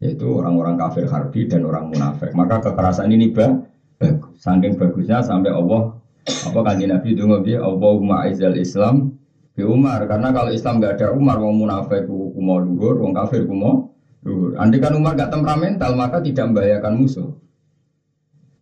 yaitu 0.00 0.26
orang-orang 0.26 0.80
kafir 0.80 1.04
harbi 1.06 1.44
dan 1.44 1.68
orang 1.68 1.92
munafik. 1.92 2.32
Maka 2.32 2.64
kekerasan 2.64 3.12
ini 3.12 3.30
bagus. 3.30 4.34
Saking 4.40 4.80
bagusnya 4.80 5.20
sampai 5.20 5.52
Allah 5.52 6.00
apa 6.24 6.58
kan 6.64 6.80
Nabi 6.80 7.12
itu 7.12 7.24
ngopi 7.28 7.52
Allahumma 7.56 8.24
aizal 8.24 8.56
Islam 8.56 9.12
bi 9.52 9.60
Umar 9.64 10.08
karena 10.08 10.32
kalau 10.32 10.48
Islam 10.48 10.80
nggak 10.80 10.96
ada 10.96 11.06
Umar 11.12 11.36
wong 11.36 11.68
munafik 11.68 12.08
kumo 12.08 12.56
luhur 12.60 12.96
wong 13.04 13.12
kafir 13.12 13.44
kumo 13.44 13.92
luhur. 14.24 14.56
Andai 14.56 14.80
Umar 14.96 15.16
gak 15.16 15.32
temperamental 15.32 15.96
maka 15.96 16.20
tidak 16.24 16.48
membahayakan 16.48 16.92
musuh. 16.96 17.28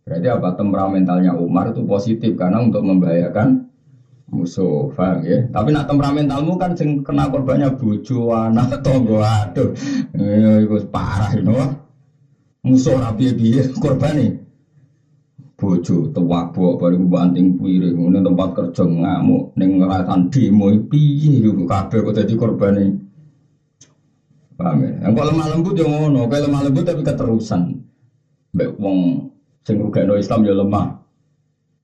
Berarti 0.03 0.27
apa 0.27 0.57
temperamentalnya 0.57 1.37
Umar 1.37 1.69
itu 1.69 1.85
positif 1.85 2.33
karena 2.33 2.65
untuk 2.65 2.81
membahayakan 2.81 3.68
musuh, 4.29 4.93
paham 4.93 5.25
ya? 5.25 5.45
Tapi 5.49 5.73
nak 5.73 5.89
temperamentalmu 5.89 6.53
kan 6.55 6.71
sing 6.77 7.01
kena 7.01 7.29
korbannya 7.29 7.73
bojo, 7.73 8.29
anak, 8.33 8.77
tonggo, 8.85 9.21
aduh, 9.21 9.73
itu 10.13 10.77
parah 10.89 11.33
you 11.33 11.43
know? 11.43 11.59
Musuh 12.61 12.99
rapi 12.99 13.33
biye 13.33 13.71
korban 13.83 14.13
nih. 14.15 14.31
Bojo 15.59 16.07
buat 16.15 16.55
baru 16.55 17.03
banting 17.03 17.59
puire, 17.59 17.91
kemudian 17.91 18.23
tempat 18.23 18.55
kerja 18.55 18.87
ngamuk, 18.87 19.51
neng 19.59 19.83
ngerasan 19.83 20.31
demo, 20.31 20.71
piye 20.87 21.43
itu 21.43 21.51
kafe 21.67 21.99
kok 21.99 22.15
jadi 22.15 22.33
korban 22.39 22.71
nih. 22.79 22.89
Paham 24.55 24.83
ya? 24.83 24.91
Kalau 25.07 25.27
lemah 25.31 25.47
lembut 25.55 25.75
yang 25.75 25.91
ngono, 25.91 26.27
kalau 26.27 26.47
lemah 26.47 26.61
lembut 26.67 26.83
tapi 26.83 27.01
keterusan. 27.03 27.79
Baik 28.55 28.75
wong 28.79 29.29
sing 29.63 29.79
rugano 29.79 30.17
Islam 30.19 30.41
ya 30.43 30.57
lemah 30.57 30.98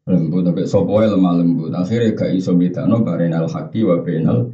lembut 0.05 0.45
tapi 0.45 0.69
sopoe 0.69 1.01
lemah 1.01 1.41
lembut. 1.41 1.73
Akhirnya 1.73 2.13
gak 2.13 2.31
iso 2.37 2.53
no 2.85 3.01
barenal 3.01 3.49
haki 3.49 3.81
wa 3.81 3.97
benal 4.05 4.53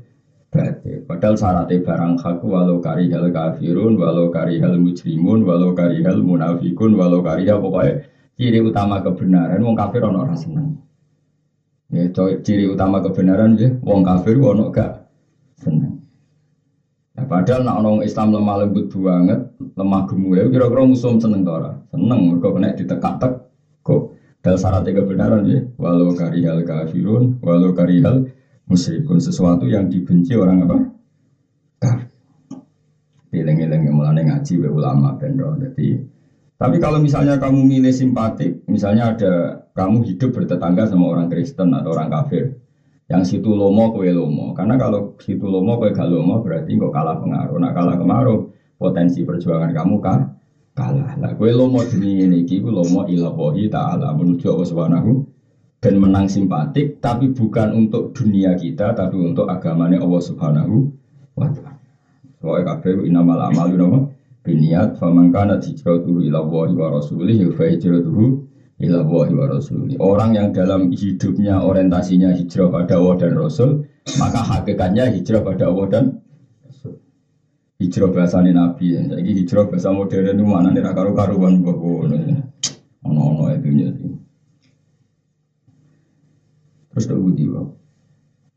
berarti 0.52 1.08
padahal 1.08 1.40
syaratnya 1.40 1.80
barang 1.80 2.20
hak 2.20 2.44
walau 2.44 2.84
karihal 2.84 3.32
kafirun 3.32 3.96
walau 3.96 4.28
karihal 4.28 4.76
mujrimun 4.76 5.48
walau 5.48 5.72
karihal 5.72 6.20
munafikun 6.20 6.92
walau 6.92 7.24
karihal 7.24 7.64
pokoknya 7.64 8.04
ciri 8.36 8.60
utama 8.60 9.00
kebenaran 9.00 9.64
wong 9.64 9.76
kafir 9.80 10.04
ono 10.04 10.28
ora 10.28 10.36
seneng. 10.36 10.76
Ya 11.88 12.08
ciri 12.44 12.68
utama 12.68 13.00
kebenaran 13.00 13.56
ya 13.56 13.72
wong 13.80 14.04
kafir 14.04 14.36
ono 14.40 14.72
gak 14.72 15.08
seneng. 15.56 16.04
Nah, 17.12 17.28
padahal 17.28 17.68
nak 17.68 17.76
orang 17.84 18.08
Islam 18.08 18.32
lemah 18.32 18.56
lembut 18.64 18.88
banget, 18.88 19.40
lemah 19.76 20.08
gemuk 20.08 20.32
ya 20.36 20.48
kira-kira 20.48 20.88
musuh 20.88 21.12
seneng 21.20 21.44
tora, 21.44 21.76
seneng 21.92 22.32
mereka 22.32 22.56
kena 22.56 22.72
ditekak-tek 22.72 23.34
kok 23.84 24.11
dan 24.42 24.58
syaratnya 24.58 24.98
kebenaran 24.98 25.46
ya, 25.46 25.62
walau 25.78 26.18
karihal 26.18 26.66
kafirun, 26.66 27.38
walau 27.46 27.78
karihal 27.78 28.26
musyrikun 28.66 29.22
sesuatu 29.22 29.70
yang 29.70 29.86
dibenci 29.86 30.34
orang 30.34 30.66
apa? 30.66 30.78
Kafir. 31.78 32.10
Dileng-eleng 33.32 33.94
mulai 33.94 34.26
ngaji 34.28 34.54
be 34.60 34.68
ulama 34.68 35.16
bendro. 35.16 35.56
Jadi, 35.56 35.96
tapi 36.58 36.78
kalau 36.82 37.00
misalnya 37.00 37.38
kamu 37.38 37.64
milih 37.64 37.94
simpatik, 37.94 38.66
misalnya 38.68 39.14
ada 39.16 39.34
kamu 39.78 40.04
hidup 40.10 40.36
bertetangga 40.36 40.90
sama 40.90 41.06
orang 41.14 41.30
Kristen 41.30 41.72
atau 41.72 41.94
orang 41.96 42.10
kafir, 42.12 42.60
yang 43.08 43.24
situ 43.24 43.54
lomo 43.54 43.94
kue 43.94 44.10
lomo. 44.12 44.58
Karena 44.58 44.76
kalau 44.76 45.16
situ 45.22 45.48
lomo 45.48 45.80
kue 45.80 45.94
gak 45.94 46.10
lomo 46.10 46.42
berarti 46.42 46.76
kok 46.76 46.92
kalah 46.92 47.22
pengaruh. 47.22 47.56
Nak 47.62 47.74
kalah 47.78 47.96
pengaruh 47.96 48.40
potensi 48.82 49.22
perjuangan 49.22 49.70
kamu 49.70 49.96
kan 50.02 50.41
kalah. 50.76 51.18
Lah 51.20 51.32
kowe 51.36 51.52
lomo 51.52 51.84
demi 51.84 52.24
ini 52.24 52.44
iki 52.44 52.64
ku 52.64 52.72
lomo 52.72 53.08
ilahi 53.08 53.68
taala 53.68 54.16
menuju 54.16 54.46
Allah 54.52 54.68
Subhanahu 54.68 55.12
dan 55.82 55.94
menang 55.98 56.30
simpatik 56.30 57.02
tapi 57.02 57.34
bukan 57.34 57.74
untuk 57.74 58.14
dunia 58.14 58.54
kita 58.56 58.94
tapi 58.94 59.18
untuk 59.18 59.50
agamanya 59.50 60.00
Allah 60.02 60.22
Subhanahu 60.22 60.76
wa 61.36 61.48
taala. 61.52 61.80
Soale 62.42 62.66
kabeh 62.66 63.06
inamal 63.06 63.38
amalu 63.38 63.76
napa 63.78 64.00
biniat 64.42 64.98
faman 64.98 65.30
kana 65.30 65.62
hijratuhu 65.62 66.26
ila 66.26 66.42
Allahi 66.42 66.74
wa 66.74 66.88
rasulih 66.98 67.40
fa 67.54 67.70
hijratuhu 67.70 68.24
ila 68.82 68.98
Allahi 69.06 69.34
wa 69.38 69.46
rasulih. 69.46 69.96
Orang 70.02 70.34
yang 70.34 70.50
dalam 70.50 70.90
hidupnya 70.90 71.62
orientasinya 71.62 72.34
hijrah 72.34 72.74
pada 72.74 72.98
Allah 72.98 73.16
dan 73.22 73.38
Rasul, 73.38 73.86
maka 74.18 74.42
hakikatnya 74.42 75.14
hijrah 75.14 75.46
pada 75.46 75.70
Allah 75.70 75.86
dan 75.94 76.04
hijrah 77.82 78.14
bahasa 78.14 78.46
nabi 78.46 78.94
ya. 78.94 79.02
Jadi 79.10 79.30
hijrah 79.42 79.66
bahasa 79.66 79.90
modern 79.90 80.38
itu 80.38 80.46
mana 80.46 80.70
nih 80.70 80.86
karu 80.86 81.18
karuan 81.18 81.66
bawa 81.66 82.14
ono 83.02 83.22
ono 83.34 83.44
itu 83.50 83.70
nya. 83.74 83.90
Terus 86.94 87.06
tak 87.10 87.18
budi 87.18 87.50
bang. 87.50 87.68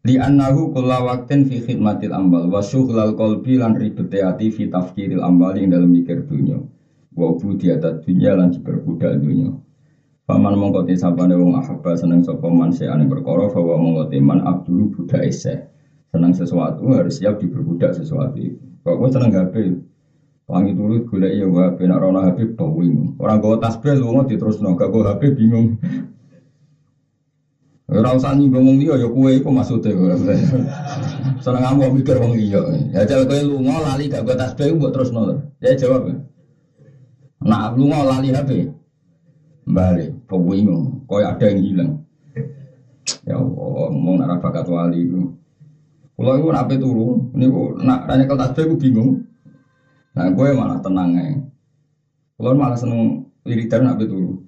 Li 0.04 0.20
annahu 0.20 0.76
kulla 0.76 1.00
waktin 1.00 1.48
fi 1.48 1.64
khidmatil 1.64 2.12
ambal 2.12 2.52
wa 2.52 2.60
syughlal 2.60 3.16
qalbi 3.16 3.56
lan 3.56 3.72
ribete 3.72 4.20
ati 4.20 4.52
fi 4.52 4.68
tafkiril 4.68 5.24
ambal 5.24 5.56
yang 5.56 5.72
dalam 5.72 5.88
mikir 5.88 6.28
dunya. 6.28 6.60
Wa 7.16 7.32
budiyatat 7.32 8.04
dunya 8.04 8.36
lan 8.36 8.52
diperbudak 8.52 9.16
dunya. 9.22 9.54
Paman 10.28 10.60
mongko 10.60 10.84
te 10.84 10.96
sabane 10.96 11.32
wong 11.36 11.56
ahabba 11.56 11.96
seneng 11.96 12.20
sapa 12.20 12.48
man 12.52 12.72
se 12.72 12.84
ane 12.84 13.08
perkara 13.08 13.48
bahwa 13.48 13.80
mongko 13.80 14.12
man 14.20 14.44
abdul 14.44 14.92
budak 14.92 15.24
ese. 15.24 15.72
Senang 16.14 16.30
sesuatu 16.30 16.86
harus 16.94 17.18
siap 17.18 17.42
diperbudak 17.42 17.90
sesuatu 17.98 18.38
itu. 18.38 18.62
Kok 18.86 18.94
gue 19.02 19.08
seneng 19.10 19.34
HP, 19.34 19.54
wangi 20.46 20.70
dulu 20.78 21.02
gula 21.10 21.26
iya 21.26 21.42
gue 21.42 21.62
HP, 21.74 21.90
nak 21.90 21.98
rona 21.98 22.30
HP 22.30 22.54
bawing. 22.54 23.18
Orang 23.18 23.42
gue 23.42 23.58
tasbih 23.58 23.98
lu 23.98 24.14
mau 24.14 24.22
terus 24.22 24.62
gak 24.62 24.90
gue 24.94 25.02
HP 25.02 25.22
bingung. 25.34 25.74
Ora 27.90 28.16
usah 28.16 28.32
nyinggung 28.32 28.64
wong 28.64 28.78
liya 28.80 28.94
ya 28.96 29.08
kowe 29.10 29.28
iku 29.28 29.50
maksude 29.50 29.90
kowe. 29.90 30.14
Seneng 31.42 31.82
mikir 31.82 32.16
wong 32.22 32.38
liya. 32.38 32.62
Ya 32.94 33.02
jal 33.02 33.26
kowe 33.26 33.40
lunga 33.42 33.82
lali 33.82 34.06
gak 34.06 34.22
gue 34.22 34.38
tasbih 34.38 34.78
mbok 34.78 34.94
terusno. 34.94 35.50
Ya 35.58 35.74
jawab. 35.74 36.14
Nah 37.42 37.74
lunga 37.74 38.06
lali 38.06 38.30
HP. 38.30 38.70
Balik, 39.66 40.14
bingung. 40.30 41.02
Koyo 41.10 41.26
ada 41.26 41.50
yang 41.50 41.58
hilang. 41.58 41.92
Ya 43.24 43.40
Allah, 43.40 43.88
mau 43.90 44.14
nara 44.20 44.36
bakat 44.36 44.68
wali 44.68 45.08
itu. 45.08 45.32
Kalau 46.14 46.32
itu 46.38 46.48
nape 46.54 46.74
turu, 46.78 47.26
ini 47.34 47.46
nak 47.82 48.06
nanya 48.06 48.24
ke 48.30 48.34
tasbih 48.38 48.62
aku 48.70 48.74
bingung. 48.78 49.18
Nah, 50.14 50.30
gue 50.30 50.48
malah 50.54 50.78
tenang 50.78 51.10
ya. 51.10 51.26
Kalau 52.38 52.54
malah 52.54 52.78
seneng 52.78 53.26
wiridan 53.42 53.82
nape 53.82 54.06
turu. 54.06 54.38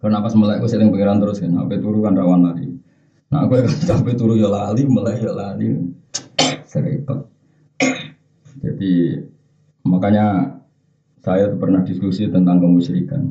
Karena 0.00 0.24
pas 0.24 0.32
melek 0.32 0.64
gue 0.64 0.70
sering 0.70 0.88
pikiran 0.88 1.20
terus 1.20 1.44
kan, 1.44 1.52
nape 1.52 1.76
turu 1.76 2.00
kan 2.00 2.16
rawan 2.16 2.40
lari. 2.40 2.72
Nah, 3.28 3.44
gue 3.44 3.68
sampai 3.84 4.16
turu 4.20 4.40
ya 4.40 4.48
lali, 4.48 4.88
melek 4.88 5.20
ya 5.20 5.32
lali. 5.36 5.76
Serempet. 6.70 7.18
Jadi 8.64 9.20
makanya 9.84 10.56
saya 11.20 11.52
pernah 11.52 11.84
diskusi 11.84 12.24
tentang 12.32 12.64
kemusyrikan. 12.64 13.28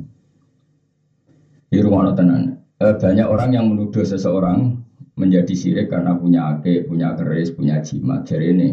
Di 1.68 1.82
rumah 1.82 2.14
tenan 2.14 2.62
eh, 2.80 2.94
banyak 2.96 3.28
orang 3.28 3.50
yang 3.52 3.66
menuduh 3.68 4.06
seseorang 4.06 4.87
menjadi 5.18 5.54
sirik 5.58 5.90
karena 5.90 6.14
punya 6.14 6.56
ake, 6.56 6.86
punya 6.86 7.18
keris, 7.18 7.50
punya 7.50 7.82
jimat. 7.82 8.22
Jadi 8.24 8.46
ini, 8.54 8.70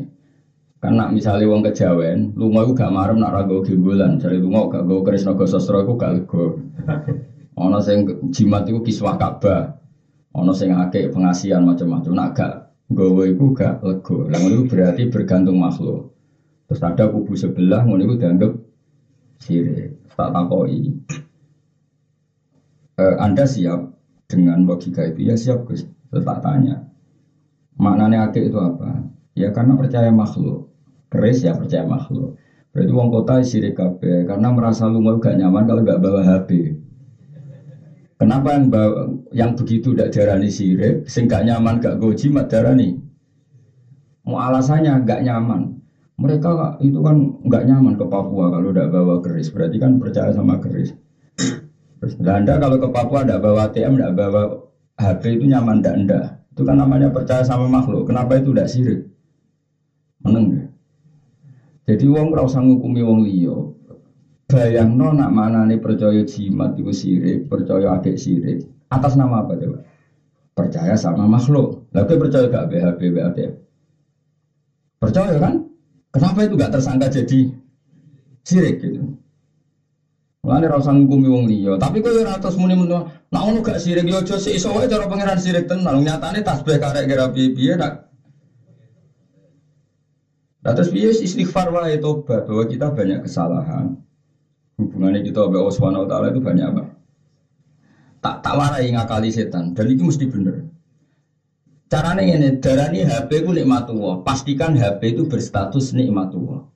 karena 0.76 1.08
misalnya 1.08 1.48
wong 1.48 1.64
kejawen, 1.64 2.36
lu 2.36 2.52
mau 2.52 2.68
gak 2.76 2.92
marem 2.92 3.16
nak 3.16 3.32
rago 3.32 3.64
gimbulan, 3.64 4.20
jadi 4.20 4.36
lu 4.36 4.52
mau 4.52 4.68
gak 4.68 4.84
go 4.84 5.00
keris 5.00 5.24
naga 5.24 5.48
sosro, 5.48 5.80
aku 5.80 5.96
gak 5.96 6.12
lego. 6.20 6.60
Ono 7.64 7.78
sing 7.80 8.04
jimat 8.34 8.66
itu 8.66 8.82
kiswah 8.82 9.14
ka'bah, 9.14 9.78
ono 10.34 10.50
sing 10.50 10.74
ake 10.74 11.06
pengasihan 11.14 11.62
macam-macam, 11.62 12.12
nak 12.12 12.30
gak 12.34 12.52
gowo 12.90 13.22
itu 13.24 13.54
gak 13.54 13.78
lego. 13.80 14.26
Lalu 14.26 14.46
itu 14.50 14.62
berarti 14.66 15.02
bergantung 15.06 15.62
makhluk. 15.62 16.12
Terus 16.66 16.82
ada 16.82 17.06
kubu 17.06 17.38
sebelah, 17.38 17.86
ngono 17.86 18.02
itu 18.10 18.14
dianggap 18.18 18.52
sirik. 19.38 20.02
Tak 20.18 20.34
takoi. 20.34 20.90
Eh, 22.94 23.16
anda 23.22 23.46
siap 23.46 23.94
dengan 24.26 24.66
logika 24.66 25.06
itu 25.06 25.30
ya 25.30 25.38
siap 25.38 25.66
Gus. 25.70 25.86
Tak 26.22 26.38
tanya. 26.44 26.84
Maknanya 27.74 28.30
akik 28.30 28.46
itu 28.52 28.58
apa? 28.60 29.02
Ya 29.34 29.50
karena 29.50 29.74
percaya 29.74 30.10
makhluk. 30.14 30.70
Keris 31.10 31.42
ya 31.42 31.54
percaya 31.54 31.82
makhluk. 31.82 32.34
Berarti 32.74 32.90
uang 32.90 33.06
kota 33.10 33.38
sirik 33.42 33.78
kabeh 33.78 34.26
karena 34.26 34.50
merasa 34.50 34.90
lu 34.90 34.98
mau 34.98 35.14
gak 35.14 35.38
nyaman 35.38 35.62
kalau 35.62 35.80
gak 35.82 36.02
bawa 36.02 36.22
HP. 36.26 36.74
Kenapa 38.18 38.54
yang 38.54 38.66
bawa, 38.70 39.10
yang 39.30 39.50
begitu 39.54 39.94
tidak 39.94 40.10
darani 40.10 40.50
sirik, 40.50 41.06
sing 41.06 41.26
gak 41.26 41.46
nyaman 41.46 41.78
gak 41.78 41.98
go 41.98 42.10
jimat 42.10 42.50
darani? 42.50 42.98
Mau 44.26 44.38
alasannya 44.38 45.02
gak 45.06 45.22
nyaman. 45.22 45.70
Mereka 46.14 46.78
itu 46.78 47.02
kan 47.02 47.26
nggak 47.42 47.66
nyaman 47.66 47.98
ke 47.98 48.06
Papua 48.06 48.46
kalau 48.46 48.70
udah 48.70 48.86
bawa 48.86 49.18
keris. 49.18 49.50
Berarti 49.50 49.82
kan 49.82 49.98
percaya 49.98 50.30
sama 50.30 50.62
keris. 50.62 50.94
Nah, 52.22 52.38
anda 52.38 52.54
kalau 52.54 52.78
ke 52.78 52.86
Papua 52.86 53.26
tidak 53.26 53.42
bawa 53.42 53.66
ATM, 53.66 53.98
tidak 53.98 54.14
bawa 54.14 54.42
HP 54.94 55.22
itu 55.40 55.44
nyaman 55.50 55.82
tidak 55.82 55.94
anda. 55.98 56.20
Itu 56.54 56.62
kan 56.62 56.78
namanya 56.78 57.10
percaya 57.10 57.42
sama 57.42 57.66
makhluk. 57.66 58.06
Kenapa 58.06 58.38
itu 58.38 58.54
tidak 58.54 58.70
sirik? 58.70 59.00
Meneng 60.22 60.44
ya? 60.54 60.64
Jadi 61.84 62.06
wong 62.08 62.32
ora 62.32 62.46
usah 62.46 62.62
ngukumi 62.62 63.02
wong 63.02 63.26
liya. 63.26 63.58
Bayangno 64.44 65.10
nak 65.16 65.34
nih 65.66 65.82
percaya 65.82 66.22
jimat 66.22 66.78
itu 66.78 66.92
sirik, 66.94 67.50
percaya 67.50 67.98
adik 67.98 68.14
sirik. 68.14 68.62
Atas 68.86 69.18
nama 69.18 69.42
apa 69.42 69.58
coba? 69.58 69.82
Percaya 70.54 70.94
sama 70.94 71.26
makhluk. 71.26 71.90
Lalu 71.90 72.14
percaya 72.14 72.46
gak 72.46 72.70
BHP, 72.70 73.00
BHP? 73.10 73.38
Percaya 75.02 75.34
kan? 75.42 75.66
Kenapa 76.14 76.46
itu 76.46 76.54
gak 76.54 76.70
tersangka 76.70 77.10
jadi 77.10 77.50
sirik 78.46 78.78
gitu? 78.78 79.02
Mulane 80.44 80.68
ra 80.68 80.76
usah 80.76 80.92
ngukumi 80.92 81.24
wong 81.24 81.44
liya, 81.48 81.80
tapi 81.80 82.04
kowe 82.04 82.12
ora 82.12 82.36
terus 82.36 82.60
muni 82.60 82.76
muni 82.76 82.92
nak 82.92 83.08
ngono 83.32 83.64
gak 83.64 83.80
sirik 83.80 84.04
yo 84.04 84.20
aja 84.20 84.36
sik 84.36 84.60
iso 84.60 84.76
wae 84.76 84.84
cara 84.84 85.08
pangeran 85.08 85.40
sirik 85.40 85.64
tenan. 85.64 86.04
Nyatane 86.04 86.44
tasbih 86.44 86.76
karek 86.76 87.08
kira 87.08 87.32
piye-piye 87.32 87.80
nak 87.80 88.12
Nah 90.64 90.72
terus 90.76 90.92
piye 90.92 91.12
istighfar 91.16 91.72
wae 91.72 91.96
tobat 91.96 92.44
bahwa 92.44 92.64
kita 92.68 92.92
banyak 92.92 93.24
kesalahan. 93.24 93.96
Hubungannya 94.76 95.24
kita 95.24 95.48
sama 95.48 95.56
Allah 95.60 95.74
Subhanahu 95.76 96.04
itu 96.28 96.40
banyak 96.44 96.66
apa? 96.76 96.82
Tak 98.20 98.36
tak 98.44 98.54
warai 98.56 98.88
ngakali 98.92 99.32
setan 99.32 99.72
dan 99.72 99.86
itu 99.88 100.04
mesti 100.04 100.28
bener. 100.28 100.68
Caranya 101.88 102.24
ini, 102.24 102.58
darani 102.58 103.04
HP 103.04 103.44
ku 103.44 103.52
nikmatullah. 103.52 104.24
Pastikan 104.24 104.74
HP 104.74 105.14
itu 105.14 105.28
berstatus 105.28 105.92
nikmatullah. 105.92 106.73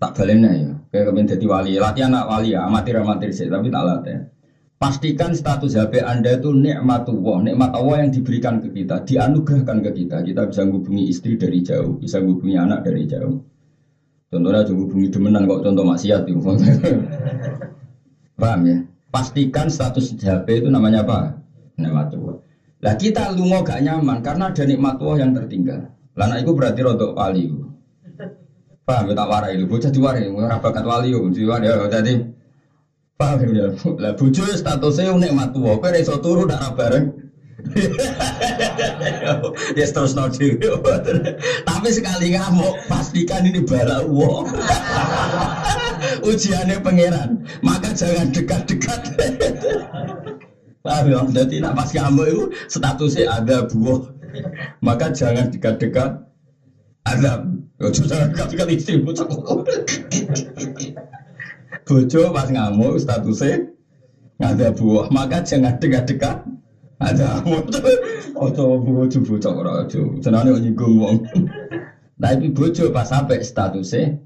Tak 0.00 0.16
balena 0.16 0.50
ya. 0.56 0.72
Kayak 0.88 1.12
kepen 1.12 1.26
jadi 1.28 1.46
wali, 1.46 1.72
latihan 1.76 2.10
anak 2.16 2.26
wali 2.26 2.56
ya, 2.56 2.64
amatir 2.64 2.96
amatir 2.98 3.30
sih, 3.30 3.46
tapi 3.46 3.68
tak 3.68 3.84
latih. 3.84 4.18
Pastikan 4.80 5.36
status 5.36 5.76
HP 5.76 6.00
Anda 6.00 6.40
itu 6.40 6.56
nikmatullah, 6.56 7.44
nikmat 7.44 7.70
Allah 7.76 8.08
yang 8.08 8.10
diberikan 8.16 8.64
ke 8.64 8.72
kita, 8.72 9.04
dianugerahkan 9.04 9.84
ke 9.84 9.90
kita. 9.92 10.24
Kita 10.24 10.48
bisa 10.48 10.64
menghubungi 10.64 11.04
istri 11.12 11.36
dari 11.36 11.60
jauh, 11.60 12.00
bisa 12.00 12.16
menghubungi 12.16 12.56
anak 12.56 12.88
dari 12.88 13.04
jauh. 13.04 13.44
Contohnya 14.32 14.64
juga 14.64 14.88
hubungi 14.88 15.12
demenan 15.12 15.44
kok 15.44 15.62
contoh 15.68 15.84
maksiat 15.84 16.22
itu. 16.24 16.40
Paham 18.40 18.60
ya? 18.64 18.78
Pastikan 19.12 19.68
status 19.68 20.16
HP 20.16 20.64
itu 20.64 20.68
namanya 20.72 21.04
apa? 21.04 21.36
Nikmatullah. 21.76 22.40
Lah 22.80 22.94
kita 22.96 23.36
lu 23.36 23.52
gak 23.52 23.84
nyaman 23.84 24.24
karena 24.24 24.48
ada 24.48 24.64
nikmat 24.64 24.96
Allah 24.96 25.16
yang 25.20 25.36
tertinggal. 25.36 25.92
Lah 26.16 26.40
itu 26.40 26.56
berarti 26.56 26.80
rodok 26.80 27.12
wali. 27.20 27.52
Paham 28.90 29.06
ya 29.06 29.14
tak 29.14 29.30
warai. 29.30 29.54
Lu 29.54 29.70
bocah 29.70 29.94
diwarai 29.94 30.26
ora 30.34 30.58
bakat 30.58 30.82
wali 30.82 31.14
yo 31.14 31.30
diwarai. 31.30 31.70
Ya 31.70 31.86
dadi 31.86 32.26
paham 33.14 33.54
ya 33.54 33.70
lah 34.02 34.18
bojo 34.18 34.42
statusnya 34.50 35.14
nikmat 35.14 35.54
tuwa 35.54 35.78
kowe 35.78 35.94
iso 35.94 36.18
turu 36.18 36.50
ndak 36.50 36.74
bareng. 36.74 37.06
Ya 39.78 39.86
terus 39.86 40.16
no 40.16 40.26
tapi 41.68 41.88
sekali 41.92 42.32
ngamuk 42.32 42.74
pastikan 42.88 43.44
ini 43.44 43.62
bala 43.62 44.02
uang 44.08 44.48
ujiannya 46.28 46.82
pangeran. 46.82 47.44
Maka 47.62 47.92
jangan 47.94 48.32
dekat-dekat. 48.34 49.00
Paham 50.84 51.04
ya? 51.12 51.20
Jadi 51.30 51.60
nak 51.62 51.76
pas 51.76 51.92
ngamuk 51.92 52.26
itu 52.26 52.44
statusnya 52.66 53.28
ada 53.28 53.68
buah. 53.68 54.02
Maka 54.82 55.12
jangan 55.12 55.52
dekat-dekat. 55.52 56.26
Ada 57.04 57.44
Kali 57.80 58.76
istri 58.76 59.00
bocah 59.00 59.24
Bojo 61.88 62.20
pas 62.30 62.46
ngamuk 62.52 63.00
statusnya 63.00 63.72
ada 64.36 64.68
buah, 64.72 65.08
maka 65.08 65.40
jangan 65.40 65.80
dekat-dekat. 65.80 66.44
Ada 67.00 67.40
ojo 68.36 68.84
bojo 68.84 69.18
bocah 69.24 69.52
ora 69.56 69.72
ojo. 69.84 70.20
Senane 70.20 70.60
nyinggung 70.60 71.00
wong. 71.00 71.16
Tapi 72.20 72.52
bojo 72.52 72.92
pas 72.92 73.08
sampai 73.08 73.40
statusnya 73.40 74.20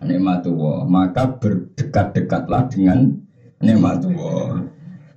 nikmat 0.00 0.48
tua, 0.48 0.88
maka 0.88 1.28
berdekat-dekatlah 1.36 2.72
dengan 2.72 3.12
nikmat 3.60 4.00
tua. 4.00 4.64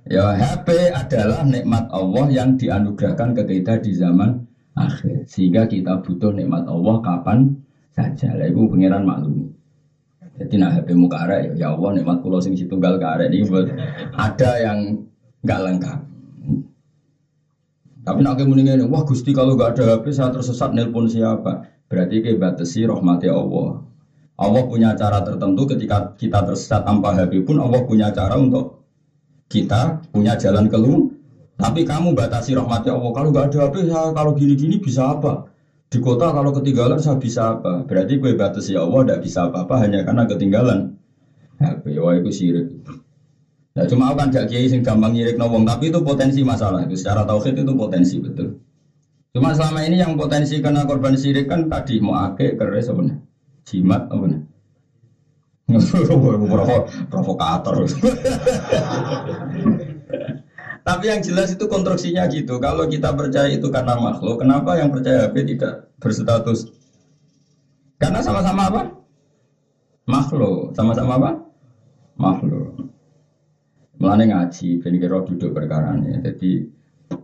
Ya 0.08 0.36
HP 0.36 0.92
adalah 0.92 1.40
nikmat 1.44 1.88
Allah 1.88 2.28
yang 2.28 2.60
dianugerahkan 2.60 3.32
ke 3.32 3.42
kita 3.48 3.80
di 3.80 3.92
zaman 3.96 4.44
akhir. 4.76 5.24
Sehingga 5.28 5.68
kita 5.68 6.04
butuh 6.04 6.32
nikmat 6.36 6.68
Allah 6.68 7.00
kapan 7.00 7.56
saja. 7.92 8.34
Lah 8.34 8.46
ibu 8.48 8.68
pangeran 8.68 9.04
maklum. 9.04 9.48
Jadi 10.38 10.54
nak 10.54 10.70
HP 10.78 10.94
muka 10.94 11.26
ya, 11.26 11.50
ya 11.58 11.66
Allah 11.74 11.98
nikmat 11.98 12.22
pulau 12.22 12.38
sing 12.38 12.54
situ 12.54 12.78
gal 12.78 12.94
karek 13.02 13.34
ini 13.34 13.42
buat 13.42 13.66
ada 14.14 14.50
yang 14.62 15.02
nggak 15.42 15.60
lengkap. 15.66 15.98
Tapi 18.06 18.20
nak 18.24 18.40
ini, 18.40 18.86
wah 18.88 19.02
gusti 19.04 19.34
kalau 19.34 19.58
nggak 19.58 19.76
ada 19.76 19.98
HP 19.98 20.14
saya 20.14 20.30
tersesat 20.30 20.72
nelpon 20.72 21.10
siapa? 21.10 21.66
Berarti 21.90 22.22
ke 22.22 22.38
batasi 22.38 22.86
rahmati 22.86 23.28
Allah. 23.28 23.82
Allah 24.38 24.62
punya 24.70 24.94
cara 24.94 25.18
tertentu 25.26 25.66
ketika 25.66 26.14
kita 26.14 26.46
tersesat 26.46 26.86
tanpa 26.86 27.18
HP 27.18 27.42
pun 27.42 27.58
Allah 27.58 27.82
punya 27.82 28.14
cara 28.14 28.38
untuk 28.38 28.86
kita 29.50 29.98
punya 30.14 30.38
jalan 30.38 30.70
keluar. 30.70 31.10
Tapi 31.58 31.82
kamu 31.82 32.14
batasi 32.14 32.54
rahmati 32.54 32.94
Allah. 32.94 33.10
Kalau 33.10 33.28
nggak 33.34 33.46
ada 33.50 33.58
HP, 33.66 33.90
saya 33.90 34.14
kalau 34.14 34.32
gini-gini 34.38 34.78
bisa 34.78 35.18
apa? 35.18 35.50
Di 35.88 35.98
kota 36.04 36.36
kalau 36.36 36.52
ketinggalan 36.52 37.00
saya 37.00 37.16
bisa 37.16 37.56
apa? 37.56 37.80
Berarti 37.88 38.20
gue 38.20 38.36
batas 38.36 38.68
ya 38.68 38.84
Allah 38.84 39.08
tidak 39.08 39.20
bisa 39.24 39.48
apa-apa 39.48 39.88
hanya 39.88 40.04
karena 40.04 40.28
ketinggalan. 40.28 41.00
HP 41.58 41.98
wah 41.98 42.12
itu 42.12 42.30
sirik. 42.30 42.68
Nah, 43.72 43.88
cuma 43.88 44.12
aku 44.12 44.20
kan 44.20 44.28
kiai 44.50 44.68
sing 44.68 44.84
gampang 44.84 45.16
nyirik 45.16 45.40
nawong, 45.40 45.64
tapi 45.64 45.88
itu 45.88 46.02
potensi 46.04 46.44
masalah 46.44 46.84
itu 46.84 46.98
secara 46.98 47.24
tauhid 47.24 47.62
itu 47.62 47.72
potensi 47.72 48.20
betul. 48.20 48.60
Cuma 49.32 49.54
selama 49.54 49.86
ini 49.86 50.02
yang 50.02 50.18
potensi 50.18 50.58
kena 50.58 50.84
korban 50.84 51.14
syirik 51.14 51.46
kan 51.46 51.70
tadi 51.70 52.02
mau 52.02 52.18
ake 52.26 52.58
keres 52.58 52.90
nih? 52.90 53.16
Jimat 53.64 54.10
apa 54.10 54.24
nih? 54.28 54.42
provokator. 57.12 57.84
Tapi 60.88 61.04
yang 61.04 61.20
jelas 61.20 61.52
itu 61.52 61.68
konstruksinya 61.68 62.24
gitu. 62.32 62.56
Kalau 62.56 62.88
kita 62.88 63.12
percaya 63.12 63.52
itu 63.52 63.68
karena 63.68 63.92
makhluk, 64.00 64.40
kenapa 64.40 64.80
yang 64.80 64.88
percaya 64.88 65.28
HP 65.28 65.44
tidak 65.44 65.92
berstatus? 66.00 66.72
Karena 68.00 68.24
sama-sama 68.24 68.72
apa? 68.72 68.82
Makhluk. 70.08 70.72
Sama-sama 70.72 71.20
apa? 71.20 71.30
Makhluk. 72.16 72.88
Melane 74.00 74.32
ngaji, 74.32 74.80
ben 74.80 74.96
kira 74.96 75.20
duduk 75.28 75.52
perkara 75.52 75.92
ini. 75.92 76.24
Jadi 76.24 76.64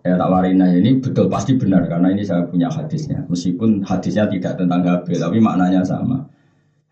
ya 0.04 0.20
tak 0.20 0.28
warina 0.28 0.68
ini 0.68 1.00
betul 1.00 1.32
pasti 1.32 1.56
benar 1.56 1.88
karena 1.88 2.12
ini 2.12 2.20
saya 2.20 2.44
punya 2.44 2.68
hadisnya. 2.68 3.24
Meskipun 3.32 3.80
hadisnya 3.80 4.28
tidak 4.28 4.60
tentang 4.60 4.84
HP, 4.84 5.16
tapi 5.16 5.40
maknanya 5.40 5.80
sama. 5.88 6.28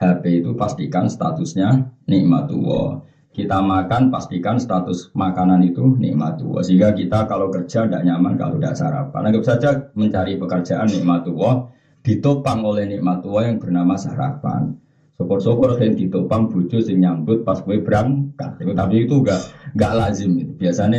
HP 0.00 0.40
itu 0.40 0.56
pastikan 0.56 1.04
statusnya 1.04 1.84
nikmatullah 2.08 3.11
kita 3.32 3.58
makan 3.64 4.12
pastikan 4.12 4.60
status 4.60 5.08
makanan 5.16 5.64
itu 5.64 5.96
nikmat 5.96 6.36
tua 6.36 6.60
sehingga 6.60 6.92
kita 6.92 7.24
kalau 7.24 7.48
kerja 7.48 7.88
tidak 7.88 8.04
nyaman 8.04 8.36
kalau 8.36 8.60
tidak 8.60 8.76
sarapan. 8.76 9.32
Anggap 9.32 9.44
saja 9.44 9.70
mencari 9.96 10.36
pekerjaan 10.36 10.88
nikmat 10.88 11.24
tua 11.24 11.72
ditopang 12.04 12.60
oleh 12.62 12.84
nikmat 12.84 13.24
tua 13.24 13.48
yang 13.48 13.56
bernama 13.56 13.96
sarapan. 13.96 14.76
Syukur-syukur 15.16 15.78
yang 15.80 15.96
ditopang 15.96 16.52
bucu 16.52 16.82
sing 16.82 17.00
nyambut 17.00 17.46
pas 17.46 17.60
gue 17.64 17.80
berangkat. 17.80 18.58
Tapi 18.58 18.94
itu 19.08 19.14
enggak 19.22 19.40
enggak 19.72 19.92
lazim 19.96 20.30
itu. 20.36 20.52
Biasanya 20.56 20.98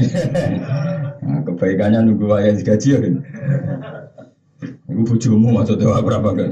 nah, 1.24 1.40
kebaikannya 1.46 2.00
nunggu 2.04 2.28
ayah 2.36 2.54
gaji 2.60 2.88
ya 2.90 3.00
kan 3.00 3.16
itu 4.94 5.02
bujumu 5.04 5.50
maksudnya 5.56 6.00
berapa 6.04 6.30
kan 6.36 6.52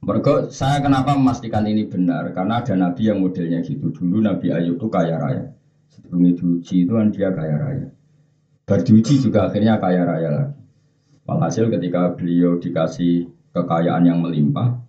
mereka 0.00 0.48
saya 0.48 0.80
kenapa 0.80 1.12
memastikan 1.12 1.68
ini 1.68 1.84
benar? 1.84 2.32
Karena 2.32 2.64
ada 2.64 2.72
nabi 2.72 3.12
yang 3.12 3.20
modelnya 3.20 3.60
gitu. 3.60 3.92
Dulu 3.92 4.24
Nabi 4.24 4.48
Ayub 4.48 4.80
itu 4.80 4.88
kaya 4.88 5.20
raya. 5.20 5.52
Sebelum 5.92 6.24
diuji 6.32 6.88
itu 6.88 6.92
kan 6.96 7.12
dia 7.12 7.28
kaya 7.36 7.56
raya. 7.60 7.86
Berdiuji 8.64 9.20
juga 9.20 9.50
akhirnya 9.50 9.76
kaya 9.76 10.06
raya 10.08 10.28
lagi. 10.30 10.62
Walhasil 11.28 11.68
ketika 11.68 12.16
beliau 12.16 12.56
dikasih 12.56 13.28
kekayaan 13.52 14.08
yang 14.08 14.24
melimpah 14.24 14.80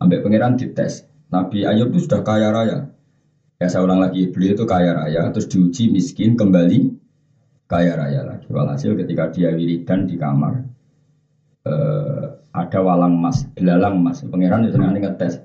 sampai 0.00 0.22
pangeran 0.24 0.56
dites 0.56 1.04
Nabi 1.28 1.68
Ayub 1.68 1.92
itu 1.92 2.08
sudah 2.08 2.24
kaya 2.24 2.48
raya. 2.48 2.88
Ya 3.60 3.66
saya 3.68 3.84
ulang 3.84 4.00
lagi 4.00 4.30
beliau 4.32 4.56
itu 4.56 4.64
kaya 4.64 4.96
raya 4.96 5.28
terus 5.36 5.52
diuji 5.52 5.92
miskin 5.92 6.32
kembali 6.32 6.96
kaya 7.68 7.92
raya 7.92 8.24
lagi. 8.24 8.48
Walhasil 8.48 8.96
ketika 8.96 9.28
dia 9.34 9.52
wiridan 9.52 10.08
di 10.08 10.16
kamar 10.16 10.64
eh, 11.66 12.05
ada 12.66 12.78
walang 12.82 13.14
emas, 13.14 13.46
belalang 13.54 14.02
emas. 14.02 14.26
Pangeran 14.26 14.66
itu 14.66 14.74
nanti 14.74 14.98
ngetes. 14.98 15.38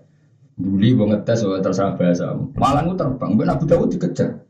Duli 0.57 0.91
gue 0.91 1.05
ngetes, 1.05 1.45
oh, 1.45 1.57
terserah 1.61 1.93
bahasa. 1.93 2.33
Walang 2.57 2.89
itu 2.89 2.95
terbang, 2.97 3.31
ben 3.37 3.49
Abu 3.53 3.63
Dawud 3.69 3.87
dikejar. 3.93 4.41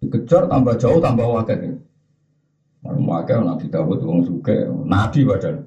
Dikejar 0.00 0.48
tambah 0.48 0.74
jauh 0.80 0.98
tambah 0.98 1.28
wakil. 1.28 1.76
Orang 2.82 3.04
wakil 3.04 3.44
Nabi 3.44 3.66
Dawud 3.68 4.00
wong 4.00 4.24
suke, 4.24 4.64
Nabi 4.88 5.28
badan. 5.28 5.60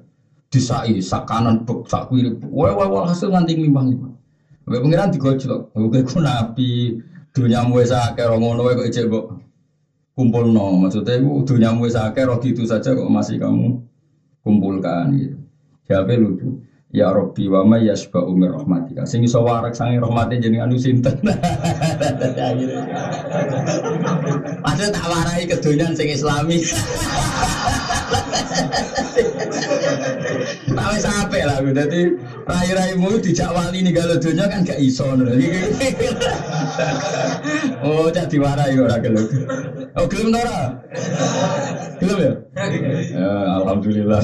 Disai, 0.52 1.00
sakanan 1.00 1.64
bek, 1.64 1.88
sak 1.88 2.12
kiri, 2.12 2.28
wah 2.52 2.76
wah 2.76 2.84
wah 2.84 3.02
hasil 3.08 3.32
nganti 3.32 3.56
limbang 3.56 3.88
limbang. 3.88 4.12
Gue 4.68 4.78
pangeran 4.78 5.08
digojlok, 5.08 5.72
gue 5.72 6.00
ku 6.04 6.20
Nabi, 6.20 6.92
dunia 7.32 7.64
muwe 7.64 7.88
sakit, 7.88 8.28
orang 8.28 8.40
ngono 8.44 8.68
kok 8.76 8.86
ijek 8.86 9.08
no, 9.08 10.64
maksudnya 10.76 11.16
gue 11.16 11.42
dunia 11.48 11.72
muwe 11.72 11.88
sakit, 11.88 12.28
roh 12.28 12.36
itu 12.44 12.68
saja 12.68 12.92
kok 12.92 13.08
masih 13.08 13.40
kamu 13.40 13.80
kumpulkan 14.44 15.08
gitu. 15.16 15.41
Jawabnya 15.88 16.16
lucu. 16.22 16.48
Ya 16.92 17.08
Robbi 17.08 17.48
wa 17.48 17.64
ma 17.64 17.80
yasba 17.80 18.20
umir 18.20 18.52
rahmatika. 18.52 19.08
Sing 19.08 19.24
iso 19.24 19.40
warak 19.40 19.72
sange 19.72 19.96
rahmate 19.96 20.36
jenengan 20.36 20.68
anu 20.68 20.76
sinten. 20.76 21.16
Maksud 24.64 24.92
tak 24.92 25.06
warai 25.08 25.48
kedonyan 25.48 25.96
sing 25.96 26.12
islami. 26.12 26.60
Tahu 30.72 30.96
sampai 30.98 31.44
lah, 31.46 31.60
jadi 31.64 32.16
rai-raimu 32.44 33.20
dijak 33.20 33.52
wali 33.52 33.84
nih 33.84 33.92
kalau 33.94 34.16
dunia 34.18 34.48
kan 34.48 34.64
gak 34.64 34.80
iso 34.80 35.04
Oh, 37.86 38.08
jadi 38.12 38.36
warai 38.40 38.76
ora 38.76 38.96
gelem. 39.00 39.26
Oh, 39.96 40.06
gelem 40.08 40.32
ora? 40.36 40.76
Gelem 42.00 42.18
ya? 42.20 42.32
ya 43.16 43.32
alhamdulillah. 43.62 44.22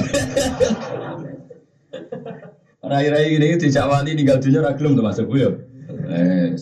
Rai-rai 2.79 3.35
ini 3.35 3.59
tidak 3.59 3.85
wali 3.91 4.15
tinggal 4.15 4.39
dunia 4.39 4.63
ragilum 4.63 4.95
termasuk 4.95 5.25
gue. 5.27 5.47
Eh, 6.09 6.55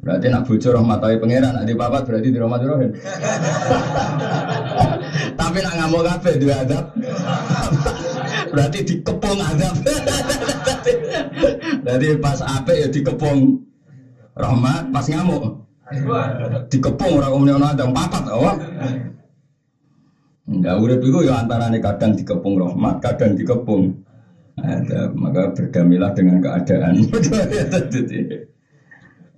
berarti 0.00 0.26
nak 0.28 0.44
bocor 0.46 0.72
rahmatai 0.76 1.16
pangeran, 1.18 1.52
nak 1.56 1.66
papat 1.66 2.02
berarti 2.06 2.28
di 2.30 2.38
rahmat 2.38 2.60
rohin. 2.62 2.92
Tapi 5.40 5.58
nak 5.64 5.74
ngamuk 5.80 6.02
kafe 6.04 6.30
dua 6.36 6.54
adab. 6.62 6.84
berarti 8.52 8.78
dikepung 8.84 9.40
adab. 9.40 9.74
berarti 11.84 12.06
pas 12.20 12.38
ape 12.44 12.74
ya 12.76 12.88
dikepung 12.92 13.38
rahmat, 14.36 14.92
pas 14.92 15.06
ngamuk 15.08 15.60
dikepung 16.70 17.18
orang 17.18 17.32
umumnya 17.34 17.74
ada 17.74 17.84
papat, 17.90 18.24
oh. 18.30 18.54
Enggak 20.50 20.74
udah 20.82 20.98
itu 20.98 21.18
ya 21.22 21.34
antara 21.46 21.70
kadang 21.78 22.12
dikepung 22.18 22.58
rahmat, 22.58 22.98
kadang 22.98 23.38
dikepung 23.38 23.94
ada, 24.58 25.08
maka 25.14 25.54
berdamilah 25.54 26.10
dengan 26.12 26.42
keadaan. 26.42 27.00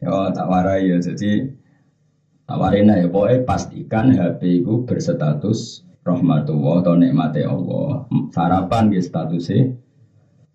ya 0.02 0.12
tak 0.32 0.46
warai 0.48 0.88
ya, 0.88 0.96
jadi 0.98 1.46
tak 2.48 2.58
warina 2.58 2.98
ya, 2.98 3.06
pokoknya 3.06 3.44
pastikan 3.46 4.10
HP 4.16 4.64
itu 4.64 4.82
berstatus 4.88 5.84
rahmatullah 6.02 6.82
atau 6.82 6.94
nikmati 6.98 7.46
Allah. 7.46 8.08
Sarapan 8.34 8.90
di 8.90 8.98
statusnya 8.98 9.70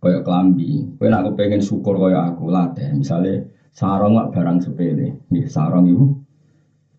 kayak 0.04 0.26
kelambi. 0.28 0.84
Kau 1.00 1.08
nak 1.08 1.32
pengen 1.40 1.64
syukur 1.64 1.96
kayak 2.02 2.36
aku 2.36 2.52
latih, 2.52 2.92
misalnya 2.92 3.48
sarong 3.72 4.20
gak 4.20 4.32
barang 4.36 4.58
sepele, 4.60 5.22
nih 5.32 5.46
sarong 5.48 5.86
itu. 5.88 6.06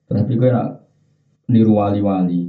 Tapi 0.08 0.32
kau 0.40 0.48
nak 0.48 0.88
niru 1.52 1.76
wali-wali, 1.76 2.47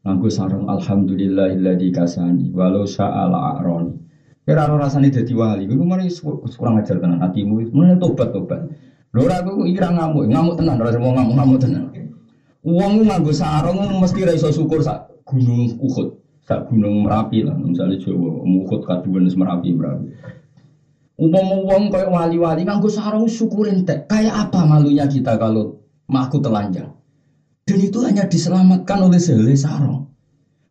nganggo 0.00 0.28
sarong 0.32 0.66
alhamdulillahilladzi 0.68 1.88
kasani 1.92 2.48
walau 2.56 2.88
sya'ala 2.88 3.60
a'roni 3.60 4.10
Kira 4.50 4.66
ora 4.66 4.90
rasane 4.90 5.14
dadi 5.14 5.30
wali, 5.30 5.62
iku 5.62 5.86
mari 5.86 6.10
kurang 6.58 6.82
ajar 6.82 6.98
tenan 6.98 7.22
hatimu. 7.22 7.70
Mulane 7.70 8.02
tobat 8.02 8.34
tobat. 8.34 8.66
Lho 9.14 9.22
ora 9.22 9.46
aku 9.46 9.62
ira 9.62 9.94
ngamuk, 9.94 10.26
ngamuk 10.26 10.58
tenan 10.58 10.80
ora 10.82 10.90
mau 10.98 11.14
ngamuk 11.14 11.34
ngamuk 11.38 11.58
tenan. 11.62 11.84
Wong 12.66 13.06
nganggo 13.06 13.30
sarung 13.30 13.78
mesti 14.02 14.26
ra 14.26 14.34
iso 14.34 14.50
syukur 14.50 14.82
sak 14.82 15.22
gunung 15.22 15.70
Uhud, 15.78 16.18
sak 16.42 16.66
gunung 16.66 17.06
Merapi 17.06 17.46
lah, 17.46 17.54
misalnya 17.54 17.94
Jawa, 18.02 18.42
Uhud 18.42 18.82
kaduan 18.82 19.30
Merapi 19.30 19.70
Merapi. 19.70 20.06
Umpama 21.20 21.56
wong 21.60 21.92
kayak 21.92 22.10
wali-wali 22.10 22.66
nganggo 22.66 22.90
sarung 22.90 23.30
syukur 23.30 23.70
entek. 23.70 24.10
Kayak 24.10 24.50
apa 24.50 24.66
malunya 24.66 25.06
kita 25.06 25.38
kalau 25.38 25.78
maku 26.10 26.42
telanjang? 26.42 26.90
Dan 27.70 27.86
itu 27.86 28.02
hanya 28.02 28.26
diselamatkan 28.26 28.98
oleh 29.06 29.22
sehelai 29.22 29.54
sarung. 29.54 30.10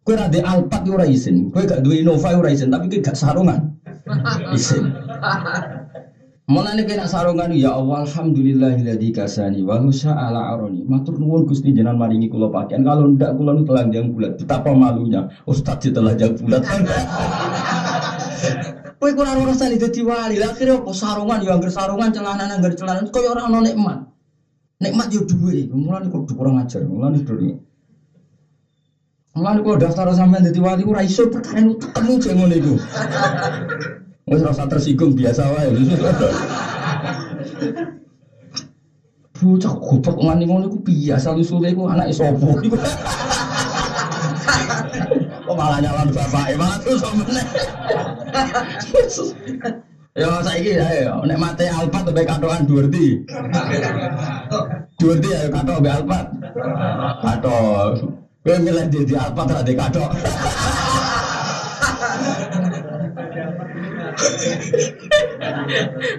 Kue 0.04 0.20
ada 0.20 0.36
Alphard 0.44 0.84
ora 0.92 1.08
izin, 1.08 1.48
kue 1.48 1.64
gak 1.64 1.80
duwe 1.80 2.04
Innova 2.04 2.36
ora 2.36 2.52
izin, 2.52 2.68
tapi 2.68 2.92
kue 2.92 3.00
gak 3.00 3.16
sarungan. 3.16 3.80
Izin. 4.58 4.92
Mana 6.50 6.74
nih 6.74 6.90
kena 6.90 7.06
sarungan 7.06 7.54
ya 7.54 7.78
Allah 7.78 8.10
alhamdulillahilladzi 8.10 9.14
kasani 9.14 9.62
wa 9.62 9.78
ala 9.80 10.50
aroni. 10.50 10.82
Matur 10.82 11.22
nuwun 11.22 11.46
Gusti 11.46 11.78
jenengan 11.78 11.94
maringi 11.94 12.26
kula 12.26 12.50
pakaian. 12.50 12.82
Kalau 12.82 13.06
ndak 13.06 13.38
kula 13.38 13.54
nu 13.54 13.62
telanjang 13.70 14.10
bulat. 14.10 14.34
Betapa 14.34 14.74
malunya 14.74 15.30
Ustaz 15.46 15.86
telanjang 15.86 16.34
bulat. 16.42 16.66
Kowe 19.00 19.12
kurang 19.14 19.46
urusan 19.46 19.78
itu 19.78 20.02
wali. 20.04 20.42
Lah 20.42 20.52
akhirnya 20.52 20.82
apa 20.82 20.92
sarungan 20.92 21.40
ya 21.40 21.54
anggar 21.54 21.70
sarungan 21.70 22.10
celana 22.12 22.50
anggar 22.50 22.74
celana 22.74 23.06
koyo 23.14 23.38
ora 23.38 23.46
ono 23.46 23.62
nikmat. 23.62 24.10
Nikmat 24.80 25.12
yo 25.12 25.28
duwe. 25.28 25.68
Mulane 25.76 26.08
kok 26.08 26.24
kurang 26.32 26.56
ajar. 26.64 26.88
Mulane 26.88 27.20
dulu. 27.28 27.60
Mulane 29.36 29.60
kok 29.60 29.80
daftar 29.84 30.08
sampean 30.16 30.48
dadi 30.48 30.60
wali 30.64 30.88
ora 30.88 31.04
iso 31.04 31.28
perkara 31.28 31.60
itu 31.60 31.76
ketemu 31.84 32.12
jek 32.24 32.34
ngono 32.40 32.56
iku. 32.56 32.74
Wis 34.32 34.40
rasa 34.40 34.72
tersinggung 34.72 35.20
biasa 35.20 35.44
wae. 35.52 35.76
Bocah 39.36 39.74
goblok 39.84 40.16
ngene 40.16 40.44
ngono 40.48 40.66
iku 40.72 40.80
biasa 40.80 41.36
lusule 41.36 41.76
iku 41.76 41.92
anake 41.92 42.16
sapa 42.16 42.48
iku. 42.64 42.80
Kok 45.44 45.56
malah 45.60 45.84
nyalon 45.84 46.08
bapake 46.16 46.56
malah 46.56 46.80
terus 46.80 47.04
meneh. 47.20 47.46
Ya 50.18 50.42
saiki 50.42 50.74
ya 50.74 51.14
nek 51.22 51.38
mate 51.38 51.70
Alpat 51.70 52.10
mbek 52.10 52.26
katokan 52.26 52.66
Durti. 52.66 53.22
Durti 54.98 55.30
ya 55.30 55.46
katok 55.54 55.78
mbek 55.86 55.94
Alpat. 56.02 56.26
Katok. 57.22 58.10
Kowe 58.42 58.58
milih 58.58 58.88
di 58.90 59.06
di 59.06 59.14
apa 59.14 59.42
tak 59.46 59.62
di 59.68 59.78
kadok. 59.78 60.10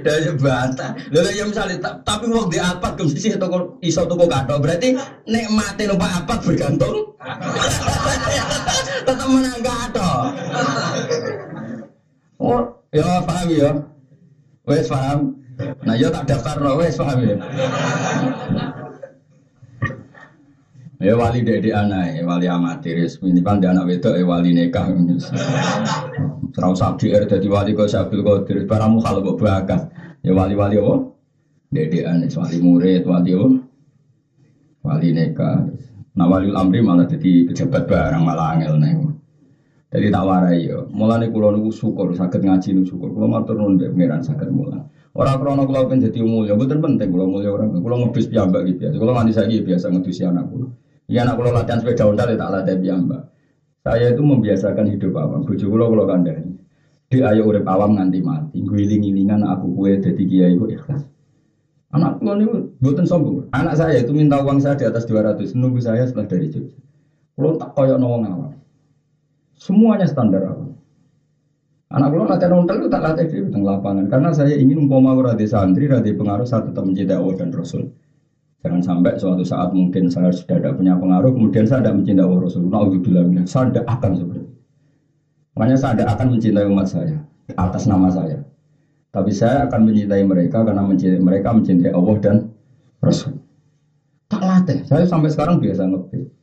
Dari 0.07 0.31
bantah. 0.39 0.91
Lalu 1.11 1.31
ya 1.35 1.45
misalnya 1.51 1.77
tapi 2.07 2.31
mau 2.31 2.47
di 2.47 2.63
apa 2.63 2.95
ke 2.95 3.11
sisi 3.11 3.35
toko 3.35 3.75
iso 3.83 4.07
toko 4.07 4.31
kadok 4.31 4.63
berarti 4.63 4.95
nek 5.27 5.47
mati 5.51 5.91
numpak 5.91 6.23
apa 6.23 6.35
bergantung. 6.39 7.19
Tetap 9.03 9.27
menang 9.27 9.59
kadok. 9.59 10.23
Oh, 12.41 12.80
ya 12.91 13.23
paham 13.23 13.49
ya. 13.51 13.71
Wes 14.67 14.87
paham. 14.91 15.35
Nah, 15.85 15.95
ya 15.99 16.09
tak 16.09 16.25
daftar 16.31 16.57
lo 16.63 16.79
wes 16.79 16.99
paham 16.99 17.19
ya. 17.23 17.37
Ya 21.01 21.17
wali 21.17 21.41
dede 21.41 21.73
anak, 21.73 22.13
ya 22.13 22.29
wali 22.29 22.45
amatir, 22.45 23.01
ini 23.25 23.41
kan 23.41 23.57
anak 23.57 23.89
wedok, 23.89 24.21
ya 24.21 24.25
wali 24.29 24.53
nikah. 24.53 24.85
Serau 26.53 26.77
sabdi 26.77 27.17
er 27.17 27.25
jadi 27.25 27.49
wali 27.49 27.73
kau 27.73 27.89
sabil 27.89 28.21
kau 28.21 28.45
diri, 28.45 28.69
paramu 28.69 29.01
kalau 29.01 29.25
kau 29.25 29.41
bakat. 29.41 29.89
Ya 30.21 30.37
wali-wali 30.37 30.77
apa? 30.77 31.09
Dede 31.73 32.05
anak, 32.05 32.37
wali 32.37 32.61
murid, 32.61 33.09
wali 33.09 33.33
apa? 33.33 33.49
Wali 34.85 35.09
nikah. 35.17 35.73
Nah 36.21 36.27
wali 36.29 36.53
amri 36.53 36.85
malah 36.85 37.09
jadi 37.09 37.49
pejabat 37.49 37.89
barang 37.89 38.21
malah 38.21 38.61
angel 38.61 38.77
nih. 38.77 39.10
Jadi 39.91 40.07
tak 40.07 40.23
warai 40.23 40.71
yo. 40.71 40.87
Mulane 40.95 41.35
kula 41.35 41.51
niku 41.51 41.75
syukur 41.75 42.15
saged 42.15 42.47
ngaji 42.47 42.79
niku 42.79 42.95
syukur. 42.95 43.11
Kula 43.11 43.27
matur 43.27 43.59
nuwun 43.59 43.75
pangeran 43.75 44.23
saged 44.23 44.47
mulang. 44.55 44.87
Ora 45.11 45.35
krana 45.35 45.67
kula 45.67 45.91
pengen 45.91 46.07
dadi 46.07 46.23
mulya, 46.23 46.55
mboten 46.55 46.79
penting 46.79 47.11
kula 47.11 47.27
mulya 47.27 47.51
ora. 47.51 47.67
Kula 47.67 47.99
ngedus 47.99 48.31
piyambak 48.31 48.63
iki 48.71 48.79
biasa. 48.79 48.95
Kula 49.03 49.13
nganti 49.19 49.33
saiki 49.35 49.67
biasa 49.67 49.87
ngedusi 49.91 50.23
anak 50.23 50.47
kula. 50.47 50.67
Iya 51.11 51.27
anak 51.27 51.43
latihan 51.43 51.79
sepeda 51.83 52.07
ya 52.07 52.39
tak 52.39 52.51
latih 52.55 52.77
piyambak. 52.79 53.23
Saya 53.83 54.15
itu 54.15 54.23
membiasakan 54.23 54.87
hidup 54.95 55.13
awam. 55.19 55.43
Bojo 55.43 55.67
kula 55.67 55.85
kula 55.91 56.05
kandhani. 56.07 56.55
Di 57.11 57.19
ayo 57.27 57.51
urip 57.51 57.67
awam 57.67 57.99
nganti 57.99 58.23
mati. 58.23 58.63
Guling-gilingan 58.63 59.43
aku 59.43 59.75
kue 59.75 59.99
dadi 59.99 60.23
kiai 60.23 60.55
kok 60.55 60.71
ikhlas. 60.71 61.03
Anak 61.91 62.23
kula 62.23 62.39
niku 62.39 62.79
mboten 62.79 63.11
sombong. 63.11 63.51
Anak 63.51 63.75
saya 63.75 63.99
itu 63.99 64.15
minta 64.15 64.39
uang 64.39 64.63
saya 64.63 64.79
di 64.79 64.87
atas 64.87 65.03
200 65.11 65.59
nunggu 65.59 65.83
saya 65.83 66.07
setelah 66.07 66.31
dari 66.31 66.47
Jogja. 66.47 66.79
Kula 67.35 67.59
tak 67.59 67.75
koyo 67.75 67.99
wong 67.99 68.23
awam. 68.31 68.60
Semuanya 69.61 70.09
standar 70.09 70.41
awam. 70.49 70.73
Anak 71.93 72.09
kula 72.17 72.33
latihan 72.33 72.65
ontel 72.65 72.81
itu 72.81 72.89
tak 72.89 73.03
latih 73.03 73.27
di 73.29 73.61
lapangan 73.61 74.07
karena 74.09 74.31
saya 74.33 74.57
ingin 74.57 74.89
umpama 74.89 75.13
ora 75.13 75.37
di 75.37 75.45
santri, 75.45 75.85
ora 75.91 76.01
di 76.01 76.17
pengaruh 76.17 76.49
saya 76.49 76.65
tetap 76.65 76.87
mencintai 76.87 77.19
Allah 77.19 77.35
dan 77.37 77.51
Rasul. 77.53 77.85
Jangan 78.65 78.81
sampai 78.81 79.13
suatu 79.21 79.45
saat 79.45 79.75
mungkin 79.77 80.09
saya 80.09 80.33
sudah 80.33 80.57
tidak 80.57 80.79
punya 80.81 80.97
pengaruh, 80.97 81.35
kemudian 81.37 81.67
saya 81.69 81.85
tidak 81.85 82.01
mencintai 82.01 82.25
Allah 82.25 82.41
Rasul. 82.41 82.63
Nah, 82.71 83.45
saya 83.45 83.65
tidak 83.69 83.85
akan 83.91 84.11
seperti 84.17 84.41
itu. 84.41 84.55
Makanya 85.59 85.77
saya 85.77 85.93
tidak 85.99 86.09
akan 86.17 86.27
mencintai 86.31 86.67
umat 86.71 86.87
saya 86.89 87.17
atas 87.59 87.85
nama 87.85 88.09
saya. 88.09 88.39
Tapi 89.11 89.31
saya 89.35 89.67
akan 89.67 89.81
mencintai 89.91 90.23
mereka 90.25 90.63
karena 90.63 90.87
mencintai 90.87 91.21
mereka 91.21 91.53
mencintai 91.53 91.91
Allah 91.91 92.17
dan 92.23 92.37
Rasul. 93.03 93.35
Tak 94.31 94.41
latih. 94.41 94.79
Saya 94.87 95.05
sampai 95.05 95.29
sekarang 95.29 95.59
biasa 95.59 95.91
ngerti. 95.91 96.40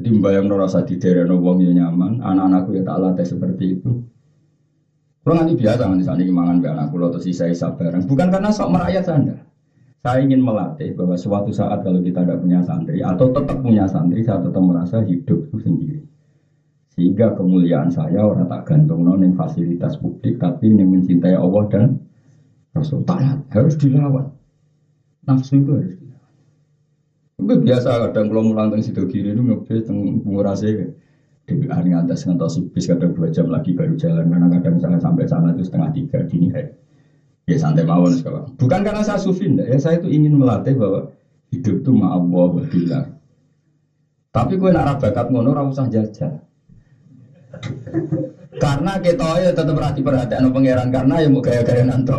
Jadi 0.00 0.16
membayang 0.16 0.48
rasa 0.56 0.80
di 0.80 0.96
daerah 0.96 1.36
wong 1.36 1.60
yang 1.60 1.76
nyaman, 1.76 2.24
anak-anakku 2.24 2.72
ya 2.72 2.80
tak 2.80 2.96
latih 3.04 3.26
seperti 3.28 3.76
itu. 3.76 4.00
Kalau 5.20 5.36
nanti 5.36 5.52
biasa 5.52 5.84
nanti 5.84 6.08
sana 6.08 6.24
be 6.56 6.64
anakku 6.72 6.96
atau 6.96 7.20
sisa-sisa 7.20 7.68
barang. 7.76 8.08
Bukan 8.08 8.32
karena 8.32 8.48
sok 8.48 8.72
merayat 8.72 9.04
anda. 9.12 9.44
Saya 10.00 10.24
ingin 10.24 10.40
melatih 10.40 10.96
bahwa 10.96 11.12
suatu 11.20 11.52
saat 11.52 11.84
kalau 11.84 12.00
kita 12.00 12.24
tidak 12.24 12.40
punya 12.40 12.64
santri 12.64 13.04
atau 13.04 13.28
tetap 13.28 13.60
punya 13.60 13.84
santri, 13.84 14.24
saya 14.24 14.40
tetap 14.40 14.64
merasa 14.64 15.04
hidup 15.04 15.44
itu 15.52 15.60
sendiri. 15.60 16.00
Sehingga 16.96 17.36
kemuliaan 17.36 17.92
saya 17.92 18.24
orang 18.24 18.48
tak 18.48 18.64
gantung 18.64 19.04
non 19.04 19.20
fasilitas 19.36 20.00
publik, 20.00 20.40
tapi 20.40 20.72
yang 20.72 20.88
mencintai 20.88 21.36
Allah 21.36 21.62
dan 21.68 22.00
Rasul 22.72 23.04
taat 23.04 23.44
harus 23.52 23.76
dilawan. 23.76 24.24
Nafsu 25.28 25.60
itu 25.60 25.76
harus 25.76 25.92
dilawan. 25.92 26.09
Itu 27.40 27.54
biasa 27.60 27.88
kadang 28.08 28.28
kalau 28.28 28.42
mulang 28.44 28.68
tentang 28.68 28.84
situ 28.84 29.02
kiri 29.08 29.32
itu 29.32 29.40
ngebet 29.40 29.88
tentang 29.88 30.20
pengurasnya 30.20 30.92
di 31.48 31.54
hari 31.66 31.90
atas 31.96 32.28
ngantos 32.28 32.60
bis 32.70 32.86
kadang 32.86 33.16
dua 33.16 33.32
jam 33.32 33.48
lagi 33.48 33.72
baru 33.72 33.96
jalan. 33.96 34.28
Karena 34.28 34.46
kadang 34.52 34.76
misalnya 34.76 35.00
sampai 35.00 35.24
sana 35.24 35.56
itu 35.56 35.64
setengah 35.64 35.90
tiga 35.90 36.18
dini 36.28 36.52
hari 36.52 36.70
ya 37.50 37.58
santai 37.58 37.82
mawon 37.82 38.14
sekarang 38.14 38.46
bukan 38.54 38.78
karena 38.86 39.02
saya 39.02 39.18
sufi 39.18 39.50
ya 39.50 39.74
saya 39.82 39.98
itu 39.98 40.06
ingin 40.06 40.38
melatih 40.38 40.78
bahwa 40.78 41.10
hidup 41.50 41.82
itu 41.82 41.90
ma'allah 41.90 42.46
wa 42.46 42.62
tapi 44.30 44.54
gue 44.54 44.70
nak 44.70 45.02
bakat 45.02 45.26
ngono 45.26 45.50
ora 45.50 45.66
usah 45.66 45.90
jajal. 45.90 46.38
Karena 48.62 48.94
kita 49.02 49.42
ya 49.42 49.50
tetap 49.50 49.74
perhati 49.74 50.06
perhatian 50.06 50.54
pangeran 50.54 50.86
karena 50.94 51.18
ya 51.18 51.26
mau 51.26 51.42
gaya-gaya 51.42 51.82
nanto 51.82 52.14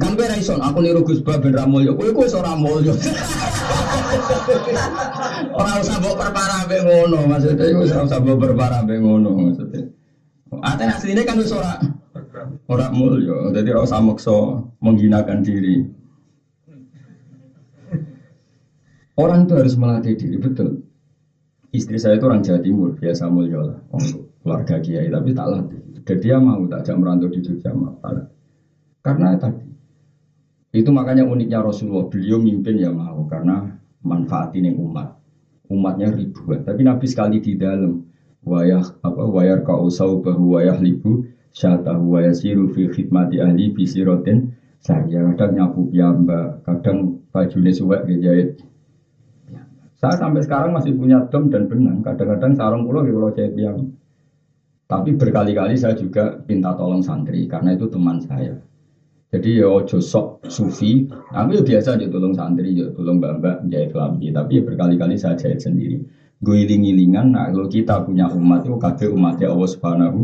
kan 0.00 0.16
gue 0.16 0.24
raison 0.24 0.56
aku 0.56 0.80
niru 0.80 1.04
Gus 1.04 1.20
Ba 1.20 1.36
ben 1.36 1.52
Ramulyo 1.52 1.92
kowe 1.92 2.08
kowe 2.16 2.24
ora 2.24 2.56
mulya 2.56 2.96
ora 5.52 5.72
usah 5.84 5.96
mbok 6.00 6.16
perparah 6.16 6.60
mbek 6.64 6.80
maksudnya 7.28 7.64
iku 7.68 7.84
ora 7.84 8.02
usah 8.08 8.18
mbok 8.24 8.38
perparah 8.40 8.80
mbek 8.88 8.98
maksudnya. 9.04 9.82
Ate 10.64 10.84
asline 10.88 11.22
kan 11.28 11.36
wis 11.36 11.52
ora 11.52 11.76
ora 12.72 12.88
mulya 12.88 13.52
dadi 13.52 13.68
ora 13.68 13.84
usah 13.84 14.00
maksa 14.00 14.64
menghinakan 14.80 15.44
diri. 15.44 15.84
Orang 19.20 19.44
itu 19.44 19.52
harus 19.52 19.76
melatih 19.76 20.16
diri 20.16 20.40
betul. 20.40 20.80
Istri 21.70 22.00
saya 22.00 22.16
itu 22.16 22.24
orang 22.24 22.42
Jawa 22.42 22.64
Timur, 22.64 22.96
biasa 22.96 23.28
mulia 23.30 23.62
lah, 23.62 23.78
keluarga 24.42 24.80
kiai, 24.82 25.12
tapi 25.12 25.30
tak 25.36 25.46
latih. 25.46 25.78
Dan 26.02 26.18
dia 26.18 26.36
mau 26.40 26.64
tak 26.66 26.88
jam 26.88 26.98
merantau 26.98 27.30
di 27.30 27.38
Jogja, 27.44 27.70
mau 27.70 27.94
karena 29.00 29.36
tadi 29.40 29.66
itu 30.70 30.90
makanya 30.94 31.26
uniknya 31.26 31.66
Rasulullah 31.66 32.06
beliau 32.06 32.38
mimpin 32.38 32.78
ya 32.78 32.94
mau 32.94 33.26
karena 33.26 33.74
manfaat 34.06 34.54
ini 34.54 34.70
umat. 34.70 35.18
Umatnya 35.70 36.10
ribuan. 36.10 36.66
Tapi 36.66 36.82
Nabi 36.82 37.06
sekali 37.06 37.38
di 37.38 37.54
dalam 37.54 38.02
wayah 38.42 38.82
apa 39.02 39.22
wayar 39.26 39.62
kau 39.62 39.90
bahu 39.90 40.58
wayah 40.58 40.78
libu 40.78 41.26
syatahu 41.50 42.18
wayah 42.18 42.34
siru 42.34 42.70
fi 42.70 42.86
khidmati 42.90 43.42
ahli 43.42 43.74
bisirotin 43.74 44.54
saya 44.80 45.20
kadang 45.34 45.60
nyapu 45.60 45.92
mbak 45.92 46.64
kadang 46.64 47.20
baju 47.28 47.58
suwek 47.68 48.08
dijahit 48.08 48.64
saya 50.00 50.16
sampai 50.16 50.40
sekarang 50.40 50.72
masih 50.72 50.96
punya 50.96 51.20
dom 51.28 51.52
dan 51.52 51.68
benang. 51.68 52.00
Kadang-kadang 52.00 52.56
sarung 52.56 52.88
pulau 52.88 53.04
di 53.04 53.12
pulau 53.12 53.36
jahit 53.36 53.52
yang 53.52 53.92
tapi 54.88 55.12
berkali-kali 55.14 55.76
saya 55.76 55.92
juga 55.92 56.40
minta 56.48 56.72
tolong 56.72 57.04
santri 57.04 57.44
karena 57.44 57.76
itu 57.76 57.86
teman 57.86 58.18
saya 58.18 58.56
jadi 59.30 59.62
ya 59.62 59.66
ojo 59.70 60.02
sok 60.02 60.42
sufi, 60.50 61.06
aku 61.30 61.54
ya 61.54 61.62
biasa 61.62 61.94
aja 61.94 62.10
tolong 62.10 62.34
santri, 62.34 62.74
ya 62.74 62.90
tolong 62.90 63.22
mbak-mbak 63.22 63.62
menjahit 63.62 63.94
kelambi, 63.94 64.34
tapi 64.34 64.58
ya 64.58 64.62
berkali-kali 64.66 65.14
saya 65.14 65.38
jahit 65.38 65.62
sendiri. 65.62 66.02
Gue 66.42 66.66
iling-ilingan, 66.66 67.30
nah 67.30 67.46
kalau 67.46 67.70
kita 67.70 68.02
punya 68.02 68.26
umat 68.26 68.66
itu 68.66 68.74
kabeh 68.74 69.06
umatnya 69.06 69.54
Allah 69.54 69.68
Subhanahu. 69.70 70.20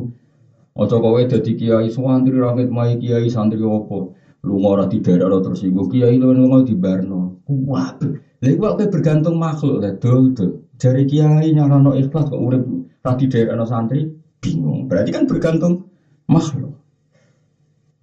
Ojo 0.77 0.97
kowe 0.99 1.21
dadi 1.23 1.53
kiai 1.55 1.87
santri 1.87 2.35
rakit 2.35 2.67
mai 2.67 2.99
kiai 2.99 3.31
santri 3.31 3.63
opo. 3.63 4.11
Lu 4.43 4.59
ora 4.61 4.85
di 4.91 4.99
daerah 4.99 5.39
tersinggung 5.39 5.87
kiai 5.87 6.19
lu 6.19 6.35
mau 6.45 6.61
di 6.61 6.75
Barno. 6.75 7.41
Kuat. 7.47 8.03
Lha 8.43 8.49
iku 8.53 8.75
bergantung 8.91 9.39
makhluk 9.39 9.81
lah 9.81 9.95
dol 9.97 10.35
dol. 10.35 10.53
Jari 10.77 11.09
kiai 11.09 11.49
nyarano 11.55 11.97
ikhlas 11.97 12.29
kok 12.29 12.37
urip 12.37 12.61
ra 13.01 13.17
di 13.17 13.25
daerah 13.31 13.65
santri 13.65 14.05
bingung. 14.43 14.85
Berarti 14.85 15.09
kan 15.15 15.25
bergantung 15.25 15.81
makhluk. 16.29 16.77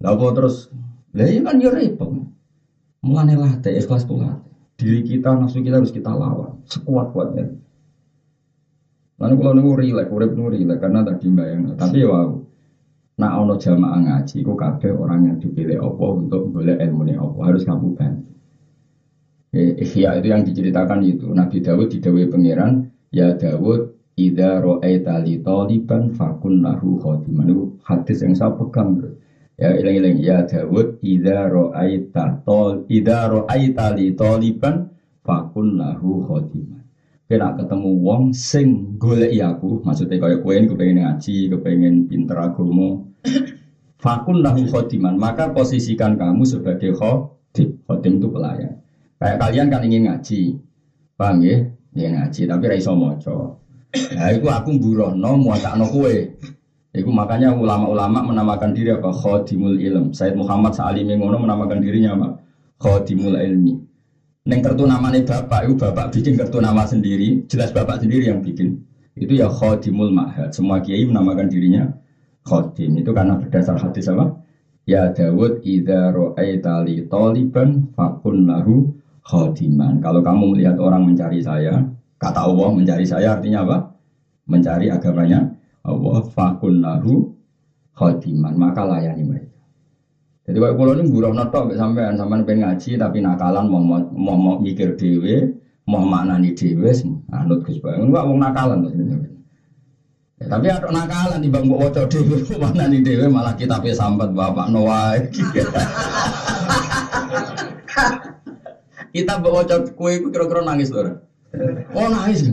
Lah 0.02 0.18
terus 0.34 0.66
lah 1.14 1.26
iya 1.30 1.40
kan 1.46 1.62
ya 1.62 1.70
repot. 1.70 2.10
Mulane 3.06 3.34
latih 3.38 3.78
ikhlas 3.78 4.02
latih. 4.10 4.50
Diri 4.74 5.00
kita, 5.06 5.38
nafsu 5.38 5.62
kita 5.62 5.78
harus 5.78 5.94
kita 5.94 6.10
lawan 6.10 6.58
sekuat 6.66 7.14
kuatnya. 7.14 7.54
Lalu 9.22 9.34
kalau 9.38 9.52
nunggu 9.54 9.72
rilek, 9.78 10.10
urip 10.10 10.34
nunggu 10.34 10.58
rilek 10.58 10.78
karena 10.82 11.06
tadi 11.06 11.30
bayang. 11.30 11.78
Tapi 11.78 12.02
ya 12.02 12.10
wow, 12.10 12.42
nak 13.22 13.32
ono 13.38 13.54
jamaah 13.54 14.00
ngaji, 14.02 14.42
kok 14.42 14.58
kabeh 14.58 14.90
orang 14.90 15.20
yang 15.30 15.36
dipilih 15.38 15.78
opo 15.78 16.18
untuk 16.18 16.50
boleh 16.50 16.74
ilmu 16.82 17.06
nih 17.06 17.16
opo 17.22 17.38
harus 17.46 17.62
kamu 17.62 17.94
bantu. 17.94 18.34
Ikhya 19.54 20.18
itu 20.18 20.26
yang 20.34 20.42
diceritakan 20.42 21.06
itu 21.06 21.30
Nabi 21.30 21.62
Dawud 21.62 21.86
didawai 21.86 22.26
pangeran 22.26 22.90
ya 23.14 23.38
Dawud 23.38 23.94
Ida 24.18 24.58
ro'aita 24.58 25.22
li 25.22 25.38
taliban 25.38 26.10
fakun 26.10 26.62
lahu 26.62 26.98
khodiman 26.98 27.46
Itu 27.50 27.78
hadis 27.86 28.22
yang 28.26 28.34
saya 28.34 28.50
pegang 28.58 28.98
terus 28.98 29.14
Ya 29.54 29.70
ilang-ilang 29.70 30.18
ya 30.18 30.42
Dawud 30.42 30.98
idza 30.98 31.46
ra'aita 31.46 32.42
tol 32.42 32.90
idza 32.90 33.30
ra'aita 33.30 33.94
li 33.94 34.10
taliban 34.18 34.90
fakun 35.22 35.78
lahu 35.78 36.26
khodiman. 36.26 36.82
Kena 37.24 37.54
ketemu 37.54 37.90
wong 38.02 38.34
sing 38.34 38.98
golek 39.00 39.32
aku, 39.40 39.80
maksudnya 39.80 40.20
kaya 40.20 40.36
ini 40.42 40.66
kepengen 40.68 40.98
ngaji, 41.00 41.36
kepengen 41.54 41.94
pinter 42.10 42.36
agama. 42.36 43.00
fakun 44.02 44.42
lahu 44.42 44.66
khodiman, 44.68 45.16
maka 45.16 45.54
posisikan 45.54 46.18
kamu 46.18 46.42
sebagai 46.44 46.92
khodim. 46.92 47.80
Khodim 47.86 48.20
itu 48.20 48.28
pelayan. 48.28 48.82
Kayak 49.16 49.38
kalian 49.40 49.66
kan 49.72 49.82
ingin 49.86 50.02
ngaji, 50.10 50.40
Paham 51.14 51.46
ya? 51.46 51.56
Ya 51.94 52.10
ngaji 52.10 52.50
tapi 52.50 52.64
ra 52.66 52.74
iso 52.74 52.92
maca. 52.98 53.54
Nah, 53.94 54.28
iku 54.34 54.50
aku 54.50 54.74
mburono 54.74 55.38
muacakno 55.38 55.86
kowe. 55.86 56.14
Iku 56.94 57.10
makanya 57.10 57.50
ulama-ulama 57.50 58.22
menamakan 58.22 58.70
diri 58.70 58.94
apa? 58.94 59.10
Khadimul 59.10 59.82
ilm. 59.82 60.14
Said 60.14 60.38
Muhammad 60.38 60.78
Sa'alimi 60.78 61.18
ngono 61.18 61.42
menamakan 61.42 61.82
dirinya 61.82 62.14
apa? 62.14 62.38
Khadimul 62.78 63.34
ilmi. 63.34 63.74
Neng 64.46 64.60
kartu 64.62 64.86
namanya 64.86 65.18
bapak, 65.26 65.66
itu 65.66 65.74
bapak 65.74 66.14
bikin 66.14 66.38
kartu 66.38 66.62
nama 66.62 66.86
sendiri, 66.86 67.42
jelas 67.50 67.74
bapak 67.74 67.98
sendiri 67.98 68.30
yang 68.30 68.44
bikin. 68.44 68.78
Itu 69.18 69.34
ya 69.34 69.50
khadimul 69.50 70.14
ma'had. 70.14 70.54
Semua 70.54 70.78
kiai 70.78 71.02
menamakan 71.02 71.50
dirinya 71.50 71.90
khadim. 72.46 73.00
Itu 73.00 73.10
karena 73.10 73.40
berdasar 73.40 73.80
hadis 73.80 74.06
apa? 74.12 74.36
Ya 74.84 75.10
Dawud 75.10 75.64
idza 75.64 76.12
ra'aita 76.12 76.84
li 76.84 77.08
taliban 77.08 77.88
fakun 77.96 78.44
lahu 78.44 78.92
khadiman. 79.24 79.98
Kalau 80.04 80.20
kamu 80.20 80.54
melihat 80.54 80.76
orang 80.76 81.08
mencari 81.08 81.40
saya, 81.40 81.80
kata 82.20 82.44
Allah 82.44 82.68
mencari 82.70 83.06
saya 83.08 83.34
artinya 83.34 83.64
apa? 83.64 83.76
Mencari 84.44 84.92
agamanya 84.92 85.53
Allah 85.84 86.24
fakun 86.32 86.80
lahu 86.80 87.28
khadiman. 87.92 88.56
Maka 88.56 88.82
layani 88.88 89.22
mereka. 89.22 89.54
Jadi 90.44 90.60
kalau 90.60 90.76
pulau 90.76 90.92
ini 90.92 91.08
buruh 91.08 91.32
noto 91.32 91.72
sampean 91.72 92.20
sampean 92.20 92.44
pengen 92.44 92.68
ngaji 92.68 93.00
tapi 93.00 93.24
nakalan 93.24 93.64
mau 93.64 93.80
mau, 93.80 94.04
mau, 94.12 94.36
mau 94.36 94.56
mikir 94.60 94.92
dewe, 94.92 95.56
mau 95.88 96.04
maknani 96.04 96.52
dewe, 96.52 96.92
anut 97.32 97.64
Gus 97.64 97.80
Bayu. 97.80 98.04
Enggak 98.04 98.28
mau 98.28 98.36
nakalan. 98.36 98.84
Ya, 100.36 100.44
tapi 100.44 100.68
ada 100.68 100.92
nakalan 100.92 101.40
di 101.40 101.48
bang 101.48 101.64
wocok 101.64 102.12
dewe, 102.12 102.36
mana 102.60 102.84
nih 102.92 103.00
dewe 103.00 103.24
malah 103.32 103.56
kita 103.56 103.80
pe 103.80 103.96
sambat 103.96 104.36
bapak 104.36 104.68
Noah. 104.68 105.16
kita 109.16 109.40
wocok 109.40 109.96
kue 109.96 110.20
kira-kira 110.28 110.60
nangis 110.60 110.92
loh. 110.92 111.24
Oh 111.96 112.12
nangis. 112.12 112.52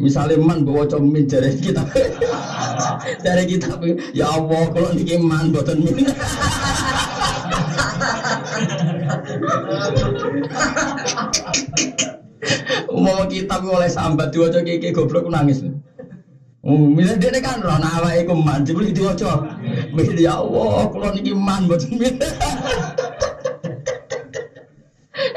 Misalnya 0.00 0.40
man 0.40 0.64
bawa 0.64 0.88
min 1.04 1.28
kita, 1.28 1.84
dari 3.24 3.44
kita 3.46 3.78
ya 4.14 4.26
Allah 4.30 4.62
kalau 4.70 4.90
niki 4.94 5.18
man 5.18 5.52
buatan 5.52 5.78
min. 5.82 6.06
Mau 12.92 13.24
kita 13.26 13.56
oleh 13.62 13.90
sambat 13.90 14.34
diwaca 14.34 14.60
kiki 14.62 14.92
goblok 14.92 15.30
nangis. 15.30 15.62
Oh, 16.62 16.78
milih 16.78 17.18
dia 17.18 17.42
kan 17.42 17.58
roh 17.58 17.74
nawa 17.74 18.14
iku 18.22 18.38
man 18.38 18.62
jebul 18.62 18.86
diwaca. 18.86 19.58
Ya 20.14 20.38
Allah, 20.38 20.86
kula 20.94 21.10
niki 21.10 21.34
man 21.34 21.66
milih. 21.66 22.14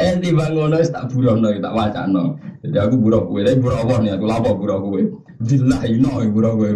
Eh 0.06 0.22
di 0.22 0.30
bangono 0.30 0.78
tak 0.78 1.10
burono 1.10 1.50
tak 1.50 1.74
wacano. 1.74 2.38
Jadi 2.62 2.78
aku 2.78 2.96
buruh 3.02 3.26
kowe, 3.26 3.42
tapi 3.42 3.58
buruh 3.58 3.78
Allah 3.82 3.98
nih 4.06 4.12
aku 4.14 4.26
lapo 4.30 4.50
buruh 4.54 4.78
kowe. 4.78 5.02
Dilahi 5.42 5.98
no 5.98 6.22
buruh 6.30 6.54
kowe. 6.54 6.70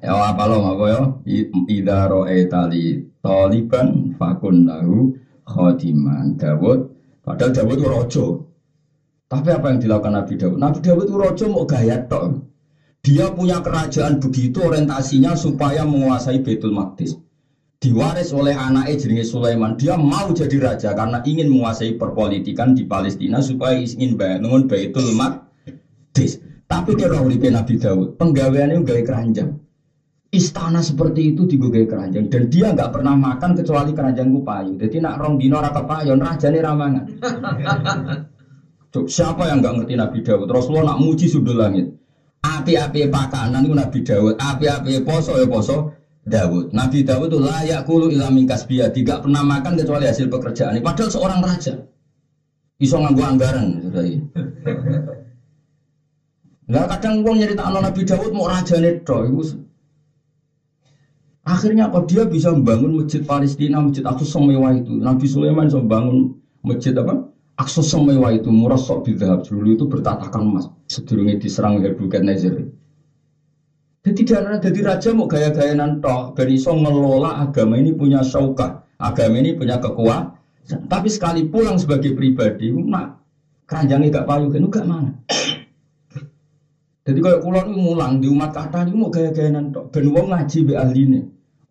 Ya 0.00 0.12
apa 0.16 0.48
lo 0.48 0.56
apa 0.64 0.84
ya? 0.88 1.00
Ida 1.68 2.08
roe 2.08 2.38
tali 2.48 3.04
taliban 3.20 4.16
fakun 4.16 4.64
lahu 4.64 5.12
khodiman 5.44 6.40
Dawud. 6.40 6.80
Padahal 7.20 7.52
Dawud 7.52 7.76
itu 7.76 7.86
rojo. 7.86 8.26
Tapi 9.28 9.48
apa 9.52 9.72
yang 9.72 9.78
dilakukan 9.80 10.12
Nabi 10.16 10.34
Dawud? 10.40 10.58
Nabi 10.58 10.78
Dawud 10.80 11.04
itu 11.06 11.16
rojo 11.16 11.44
mau 11.52 11.68
gaya 11.68 12.00
tok. 12.08 12.40
Dia 13.02 13.34
punya 13.34 13.58
kerajaan 13.60 14.22
begitu 14.22 14.62
orientasinya 14.62 15.34
supaya 15.34 15.82
menguasai 15.82 16.40
Betul 16.40 16.72
Maqdis. 16.72 17.18
Diwaris 17.82 18.30
oleh 18.30 18.54
anaknya 18.54 18.94
jenenge 18.94 19.26
Sulaiman. 19.26 19.74
Dia 19.74 19.98
mau 19.98 20.30
jadi 20.30 20.54
raja 20.62 20.94
karena 20.94 21.18
ingin 21.26 21.50
menguasai 21.50 21.98
perpolitikan 21.98 22.78
di 22.78 22.86
Palestina 22.86 23.42
supaya 23.42 23.74
ingin 23.74 24.14
bangun 24.14 24.70
Baitul 24.70 25.10
Maqdis. 25.18 26.38
Tapi 26.70 26.94
kira 26.94 27.18
uripe 27.18 27.50
Nabi 27.50 27.82
Dawud, 27.82 28.14
penggaweannya 28.22 28.86
gawe 28.86 29.02
keranjang. 29.02 29.50
Istana 30.32 30.80
seperti 30.80 31.36
itu 31.36 31.44
digogai 31.44 31.84
keranjang 31.84 32.32
dan 32.32 32.48
dia 32.48 32.72
nggak 32.72 32.88
pernah 32.94 33.18
makan 33.18 33.52
kecuali 33.52 33.92
keranjang 33.92 34.30
payu. 34.30 34.78
Jadi 34.78 34.96
nak 35.02 35.20
rong 35.20 35.36
dino 35.36 35.58
raka 35.60 35.82
payon 35.84 36.22
raja 36.22 36.48
nih 36.48 36.62
ramangan. 36.62 37.04
Siapa 39.10 39.42
yang 39.50 39.58
nggak 39.58 39.74
ngerti 39.82 39.94
Nabi 39.98 40.18
Dawud? 40.22 40.48
Rasulullah 40.48 40.94
nak 40.94 41.02
muji 41.02 41.26
sudul 41.26 41.58
langit. 41.58 41.90
Api-api 42.46 43.10
pakanan 43.10 43.66
itu 43.66 43.74
Nabi 43.74 43.98
Dawud, 44.06 44.34
api-api 44.38 45.02
poso 45.04 45.36
ya 45.36 45.44
poso 45.50 46.01
Dawud. 46.22 46.70
Nabi 46.70 47.02
Dawud 47.02 47.34
itu 47.34 47.38
layak 47.42 47.82
kulu 47.82 48.06
ilamin 48.06 48.46
kasbiyah, 48.46 48.94
tidak 48.94 49.26
pernah 49.26 49.42
makan 49.42 49.74
kecuali 49.74 50.06
hasil 50.06 50.30
pekerjaan. 50.30 50.78
Padahal 50.78 51.10
seorang 51.10 51.40
raja. 51.42 51.74
Iso 52.78 52.98
nganggu 52.98 53.22
anggaran. 53.22 53.66
Lah 56.70 56.86
kadang 56.86 57.26
wong 57.26 57.42
nyerita 57.42 57.66
Nabi 57.66 58.02
Dawud 58.06 58.30
mau 58.30 58.46
raja 58.46 58.78
neto, 58.78 59.18
Akhirnya 61.42 61.90
apa 61.90 62.06
dia 62.06 62.22
bisa 62.22 62.54
membangun 62.54 63.02
masjid 63.02 63.18
Palestina, 63.26 63.82
masjid 63.82 64.06
Aqsa 64.06 64.38
semewah 64.38 64.78
itu. 64.78 64.94
Nabi 64.94 65.26
Sulaiman 65.26 65.66
bisa 65.66 65.82
membangun 65.82 66.38
masjid 66.62 66.94
apa? 66.94 67.34
Aqsa 67.58 67.82
semewah 67.82 68.30
itu 68.30 68.46
murah 68.46 68.78
sok 68.78 69.10
bidhab 69.10 69.42
dulu 69.42 69.74
itu 69.74 69.84
bertatakan 69.90 70.38
emas. 70.38 70.70
Sedurungnya 70.86 71.42
diserang 71.42 71.82
Nebuchadnezzar. 71.82 72.62
Jadi 74.02 74.34
ada 74.34 74.58
jadi 74.58 74.80
raja 74.82 75.14
mau 75.14 75.30
gaya-gaya 75.30 75.78
nanto, 75.78 76.34
dari 76.34 76.58
so 76.58 76.74
ngelola 76.74 77.38
agama 77.38 77.78
ini 77.78 77.94
punya 77.94 78.18
syaukah, 78.18 78.82
agama 78.98 79.38
ini 79.38 79.54
punya 79.54 79.78
kekuatan. 79.78 80.34
Tapi 80.90 81.06
sekali 81.06 81.46
pulang 81.46 81.78
sebagai 81.78 82.10
pribadi, 82.10 82.74
nak 82.74 83.22
keranjangnya 83.70 84.10
gak 84.10 84.26
payu 84.26 84.50
kan, 84.50 84.66
gak 84.74 84.86
mana. 84.90 85.12
Jadi 87.06 87.18
kalau 87.18 87.38
kulon 87.46 87.66
mulang 87.78 88.12
di 88.18 88.26
umat 88.26 88.50
kata 88.50 88.90
ini 88.90 88.94
mau 88.94 89.06
gaya-gaya 89.06 89.54
nanto, 89.54 89.86
ben 89.94 90.10
wong 90.10 90.34
ngaji 90.34 90.58
be 90.66 90.74
ahli 90.74 91.02
nih. 91.06 91.24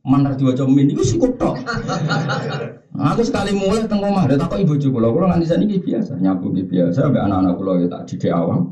Mana 0.07 0.31
diwaca 0.31 0.63
min 0.65 0.87
itu 0.87 1.03
tok. 1.35 1.55
Aku 2.95 3.21
sekali 3.27 3.51
mulai 3.51 3.91
teng 3.91 3.99
omah, 3.99 4.23
ada 4.23 4.39
takut 4.39 4.63
ibu 4.63 4.79
cukup 4.79 5.13
kula 5.13 5.35
nanti 5.35 5.47
sana 5.47 5.67
ini 5.67 5.83
biasa, 5.83 6.15
nyapu 6.15 6.51
biasa, 6.51 7.11
sampai 7.11 7.21
anak-anak 7.21 7.53
kula 7.59 7.71
ya 7.83 7.87
tak 7.91 8.07
didik 8.07 8.31
awam. 8.31 8.71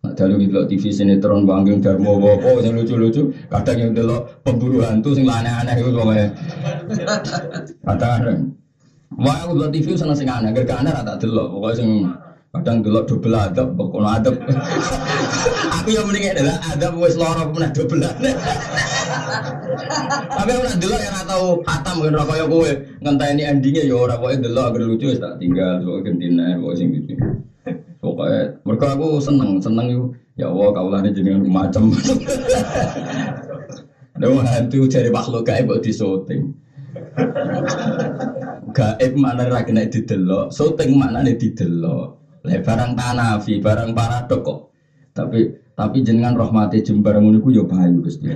Nah, 0.00 0.16
dalu 0.16 0.48
gitu 0.48 0.64
TV 0.64 0.88
sinetron 0.88 1.44
Banggeng 1.44 1.84
Darmo 1.84 2.16
Wopo 2.16 2.56
yang 2.64 2.72
lucu-lucu, 2.72 3.28
kadang 3.52 3.76
yang 3.76 3.92
delok 3.92 4.40
pemburu 4.40 4.80
hantu 4.80 5.12
sing 5.12 5.28
aneh-aneh 5.28 5.76
itu 5.76 5.92
pokoknya. 5.92 6.26
Kadang 7.84 8.56
Wah, 9.20 9.44
aku 9.44 9.60
delok 9.60 9.70
TV 9.76 9.86
seneng 10.00 10.16
sing 10.16 10.24
aneh, 10.32 10.56
gak 10.56 10.80
aneh 10.80 10.92
tak 11.04 11.20
delok, 11.20 11.52
pokoknya 11.52 11.76
sing 11.76 11.90
kadang 12.48 12.80
delok 12.80 13.04
double 13.12 13.36
adab, 13.36 13.68
pokoknya 13.76 14.08
adab. 14.16 14.34
aku 15.76 15.88
yang 15.92 16.08
mending 16.08 16.32
adalah 16.32 16.56
adab 16.72 16.92
wis 16.96 17.14
lorok 17.20 17.52
pernah 17.52 17.70
double 17.70 18.00
Tapi 20.40 20.50
aku 20.50 20.62
nak 20.64 20.78
delok 20.80 21.00
yang 21.04 21.14
tahu 21.28 21.46
hatam 21.68 21.96
kan 22.00 22.12
rokok 22.16 22.36
ya 22.40 22.46
kowe. 22.48 22.70
Ngenteni 23.04 23.42
endingnya 23.44 23.82
ya 23.84 23.94
ora 24.00 24.16
pokoke 24.16 24.40
delok 24.40 24.64
agar 24.72 24.80
lucu 24.88 25.06
wis 25.12 25.20
tak 25.20 25.36
tinggal. 25.36 25.84
Pokoke 25.84 26.08
gentine 26.08 26.56
pokoke 26.56 26.76
sing 26.80 26.88
gitu. 26.96 27.12
Pokoknya 28.00 28.56
mereka 28.64 28.96
aku 28.96 29.20
seneng 29.20 29.60
seneng 29.60 29.86
yuk 29.92 30.06
ya 30.40 30.48
Allah 30.48 31.04
ini 31.04 31.12
jenengan 31.12 31.44
macam. 31.44 31.92
Dewa 34.20 34.44
hantu 34.44 34.84
cari 34.88 35.08
makhluk 35.08 35.48
gaib 35.48 35.68
buat 35.68 35.80
disoting. 35.80 36.52
Gaib 38.76 39.12
mana 39.16 39.48
ra 39.48 39.64
kena 39.64 39.88
didelok, 39.88 40.52
syuting 40.52 40.96
mana 40.96 41.24
nih 41.24 41.40
didelok. 41.40 42.20
Le 42.44 42.60
barang 42.60 42.92
tanafi, 42.96 43.60
barang 43.60 43.92
paradok 43.96 44.40
kok. 44.44 44.60
Tapi 45.16 45.40
tapi 45.72 46.04
jenengan 46.04 46.36
rahmati 46.36 46.84
jembar 46.84 47.16
ngono 47.16 47.40
iku 47.40 47.48
ya 47.52 47.64
Gusti. 47.64 48.28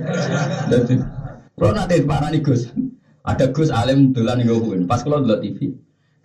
Dadi 0.69 0.95
kalau 1.55 1.71
nanti 1.71 2.03
nih 2.03 2.41
Gus, 2.43 2.67
ada 3.23 3.45
Gus 3.53 3.69
alim 3.69 4.11
dolan 4.11 4.43
ngomongin. 4.43 4.89
Pas 4.89 5.05
kalau 5.05 5.21
delok 5.21 5.39
TV, 5.45 5.71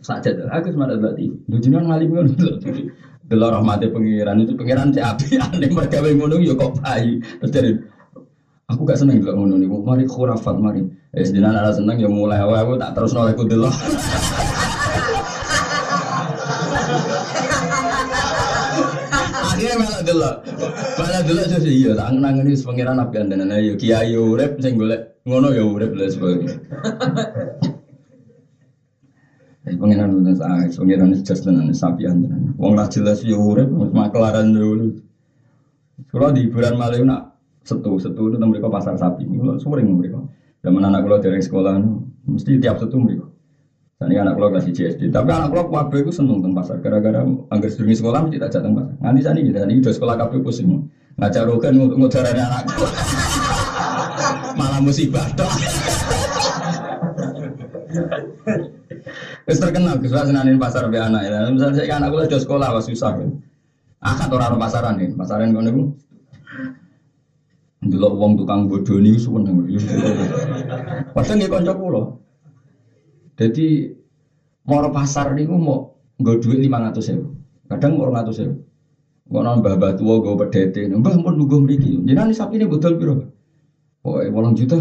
saja 0.00 0.32
tuh, 0.32 0.48
aku 0.48 0.72
TV. 0.72 1.32
Lu 1.48 1.56
jenengan 1.60 1.94
ngalim 1.94 2.34
TV. 2.60 2.88
Delok 3.30 3.62
rahmati 3.62 3.86
pengiran 3.94 4.42
itu 4.42 4.58
pengiran 4.58 4.90
cek 4.90 5.06
api 5.06 5.38
aneh 5.44 5.70
mereka 5.70 6.02
ngono 6.02 6.42
ya 6.42 6.52
kok 6.58 6.74
bayu. 6.82 7.22
Terus 7.46 7.78
Aku 8.70 8.86
gak 8.86 9.02
seneng 9.02 9.18
delok 9.18 9.34
ngono 9.34 9.58
niku. 9.58 9.82
Mari 9.82 10.06
khurafat 10.06 10.54
mari. 10.62 10.86
Eh 11.10 11.26
jenengan 11.26 11.58
ala 11.58 11.74
seneng 11.74 11.98
ya 11.98 12.06
mulai 12.06 12.38
awal 12.38 12.62
aku 12.62 12.78
tak 12.78 12.94
terus 12.94 13.10
nolak 13.10 13.34
delok. 13.34 13.74
Akhirnya 19.50 19.74
malah 19.74 20.02
delok. 20.06 20.36
Malah 21.02 21.22
delok 21.26 21.46
sih 21.50 21.82
iya 21.82 21.98
tak 21.98 22.14
nangani 22.14 22.54
pangeran 22.54 22.94
nabi 23.02 23.14
andanan 23.18 23.58
ayo 23.58 23.74
kiai 23.74 24.14
urip 24.14 24.62
sing 24.62 24.78
golek 24.78 25.18
ngono 25.26 25.50
ya 25.50 25.66
urip 25.66 25.90
lha 25.90 26.06
sebagainya. 26.06 26.54
Pengiran 29.76 30.24
udah 30.24 30.34
sah, 30.34 30.66
pengiran 30.66 31.12
itu 31.14 31.22
just 31.22 31.44
tenan 31.46 31.70
sapi 31.70 32.08
andanan. 32.08 32.56
Wong 32.56 32.74
lah 32.74 32.88
jelas 32.90 33.22
ya 33.22 33.36
urip 33.36 33.70
maklaran 33.70 34.56
dulu. 34.56 34.96
Kalau 36.08 36.32
di 36.32 36.48
hiburan 36.48 36.74
malam 36.80 37.06
nak 37.06 37.36
setu 37.62 38.00
setu 38.00 38.32
itu 38.32 38.40
mereka 38.40 38.72
pasar 38.72 38.96
sapi. 38.96 39.28
Kalau 39.28 39.60
sering 39.60 39.92
mereka. 39.94 40.18
Zaman 40.60 40.84
anak 40.84 41.08
kalau 41.08 41.18
dari 41.20 41.40
sekolah 41.40 41.76
mesti 42.28 42.56
tiap 42.60 42.80
setu 42.80 42.96
mereka. 43.00 43.28
Tadi 44.00 44.16
anak 44.16 44.32
kulo 44.40 44.48
kasih 44.56 44.72
CSD, 44.72 45.12
tapi 45.12 45.28
anak 45.28 45.52
kulo 45.52 45.68
kabeh 45.68 46.00
itu 46.00 46.08
seneng 46.08 46.40
tentang 46.40 46.56
pasar. 46.56 46.80
Gara-gara 46.80 47.20
anggar 47.52 47.68
sedurunge 47.68 48.00
sekolah 48.00 48.24
mesti 48.24 48.40
tak 48.40 48.50
jateng 48.56 48.72
pasar. 48.72 48.96
Nganti 48.96 49.20
sani 49.20 49.40
ini 49.44 49.76
udah 49.76 49.92
sekolah 49.92 50.14
kabeh 50.16 50.40
pusing. 50.40 50.88
Ngajar 51.20 51.44
rogan 51.44 51.76
ngudarane 51.76 52.40
anakku. 52.40 52.84
Malah 54.58 54.80
musibah 54.80 55.28
dok. 55.36 55.52
Wis 59.50 59.58
terkenal 59.58 59.98
Gus 59.98 60.14
senanin 60.14 60.62
pasar 60.62 60.86
be 60.86 60.94
anak 61.02 61.26
ya. 61.26 61.50
Misalnya 61.50 61.82
saya 61.82 61.98
anak 61.98 62.14
kulo 62.14 62.22
udah 62.22 62.38
sekolah 62.38 62.68
was 62.70 62.86
susah. 62.86 63.18
Akad 63.98 64.30
orang 64.30 64.62
pasaran 64.62 64.94
nih, 64.94 65.10
pasaran 65.18 65.50
kono 65.50 65.66
niku. 65.66 65.82
Dulu 67.82 68.08
uang 68.14 68.32
tukang 68.38 68.70
bodoh 68.70 69.02
ini 69.02 69.18
seneng. 69.18 69.66
Padahal 71.10 71.34
nggih 71.34 71.50
kanca 71.50 71.72
kula. 71.74 72.02
Jadi 73.34 73.90
mau 74.70 74.86
pasar 74.94 75.34
niku 75.34 75.58
mau 75.58 75.98
nggo 76.22 76.38
ratus 76.70 77.10
ribu. 77.10 77.34
Kadang 77.66 77.98
mau 77.98 78.06
ratus 78.06 78.46
ribu. 78.46 78.62
Kok 79.30 79.42
nambah 79.42 79.74
mbah 79.82 79.92
tua 79.98 80.14
gue 80.22 80.34
pedete. 80.46 80.86
Mbah 80.86 81.26
pun 81.26 81.34
nunggu 81.34 81.58
mriki. 81.66 81.98
Jenengan 82.06 82.30
ini 82.54 82.66
betul 82.70 82.94
piro? 82.98 83.26
Oh, 84.06 84.22
wolong 84.22 84.54
juta. 84.54 84.78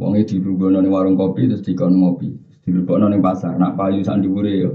Wong 0.00 0.16
di 0.16 0.36
ning 0.40 0.88
warung 0.88 1.16
kopi 1.20 1.44
terus 1.44 1.60
dikon 1.60 2.00
ngopi. 2.00 2.51
Dilebokno 2.62 3.06
ning 3.10 3.22
pasar. 3.22 3.58
Nak 3.58 3.74
payu 3.74 4.02
sak 4.02 4.22
dhuwure 4.22 4.54
yo. 4.54 4.70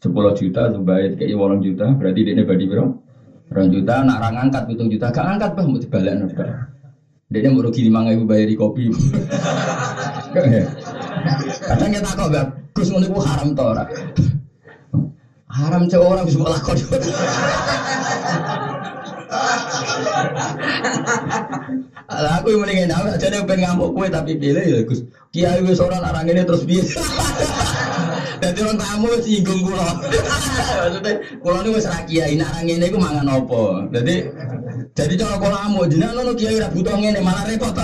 10 0.00 0.16
juta 0.40 0.72
sebaik 0.72 1.20
kayak 1.20 1.36
wolong 1.36 1.60
juta 1.60 1.92
berarti 1.92 2.24
dia 2.24 2.40
badi 2.40 2.64
piro? 2.64 3.04
Rong 3.50 3.68
juta, 3.68 4.06
nak 4.06 4.22
orang 4.22 4.48
angkat 4.48 4.62
pitung 4.70 4.88
juta, 4.88 5.10
gak 5.10 5.26
angkat 5.26 5.58
bah 5.58 5.66
mau 5.66 5.76
dibalik 5.76 6.14
nafkah. 6.22 6.70
Dia 7.28 7.50
mau 7.50 7.66
rugi 7.66 7.82
lima 7.90 8.06
ribu 8.06 8.22
bayari 8.22 8.54
kopi. 8.54 8.94
Kadang 11.66 11.90
kita 11.90 12.10
kok 12.14 12.30
gak 12.30 12.46
Gus 12.70 12.88
ngono 12.94 13.10
iku 13.10 13.18
haram 13.18 13.50
to 13.50 13.64
ora? 13.66 13.84
Haram 15.50 15.90
cewek 15.90 16.06
orang 16.06 16.24
bisa 16.30 16.38
lakon. 16.46 16.78
Aku 22.10 22.46
yang 22.50 22.60
mendingin 22.66 22.90
aku 22.90 23.06
aja 23.14 23.26
nih 23.30 23.40
pengen 23.46 23.70
ngamuk 23.70 23.88
kue 23.94 24.06
tapi 24.10 24.32
pilih 24.34 24.64
ya 24.64 24.80
Gus. 24.82 25.00
Kiai 25.30 25.62
wis 25.62 25.78
ora 25.78 26.02
orang 26.02 26.26
ini 26.26 26.42
terus 26.42 26.66
biasa. 26.66 26.98
Dadi 28.42 28.58
orang 28.64 28.78
tamu 28.80 29.10
singgung 29.22 29.60
kula. 29.62 29.88
Maksudnya 30.80 31.12
kula 31.38 31.58
niku 31.62 31.76
wis 31.78 31.86
ra 31.86 32.00
kiai 32.08 32.34
nak 32.34 32.66
ngene 32.66 32.86
iku 32.90 32.98
mangan 32.98 33.28
apa. 33.30 33.62
Jadi 33.94 34.14
jadi 34.96 35.14
cara 35.14 35.36
kula 35.38 35.58
amuk 35.70 35.86
jenengan 35.86 36.18
ngono 36.18 36.32
kiai 36.34 36.58
ra 36.58 36.68
butuh 36.72 36.96
ngene 36.98 37.20
malah 37.22 37.44
repot. 37.46 37.78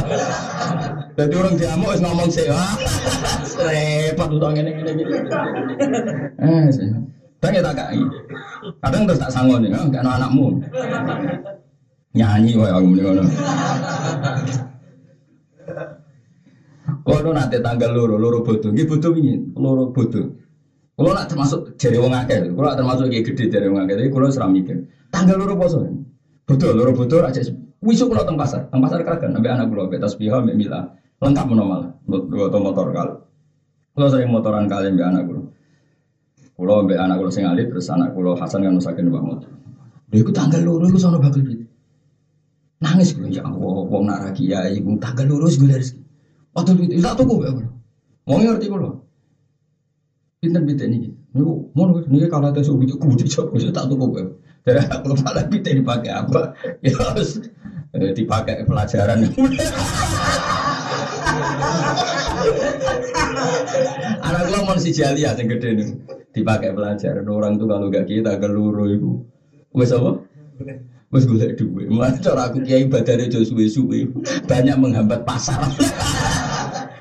Jadi 1.14 1.34
orang 1.40 1.54
diamuk 1.54 1.88
wis 1.94 2.02
ngomong 2.02 2.28
sih. 2.32 2.50
Repot 3.62 4.28
butuh 4.32 4.50
ngene 4.50 4.70
ngene 4.74 4.90
iki. 4.96 5.04
Eh 6.42 6.64
sih. 6.74 6.88
Tapi 7.38 7.62
tak. 7.62 7.78
Kadang 8.82 9.02
terus 9.06 9.22
tak 9.22 9.30
sanggup 9.30 9.62
nih, 9.62 9.70
kan 9.70 10.02
anakmu. 10.02 10.58
Nyanyi 12.16 12.56
wae 12.56 12.72
aku 12.72 12.86
muni 12.88 13.02
ngono. 13.04 13.22
Kalau 17.06 17.30
nanti 17.30 17.60
tanggal 17.62 17.90
loro, 17.92 18.16
loro 18.18 18.40
bodoh, 18.42 18.72
gitu 18.74 18.96
bodoh 18.96 19.12
ini, 19.14 19.38
loro 19.54 19.92
bodoh. 19.92 20.26
Kalau 20.96 21.12
nak 21.12 21.28
termasuk 21.28 21.76
jari 21.76 22.00
wong 22.00 22.10
akeh, 22.16 22.48
nak 22.50 22.74
termasuk 22.74 23.12
kayak 23.12 23.24
gede 23.30 23.44
jari 23.52 23.68
wong 23.68 23.84
akeh, 23.84 23.94
tapi 24.00 24.08
kalau 24.08 24.32
seram 24.32 24.50
mikir. 24.50 24.80
Tanggal 25.12 25.36
loro 25.36 25.54
poso. 25.54 25.84
Betul, 26.46 26.72
loro 26.72 26.96
betul 26.96 27.20
aja. 27.20 27.44
Wisuk 27.84 28.08
kalau 28.08 28.24
teng 28.24 28.38
pasar, 28.40 28.64
teng 28.72 28.80
pasar 28.80 29.04
keragan, 29.04 29.36
sampai 29.36 29.50
anak 29.52 29.66
kulo, 29.68 29.84
betas 29.86 30.16
tasbih, 30.16 30.32
ambek 30.32 30.56
mila, 30.56 30.88
lengkap 31.20 31.44
menormal, 31.46 31.92
atau 32.08 32.58
motor 32.58 32.86
kal. 32.90 33.08
Kalau 33.92 34.08
sering 34.08 34.30
motoran 34.32 34.64
kalian 34.64 34.96
ambek 34.96 35.06
anak 35.06 35.22
kulo. 35.28 35.42
Kulo 36.56 36.72
ambek 36.80 36.96
anak 36.96 37.20
kulo 37.20 37.28
sing 37.28 37.44
alit, 37.44 37.68
terus 37.68 37.86
anak 37.92 38.10
kulo 38.16 38.32
Hasan 38.32 38.64
kan 38.64 38.72
nusakin 38.72 39.12
mbak 39.12 39.22
motor. 39.22 39.50
Dia 40.08 40.22
ikut 40.22 40.34
tanggal 40.34 40.62
loro, 40.64 40.88
itu 40.88 40.96
sono 40.96 41.20
bakal. 41.20 41.44
Nangis 42.76 43.16
kulo 43.16 43.32
ya 43.32 43.40
Allah, 43.40 43.88
wong 43.88 44.04
nak 44.04 44.36
ya, 44.36 44.68
ibu 44.68 45.00
tanggal 45.00 45.24
loro 45.24 45.48
gue 45.48 45.64
dari 45.64 45.86
Waktu 46.56 46.70
itu, 46.88 47.04
tak 47.04 47.16
tuku 47.20 47.44
ya. 47.44 47.52
Mau 48.28 48.36
ngerti 48.40 48.66
kulo. 48.68 49.04
Pinter 50.40 50.60
pinter 50.64 50.88
ini. 50.88 51.08
Niku 51.36 51.72
mau 51.76 51.92
nih 51.92 52.28
kalau 52.32 52.48
ada 52.48 52.64
suhu 52.64 52.80
itu 52.84 52.96
kudu 52.96 53.28
kudu 53.28 53.68
tak 53.72 53.88
tuh 53.92 53.96
kok. 53.96 54.40
Jadi 54.64 54.80
aku 54.88 55.12
malah 55.20 55.44
pinter 55.48 55.72
dipakai 55.76 56.12
apa? 56.12 56.56
Ya 56.80 56.96
harus 56.96 57.44
eh, 57.92 58.12
dipakai 58.16 58.64
pelajaran. 58.64 59.28
Anak 64.20 64.42
gua 64.48 64.60
mau 64.64 64.76
si 64.80 64.96
jali 64.96 65.28
ya 65.28 65.36
yang 65.36 65.48
gede 65.48 65.68
nih 65.76 65.88
dipakai 66.32 66.72
pelajaran 66.76 67.24
orang 67.28 67.56
tuh 67.56 67.68
kalau 67.68 67.88
gak 67.88 68.08
kita 68.08 68.36
keluru 68.40 68.84
itu. 68.92 69.10
Wes 69.76 69.92
apa? 69.92 70.24
Wes 71.14 71.22
gue 71.22 71.38
duit. 71.54 71.86
Mana 71.86 72.18
cara 72.18 72.50
aku 72.50 72.66
kiai 72.66 72.90
badane 72.90 73.30
jo 73.30 73.46
suwe-suwe 73.46 74.10
banyak 74.50 74.74
menghambat 74.74 75.22
pasar. 75.22 75.62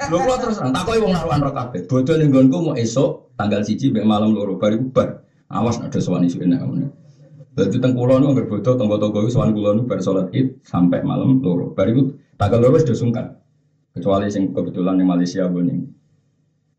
Lho 0.05 0.17
kula 0.21 0.37
terus 0.37 0.61
nang 0.61 0.69
takoki 0.69 1.01
wong 1.01 1.13
naruhan 1.17 1.41
ro 1.41 1.49
kabeh. 1.49 1.89
Bodho 1.89 2.13
ning 2.13 2.29
nggonku 2.29 2.57
mau 2.61 2.75
esuk 2.77 3.33
tanggal 3.33 3.65
siji 3.65 3.89
mek 3.89 4.05
malam 4.05 4.37
loro 4.37 4.61
bari 4.61 4.77
bubar. 4.77 5.25
Awas 5.49 5.81
ada 5.81 5.97
sowan 5.97 6.29
isu 6.29 6.45
enak 6.45 6.61
ngene. 6.61 6.87
Dadi 7.57 7.77
teng 7.81 7.97
kula 7.97 8.21
nu 8.21 8.29
anggere 8.29 8.45
bodho 8.45 8.77
tangga-tangga 8.77 9.19
iku 9.25 9.31
sowan 9.33 9.57
kula 9.57 9.73
nu 9.73 9.89
bar 9.89 9.97
salat 10.05 10.29
Id 10.29 10.61
sampai 10.61 11.01
malam 11.01 11.41
loro. 11.41 11.73
Bari 11.73 11.97
tanggal 12.37 12.61
loro 12.61 12.77
wis 12.77 12.85
sungkan. 12.85 13.41
Kecuali 13.97 14.29
sing 14.29 14.53
kebetulan 14.53 15.01
di 15.01 15.05
Malaysia 15.07 15.49
boning. 15.49 15.81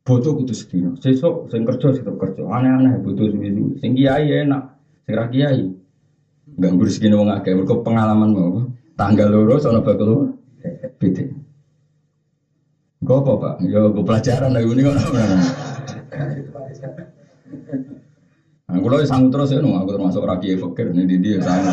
Bodoh 0.07 0.39
kudu 0.39 0.55
sedino. 0.55 0.95
Sesuk 0.95 1.51
sing 1.51 1.67
kerja 1.67 1.91
tetep 1.91 2.15
kerja. 2.15 2.47
Aneh-aneh 2.47 3.03
bodoh 3.03 3.27
suwi-suwi. 3.27 3.83
Sing 3.83 3.99
kiai 3.99 4.47
enak, 4.47 4.63
sing 5.03 5.15
ra 5.19 5.27
kiai. 5.27 5.67
Ganggu 6.57 6.89
rezeki 6.89 7.13
wong 7.13 7.29
akeh. 7.29 7.53
Mergo 7.53 7.85
pengalaman 7.85 8.31
mau. 8.33 8.65
Tanggal 8.97 9.29
loro 9.29 9.61
sono 9.61 9.85
bakal 9.85 10.33
beda. 10.97 11.25
Gue 13.05 13.17
apa 13.21 13.33
pak? 13.37 13.55
Ya 13.69 13.85
gue 13.93 14.05
pelajaran 14.05 14.57
lagi 14.57 14.73
ini 14.73 14.83
kan. 14.83 14.97
Nah, 18.67 18.83
kalau 18.83 18.99
sanggup 19.07 19.31
terus 19.31 19.55
ya, 19.55 19.63
aku 19.63 19.91
termasuk 19.95 20.27
rakyat 20.27 20.59
fakir 20.59 20.91
nih 20.91 21.07
di 21.07 21.17
dia 21.23 21.39
sama 21.39 21.71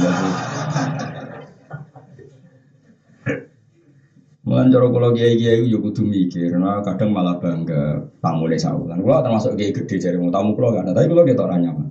Mulan 4.43 4.67
cara 4.69 4.91
kalau 4.91 5.15
kiai 5.15 5.39
kiai 5.39 5.63
itu 5.63 5.79
kudu 5.79 6.03
mikir, 6.03 6.51
nah 6.59 6.83
kadang 6.83 7.15
malah 7.15 7.39
bangga 7.39 8.03
tamu 8.19 8.45
les 8.45 8.59
saulan. 8.59 8.99
Kalau 8.99 9.23
termasuk 9.23 9.55
kiai 9.55 9.71
gede 9.71 9.95
jadi 9.97 10.19
mau 10.19 10.29
tamu 10.29 10.51
kalau 10.53 10.75
gak 10.75 10.83
ada, 10.83 10.91
tapi 10.99 11.07
kalau 11.09 11.23
kita 11.23 11.41
orang 11.47 11.61
nyaman. 11.63 11.87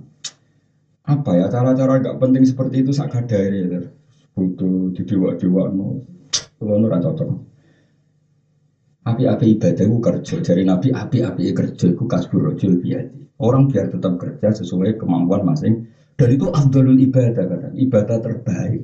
Apa 1.03 1.35
ya 1.35 1.51
cara-cara 1.51 1.99
gak 1.99 2.15
penting 2.15 2.43
seperti 2.47 2.79
itu 2.79 2.95
sak 2.95 3.11
dari 3.27 3.67
ya, 3.67 3.91
butuh 4.31 4.87
di 4.95 5.03
dewa 5.03 5.35
dewa 5.35 5.67
no, 5.67 5.99
kalau 6.55 6.79
nurut 6.79 6.99
cocok. 7.03 7.29
Api-api 9.03 9.45
ibadah 9.59 9.83
itu 9.83 9.99
kerja. 9.99 10.35
Dari 10.39 10.63
Nabi 10.63 10.87
api-api 10.87 11.51
kerja 11.51 11.91
itu 11.91 12.03
kasbur 12.07 12.39
rojul 12.47 12.79
biadi. 12.79 13.19
Orang 13.35 13.67
biar 13.67 13.91
tetap 13.91 14.15
kerja 14.15 14.47
sesuai 14.55 14.95
kemampuan 14.95 15.43
masing. 15.43 15.83
Dan 16.15 16.29
itu 16.31 16.47
abdulul 16.47 16.95
ibadah 16.95 17.43
karena 17.43 17.69
ibadah 17.75 18.17
terbaik. 18.23 18.79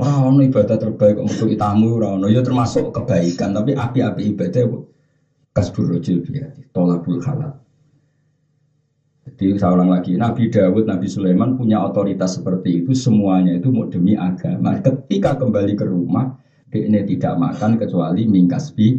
Orang 0.00 0.40
ibadah 0.40 0.76
terbaik 0.80 1.20
untuk 1.20 1.52
itamu 1.52 2.00
orang 2.00 2.24
ya 2.32 2.40
termasuk 2.40 2.96
kebaikan 2.96 3.52
tapi 3.52 3.76
api-api 3.76 4.32
ibadah 4.32 4.64
kasbur 5.52 5.84
rojul 5.92 6.24
biadi. 6.24 6.64
Tolabul 6.72 7.20
halal. 7.20 7.65
Jadi 9.36 9.60
saya 9.60 9.76
ulang 9.76 9.92
lagi, 9.92 10.16
Nabi 10.16 10.48
Dawud, 10.48 10.88
Nabi 10.88 11.06
Sulaiman 11.12 11.52
punya 11.52 11.84
otoritas 11.84 12.40
seperti 12.40 12.80
itu, 12.80 12.96
semuanya 12.96 13.52
itu 13.52 13.68
mau 13.68 13.84
demi 13.84 14.16
agama. 14.16 14.80
Ketika 14.80 15.36
kembali 15.36 15.76
ke 15.76 15.84
rumah, 15.84 16.32
ini 16.72 17.04
tidak 17.04 17.36
makan 17.36 17.76
kecuali 17.76 18.24
mingkasbi 18.24 18.96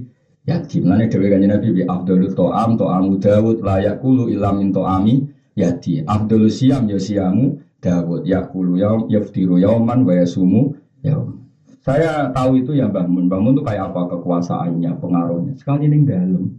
yatim. 0.47 0.87
Lane 0.87 1.09
dewe 1.09 1.27
kanjeng 1.27 1.51
Nabi 1.51 1.67
bi 1.73 1.81
Abdul 1.83 2.31
to'am 2.31 2.79
to'amu 2.79 3.19
Dawud 3.19 3.59
layak 3.59 3.99
kulu 3.99 4.31
ilam 4.31 4.61
min 4.61 4.69
to'ami 4.71 5.19
yati. 5.57 6.05
Abdul 6.05 6.47
siam 6.47 6.87
ya 6.87 7.01
siamu 7.01 7.57
Dawud 7.77 8.25
yakulu 8.25 8.79
yaum 8.79 9.05
yaftiru 9.05 9.57
yauman 9.61 10.01
wa 10.05 10.13
yasumu 10.15 10.73
yaum. 11.03 11.37
Saya 11.83 12.27
tahu 12.35 12.59
itu 12.59 12.75
ya 12.75 12.89
Mbah 12.89 13.05
Mun. 13.07 13.31
Mbah 13.31 13.39
Mun 13.39 13.53
itu 13.55 13.63
kayak 13.63 13.95
apa 13.95 14.11
kekuasaannya, 14.11 14.91
pengaruhnya. 14.99 15.53
Sekali 15.55 15.87
ini 15.87 16.03
dalam. 16.03 16.51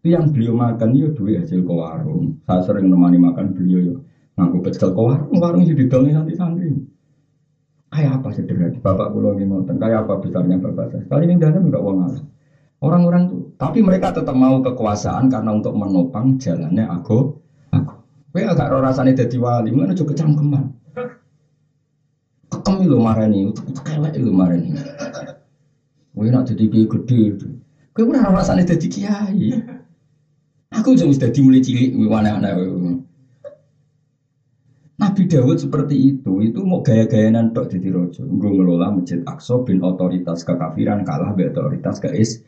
Itu 0.00 0.16
yang 0.16 0.32
beliau 0.32 0.56
makan 0.56 0.96
ya 0.96 1.12
duit 1.12 1.36
hasil 1.36 1.60
ke 1.60 1.72
warung. 1.76 2.32
Saya 2.48 2.64
sering 2.64 2.88
nemani 2.88 3.20
makan 3.20 3.52
beliau 3.52 3.92
ya. 3.92 3.94
Ngaku 4.40 4.56
pecel 4.64 4.88
ke 4.88 4.96
warung, 4.96 5.36
warung 5.36 5.60
sih 5.68 5.76
didongi 5.76 6.16
santri-santri. 6.16 6.72
Kayak 7.92 8.16
apa 8.16 8.28
sederhana? 8.32 8.80
Bapak 8.80 9.12
pulau 9.12 9.36
ngoten. 9.36 9.76
Kayak 9.76 10.08
apa 10.08 10.16
besarnya 10.16 10.56
bapak 10.56 10.88
saya? 10.88 11.04
Kali 11.04 11.28
ini 11.28 11.36
dalam 11.36 11.68
enggak 11.68 11.84
uang 11.84 11.98
alam. 12.00 12.24
Orang-orang 12.80 13.28
tuh, 13.28 13.44
tapi 13.60 13.84
mereka 13.84 14.08
tetap 14.08 14.32
mau 14.32 14.56
kekuasaan 14.56 15.28
karena 15.28 15.52
untuk 15.52 15.76
menopang 15.76 16.32
jalannya 16.40 16.88
aku. 16.88 17.28
Aku. 17.76 18.00
Kowe 18.32 18.40
agak 18.40 18.72
ora 18.72 18.88
rasane 18.88 19.12
dadi 19.12 19.36
wali, 19.36 19.68
mana 19.68 19.92
juga 19.92 20.16
cangkeman. 20.16 20.64
Kekem 22.48 22.88
lho 22.88 22.96
marani, 22.96 23.52
kelek 23.84 24.16
lho 24.16 24.32
marani. 24.32 24.72
Kowe 26.16 26.24
nak 26.32 26.48
dadi 26.48 26.64
kiai 26.72 26.88
gede. 26.88 27.36
Kowe 27.92 28.08
ora 28.08 28.32
rasane 28.32 28.64
dadi 28.64 28.86
kiai. 28.88 29.69
Aku 30.70 30.94
sudah 30.94 31.30
dimulai 31.34 31.58
cilik 31.58 31.98
mana-mana. 32.06 32.54
Nabi 35.00 35.22
Dawud 35.26 35.58
seperti 35.58 35.96
itu, 36.14 36.44
itu 36.44 36.60
mau 36.62 36.84
gaya-gayanan 36.84 37.50
tok 37.50 37.72
di 37.72 37.88
rojo. 37.90 38.22
Gue 38.22 38.50
ngelola 38.52 38.94
masjid 38.94 39.18
Aqsa 39.24 39.64
bin 39.64 39.80
otoritas 39.80 40.44
kekafiran 40.46 41.02
kalah 41.02 41.32
be 41.34 41.48
otoritas 41.50 41.98
keis. 41.98 42.38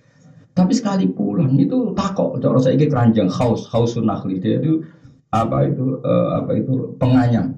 Tapi 0.52 0.72
sekali 0.76 1.08
pulang 1.08 1.56
itu 1.56 1.96
takok, 1.96 2.36
cara 2.36 2.60
saya 2.60 2.76
ini 2.76 2.84
keranjang 2.84 3.32
haus, 3.32 3.72
haus 3.72 3.96
sunahli 3.96 4.36
dia 4.36 4.60
itu 4.60 4.84
apa 5.32 5.64
itu 5.64 5.96
uh, 6.04 6.44
apa 6.44 6.50
itu 6.60 6.92
penganyam. 7.00 7.56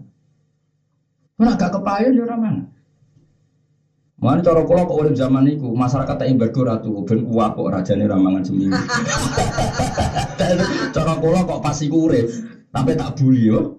Mana 1.34 1.58
gak 1.58 1.74
kepayon 1.74 2.14
ya 2.14 2.38
mana? 2.38 2.70
Mana 4.24 4.40
cara 4.40 4.64
kula 4.64 4.88
kok 4.88 5.04
urip 5.04 5.12
zaman 5.12 5.44
itu 5.52 5.68
masyarakat 5.68 6.16
tak 6.16 6.32
embargo 6.32 6.64
ratu 6.64 7.04
ben 7.04 7.28
kuat 7.28 7.52
kok 7.60 7.68
rajane 7.68 8.08
ramangan 8.08 8.40
seminggu. 8.40 8.72
cara 10.96 11.12
kula 11.20 11.44
kok 11.44 11.60
pasti 11.60 11.92
urip, 11.92 12.32
tapi 12.72 12.96
tak 12.96 13.20
buli 13.20 13.52
yo. 13.52 13.76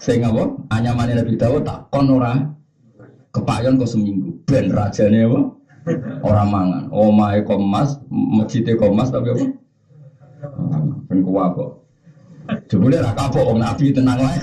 Sing 0.00 0.24
apa? 0.24 0.56
Anyamane 0.72 1.12
Nabi 1.12 1.36
Dawud 1.36 1.60
tak 1.60 1.92
kon 1.92 2.08
ora 2.08 2.40
kepayon 3.36 3.76
kok 3.76 3.92
seminggu. 3.92 4.32
Ben 4.48 4.72
rajane 4.72 5.28
apa? 5.28 5.40
Ora 6.24 6.48
mangan. 6.48 6.88
Omahe 6.88 7.44
komas, 7.44 8.00
masjide 8.08 8.80
komas 8.80 9.12
tapi 9.12 9.28
apa? 9.28 9.44
Ben 11.12 11.20
kuat 11.20 11.52
kok. 11.52 11.84
Jebule 12.64 12.96
ra 12.96 13.12
kapok 13.12 13.44
wong 13.44 13.60
Nabi 13.60 13.92
tenang 13.92 14.24
wae. 14.24 14.40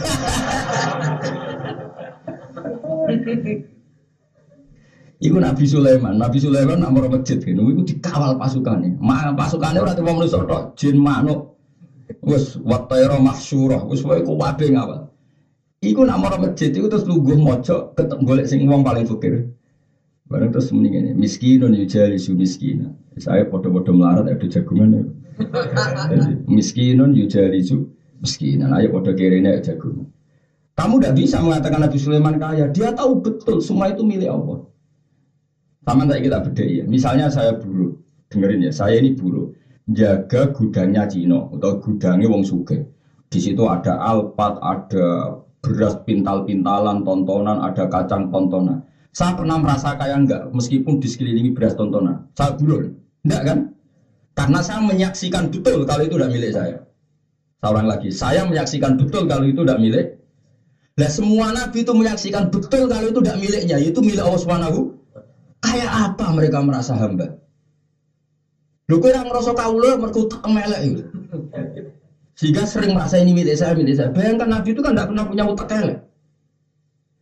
Iku 5.20 5.36
Nabi 5.36 5.68
Sulaiman, 5.68 6.16
Nabi 6.16 6.40
Sulaiman 6.40 6.80
mau 6.80 7.04
masjid 7.12 7.36
gitu, 7.44 7.60
iku 7.60 7.84
dikawal 7.84 8.40
pasukannya. 8.40 8.96
Ma 9.04 9.36
pasukannya 9.36 9.84
ora 9.84 9.92
cuma 9.92 10.16
manusia 10.16 10.40
tok, 10.48 10.80
jin 10.80 10.96
manuk. 10.96 11.60
Wes 12.24 12.56
wataira 12.64 13.20
mahsyurah, 13.20 13.84
wes 13.84 14.00
wae 14.08 14.24
kuwabe 14.24 14.72
ngawal. 14.72 15.12
Iku 15.84 16.08
mau 16.08 16.32
masjid 16.40 16.72
itu 16.72 16.88
terus 16.88 17.04
lugu 17.04 17.36
mojo 17.36 17.92
ketemu 18.00 18.22
golek 18.24 18.48
sing 18.48 18.64
wong 18.64 18.80
paling 18.80 19.04
fakir. 19.04 19.52
Barang 20.30 20.56
terus 20.56 20.72
mending 20.72 20.94
ini 20.94 21.12
miskinun 21.18 21.76
yujali 21.76 22.16
su 22.16 22.32
miskina. 22.38 22.96
Saya 23.20 23.44
podo-podo 23.44 23.92
melarat 23.92 24.32
ada 24.32 24.48
jagungan 24.48 24.94
ya. 24.96 25.04
miskinun 26.48 27.12
su 27.60 27.92
miskinan. 28.24 28.72
Ayo 28.72 28.88
podo 28.96 29.12
kirine 29.18 29.60
jagungan. 29.60 30.08
Kamu 30.80 30.96
tidak 31.04 31.14
bisa 31.20 31.44
mengatakan 31.44 31.84
Nabi 31.84 31.98
Sulaiman 32.00 32.40
kaya. 32.40 32.72
Dia 32.72 32.96
tahu 32.96 33.20
betul 33.20 33.60
semua 33.60 33.92
itu 33.92 34.06
milik 34.06 34.32
Allah. 34.32 34.64
Sama 35.88 36.06
tak 36.06 36.22
kita 36.26 36.38
beda 36.44 36.66
ya. 36.66 36.84
Misalnya 36.86 37.32
saya 37.32 37.56
buruh, 37.56 37.96
dengerin 38.30 38.68
ya. 38.68 38.72
Saya 38.76 39.00
ini 39.00 39.16
buruh, 39.16 39.52
jaga 39.90 40.52
gudangnya 40.54 41.10
Cino 41.10 41.50
atau 41.56 41.80
gudangnya 41.82 42.28
Wong 42.30 42.46
Suge. 42.46 42.86
Di 43.30 43.40
situ 43.42 43.66
ada 43.70 43.98
alpat, 44.02 44.58
ada 44.62 45.38
beras 45.62 46.02
pintal-pintalan, 46.06 47.06
tontonan, 47.06 47.62
ada 47.62 47.86
kacang 47.86 48.34
tontonan. 48.34 48.86
Saya 49.10 49.34
pernah 49.34 49.58
merasa 49.58 49.98
kaya 49.98 50.18
enggak, 50.18 50.54
meskipun 50.54 51.02
di 51.02 51.08
sekelilingi 51.10 51.52
beras 51.54 51.74
tontonan. 51.74 52.30
Saya 52.38 52.58
burul, 52.58 52.94
enggak 53.26 53.42
kan? 53.46 53.60
Karena 54.38 54.60
saya 54.64 54.80
menyaksikan 54.86 55.52
betul 55.52 55.84
kalau 55.84 56.04
itu 56.06 56.16
tidak 56.16 56.32
milik 56.32 56.52
saya. 56.56 56.78
Seorang 57.60 57.86
lagi, 57.92 58.10
saya 58.16 58.48
menyaksikan 58.48 58.96
betul 58.96 59.28
kalau 59.28 59.44
itu 59.44 59.62
tidak 59.68 59.80
milik. 59.84 60.08
Nah 60.96 61.10
semua 61.12 61.52
nabi 61.52 61.84
itu 61.84 61.92
menyaksikan 61.92 62.48
betul 62.48 62.88
kalau 62.88 63.08
itu 63.12 63.20
tidak 63.20 63.38
miliknya, 63.40 63.78
itu 63.80 64.00
milik 64.00 64.24
Allah 64.24 64.40
Subhanahu. 64.40 64.99
Kayak 65.60 65.92
apa 65.92 66.26
mereka 66.32 66.64
merasa 66.64 66.96
hamba? 66.96 67.36
Lu 68.90 68.98
kira 68.98 69.22
ngerasa 69.22 69.54
kaula 69.54 70.00
mergo 70.02 70.26
tak 70.26 70.42
melek 70.50 70.82
itu. 70.82 71.04
Sehingga 72.40 72.64
sering 72.64 72.96
merasa 72.96 73.20
ini 73.20 73.36
milik 73.36 73.60
saya, 73.60 73.76
milik 73.76 74.00
saya. 74.00 74.10
Bayangkan 74.10 74.50
Nabi 74.50 74.72
itu 74.72 74.82
kan 74.82 74.96
tidak 74.96 75.12
pernah 75.12 75.26
punya 75.28 75.44
utak 75.46 75.70
elek. 75.76 76.00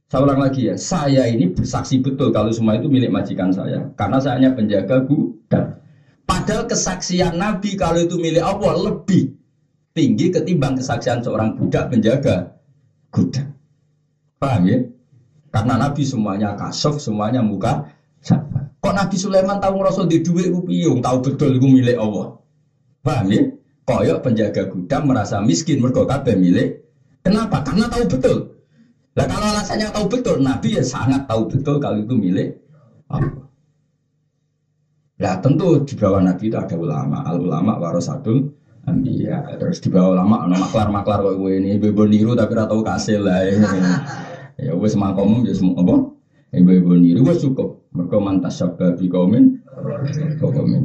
Saya 0.08 0.24
ulang 0.24 0.40
lagi 0.40 0.72
ya, 0.72 0.76
saya 0.80 1.28
ini 1.28 1.52
bersaksi 1.52 2.00
betul 2.00 2.32
kalau 2.32 2.48
semua 2.54 2.80
itu 2.80 2.88
milik 2.88 3.12
majikan 3.12 3.52
saya. 3.52 3.92
Karena 4.00 4.24
saya 4.24 4.40
hanya 4.40 4.56
penjaga 4.56 5.04
gudang. 5.04 5.76
Padahal 6.24 6.64
kesaksian 6.70 7.36
Nabi 7.36 7.76
kalau 7.76 8.00
itu 8.00 8.16
milik 8.16 8.46
Allah 8.46 8.88
lebih 8.88 9.36
tinggi 9.92 10.32
ketimbang 10.32 10.80
kesaksian 10.80 11.20
seorang 11.20 11.60
budak 11.60 11.92
penjaga 11.92 12.56
gudang. 13.12 13.52
Paham 14.40 14.64
ya? 14.70 14.80
Karena 15.52 15.74
Nabi 15.82 16.06
semuanya 16.06 16.54
kasuf, 16.54 17.02
semuanya 17.02 17.42
muka 17.42 17.90
Kok 18.78 18.94
Nabi 18.94 19.16
Sulaiman 19.20 19.60
tahu 19.60 19.74
ngerasa 19.82 20.08
di 20.08 20.24
duit 20.24 20.50
piung, 20.50 21.04
tahu 21.04 21.18
betul 21.22 21.58
itu 21.60 21.68
milik 21.68 21.98
Allah. 22.00 22.40
Paham 23.04 23.30
ya? 23.32 23.42
koyok 23.88 24.20
penjaga 24.20 24.68
gudang 24.68 25.08
merasa 25.08 25.40
miskin 25.40 25.80
mergo 25.80 26.04
kabeh 26.04 26.36
milik. 26.36 26.84
Kenapa? 27.24 27.64
Karena 27.64 27.88
tahu 27.88 28.04
betul. 28.04 28.38
Lah 29.16 29.26
kalau 29.26 29.48
alasannya 29.50 29.88
tahu 29.90 30.06
betul, 30.12 30.36
Nabi 30.44 30.78
ya 30.78 30.84
sangat 30.84 31.26
tahu 31.26 31.48
betul 31.48 31.80
kalau 31.80 32.04
itu 32.04 32.14
milik 32.14 32.60
Allah. 33.08 33.48
Lah 35.18 35.34
tentu 35.42 35.82
di 35.82 35.98
bawah 35.98 36.22
Nabi 36.22 36.52
itu 36.52 36.58
ada 36.60 36.76
ulama, 36.78 37.26
al 37.26 37.42
ulama 37.42 37.80
warasatul 37.80 38.54
anbiya. 38.86 39.56
Terus 39.58 39.82
di 39.82 39.90
bawah 39.90 40.14
ulama 40.14 40.46
ana 40.46 40.62
maklar-maklar 40.62 41.24
kok 41.24 41.36
gue 41.40 41.52
ini 41.58 41.80
ibu 41.80 42.04
niru 42.06 42.38
tapi 42.38 42.54
ora 42.54 42.68
tau 42.68 42.84
kasil 42.84 43.24
lah. 43.24 43.42
Ya 44.58 44.74
wis 44.74 44.98
makom 44.98 45.46
ya 45.46 45.54
semua 45.54 45.78
apa? 45.78 46.17
Ibu-ibu 46.58 46.98
niru 46.98 47.22
wis 47.22 47.46
cukup. 47.46 47.86
Mergo 47.94 48.18
mantas 48.18 48.58
sabab 48.58 48.98
bi 48.98 49.06
kaumin. 49.06 49.62
Kaumin. 50.42 50.84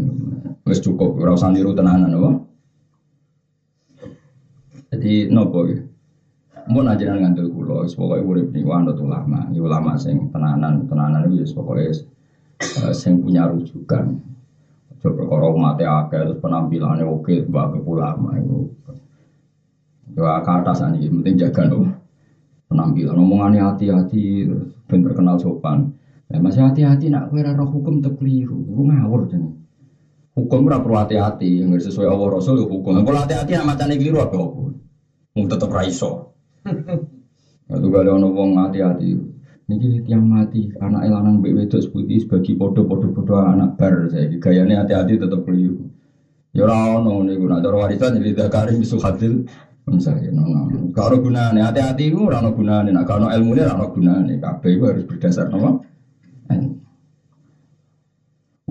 Wis 0.69 0.85
cukup 0.85 1.17
ora 1.17 1.33
usah 1.33 1.49
niru 1.49 1.73
tenanan 1.73 2.13
apa? 2.13 2.31
Jadi 4.93 5.33
nopo 5.33 5.65
ya. 5.67 5.81
Mau 6.71 6.79
najiran 6.79 7.19
ngantul 7.19 7.51
kulo, 7.51 7.83
pokoknya 7.91 8.23
urip 8.23 8.55
nih 8.55 8.63
wanut 8.63 8.95
ulama, 8.95 9.51
ya 9.51 9.59
ulama 9.59 9.99
sing 9.99 10.31
tenanan, 10.31 10.87
tenanan 10.87 11.27
itu 11.27 11.43
ya 11.43 11.47
pokoknya 11.59 11.91
uh, 12.87 12.95
sing 12.95 13.19
punya 13.19 13.51
rujukan. 13.51 14.15
Coba 15.03 15.23
kalau 15.27 15.59
mati 15.59 15.83
akeh 15.83 16.23
terus 16.23 16.39
penampilannya 16.39 17.03
oke, 17.03 17.35
sebagai 17.35 17.83
ulama 17.83 18.39
itu. 18.39 18.71
Ya 20.15 20.39
ke 20.39 20.51
atas 20.55 20.87
ini, 20.87 21.11
penting 21.11 21.35
jaga 21.35 21.67
nopo 21.67 22.02
penampilan, 22.73 23.15
omongannya 23.15 23.69
hati-hati, 23.69 24.49
ben 24.89 25.01
terkenal 25.05 25.37
sopan. 25.37 25.93
Ya, 26.33 26.41
masih 26.41 26.65
hati-hati 26.65 27.13
nak 27.13 27.29
kue 27.29 27.45
roh 27.45 27.69
hukum 27.69 28.01
terkeliru, 28.01 28.57
gue 28.57 28.85
ngawur 28.89 29.29
jadi. 29.29 29.49
Hukum 30.33 30.65
ora 30.65 30.81
perlu 30.81 30.97
hati-hati, 30.97 31.61
yang 31.61 31.77
sesuai 31.77 32.09
Allah 32.09 32.29
Rasul 32.33 32.57
ya 32.57 32.65
hukum. 32.65 33.05
Kalau 33.05 33.21
hati-hati 33.21 33.53
nak 33.53 33.77
macam 33.77 33.93
keliru 33.93 34.17
apa 34.17 34.33
apa. 34.33 34.63
Mau 35.37 35.45
tetap 35.45 35.69
raiso. 35.69 36.33
Itu 37.69 37.87
gak 37.93 38.09
ada 38.09 38.17
orang 38.17 38.57
hati-hati. 38.65 39.13
Niki 39.69 40.01
tiang 40.09 40.25
mati, 40.25 40.73
anak 40.81 41.05
elanang 41.05 41.45
mbek 41.45 41.53
wedok 41.53 41.85
seputih 41.85 42.25
sebagai 42.25 42.57
podo-podo-podo 42.57 43.37
anak 43.45 43.77
bar 43.77 44.09
saya. 44.09 44.33
Gayanya 44.41 44.89
hati-hati 44.89 45.21
tetap 45.21 45.45
keliru. 45.45 45.85
Ya 46.53 46.65
ora 46.65 47.01
ono 47.01 47.25
niku 47.25 47.49
nak 47.49 47.65
cara 47.65 47.77
warisan 47.89 48.17
jadi 48.17 48.33
dakari 48.33 48.81
misu 48.81 48.97
hadil. 49.01 49.45
Misalnya, 49.91 50.31
no, 50.31 50.47
no. 50.47 50.95
Kalau 50.95 51.19
gunane 51.19 51.59
hati-hati 51.59 52.15
itu 52.15 52.23
ora 52.23 52.39
ono 52.39 52.55
gunane. 52.55 52.95
Nah, 52.95 53.03
kalau 53.03 53.27
ilmu 53.27 53.59
ini 53.59 53.61
ora 53.67 53.75
ono 53.75 53.87
gunane. 53.91 54.33
Kabeh 54.39 54.71
itu 54.79 54.85
harus 54.87 55.05
berdasar 55.05 55.51
nama. 55.51 55.75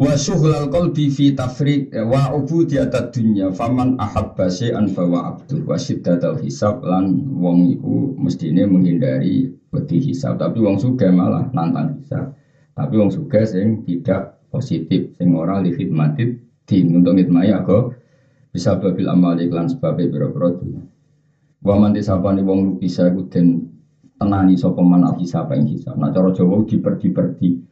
Wa 0.01 0.17
syughlal 0.17 0.73
qalbi 0.73 1.13
fi 1.13 1.29
tafriq 1.37 1.93
wa 1.93 2.33
ubudiyat 2.33 3.13
dunya 3.13 3.53
faman 3.53 4.01
ahabba 4.01 4.49
syai'an 4.49 4.89
fa 4.89 5.05
wa 5.05 5.29
abdu 5.29 5.61
wa 5.61 5.77
syiddatal 5.77 6.41
hisab 6.41 6.81
lan 6.81 7.29
wong 7.37 7.77
iku 7.77 8.17
mestine 8.17 8.65
menghindari 8.65 9.53
wedi 9.69 10.01
hisab 10.01 10.41
tapi 10.41 10.57
wong 10.57 10.81
sugih 10.81 11.13
malah 11.13 11.45
nantang 11.53 12.01
hisab 12.01 12.33
tapi 12.73 12.97
wong 12.97 13.13
sugih 13.13 13.45
sing 13.45 13.85
tidak 13.85 14.41
positif 14.49 15.13
sing 15.21 15.37
ora 15.37 15.61
li 15.61 15.69
khidmatit 15.69 16.49
din 16.65 16.97
untuk 16.97 17.21
ngitmai 17.21 17.53
aku 17.53 17.93
bisa 18.49 18.81
babil 18.81 19.05
amal 19.05 19.37
iklan 19.37 19.69
sebab 19.69 20.01
biro-biro 20.01 20.57
dunya 20.57 20.81
wa 21.61 21.75
man 21.77 21.93
disapani 21.93 22.41
wong 22.41 22.81
bisa 22.81 23.09
iku 23.09 23.25
den 23.29 23.69
tenani 24.17 24.57
sapa 24.57 24.81
man 24.81 25.05
hisab 25.17 25.49
ing 25.53 25.69
hisab 25.69 25.97
nah 25.97 26.09
cara 26.09 26.33
Jawa 26.33 26.65
diperdi-perdi 26.65 27.71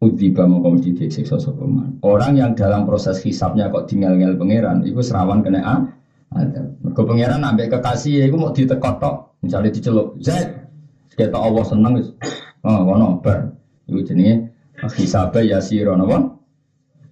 Udiba 0.00 0.48
mongko 0.48 0.80
mesti 0.80 0.96
disiksa 0.96 1.36
sapa 1.36 1.60
Orang 2.00 2.32
yang 2.32 2.56
dalam 2.56 2.88
proses 2.88 3.20
hisapnya 3.20 3.68
kok 3.68 3.84
tinggal-tinggal 3.84 4.32
pangeran, 4.40 4.80
itu 4.80 4.96
serawan 5.04 5.44
kena 5.44 5.60
a. 5.60 5.76
Ada. 6.32 6.72
Mergo 6.80 7.04
pangeran 7.04 7.44
ambek 7.44 7.68
kekasih 7.68 8.24
iku 8.24 8.40
mau 8.40 8.48
ditekot 8.48 8.96
tok, 8.96 9.36
misalnya 9.44 9.68
diceluk, 9.68 10.16
"Zaid." 10.24 10.56
Kita 11.12 11.36
Allah 11.36 11.64
seneng 11.68 12.00
wis. 12.00 12.16
Oh, 12.64 12.80
ngono 12.80 13.20
bar. 13.20 13.52
Iku 13.92 14.00
jenenge 14.00 14.48
hisabe 14.96 15.44
yasira 15.44 15.92
napa? 15.92 16.32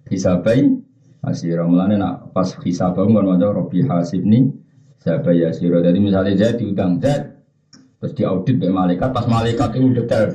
Hisabe 0.09 0.81
yasira. 1.21 1.69
Mulane 1.69 1.93
nak 1.93 2.33
pas 2.33 2.57
hisabe 2.65 3.05
ngono 3.05 3.37
maca 3.37 3.53
Rabbi 3.53 3.85
hasibni 3.85 4.49
hisabe 4.99 5.31
yasira. 5.39 5.79
Jadi 5.79 5.99
misalnya 6.03 6.35
Zaid 6.35 6.59
diundang, 6.59 6.99
Zaid 6.99 7.23
terus 7.99 8.13
diaudit 8.15 8.59
be 8.59 8.67
malaikat, 8.67 9.09
pas 9.15 9.25
malaikat 9.25 9.79
itu 9.79 9.95
detail. 9.95 10.29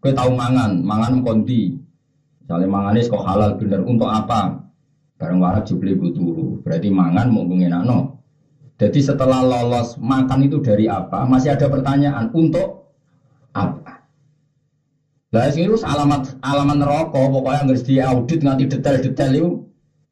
Kowe 0.00 0.12
tahu 0.12 0.32
mangan, 0.36 0.80
mangan 0.84 1.24
kondi, 1.24 1.76
Misalnya 2.46 2.68
manganis 2.70 3.10
kok 3.10 3.26
halal 3.26 3.58
bener 3.58 3.82
untuk 3.82 4.06
apa? 4.06 4.54
Bareng 5.18 5.42
warak 5.42 5.66
jubli 5.66 5.98
turu. 6.14 6.62
Berarti 6.62 6.94
mangan 6.94 7.26
mau 7.26 7.42
no. 7.42 8.22
Jadi 8.78 9.02
setelah 9.02 9.42
lolos 9.42 9.98
makan 9.98 10.46
itu 10.46 10.62
dari 10.62 10.86
apa? 10.86 11.26
Masih 11.26 11.58
ada 11.58 11.66
pertanyaan 11.66 12.30
untuk 12.30 12.94
apa? 13.50 14.06
Lah 15.34 15.50
sing 15.50 15.66
alamat 15.66 16.38
alamat 16.38 16.78
rokok 16.86 17.24
pokoknya 17.34 17.66
harus 17.66 17.82
diaudit 17.82 18.38
nganti 18.46 18.64
detail-detail 18.78 19.32
itu. 19.34 19.50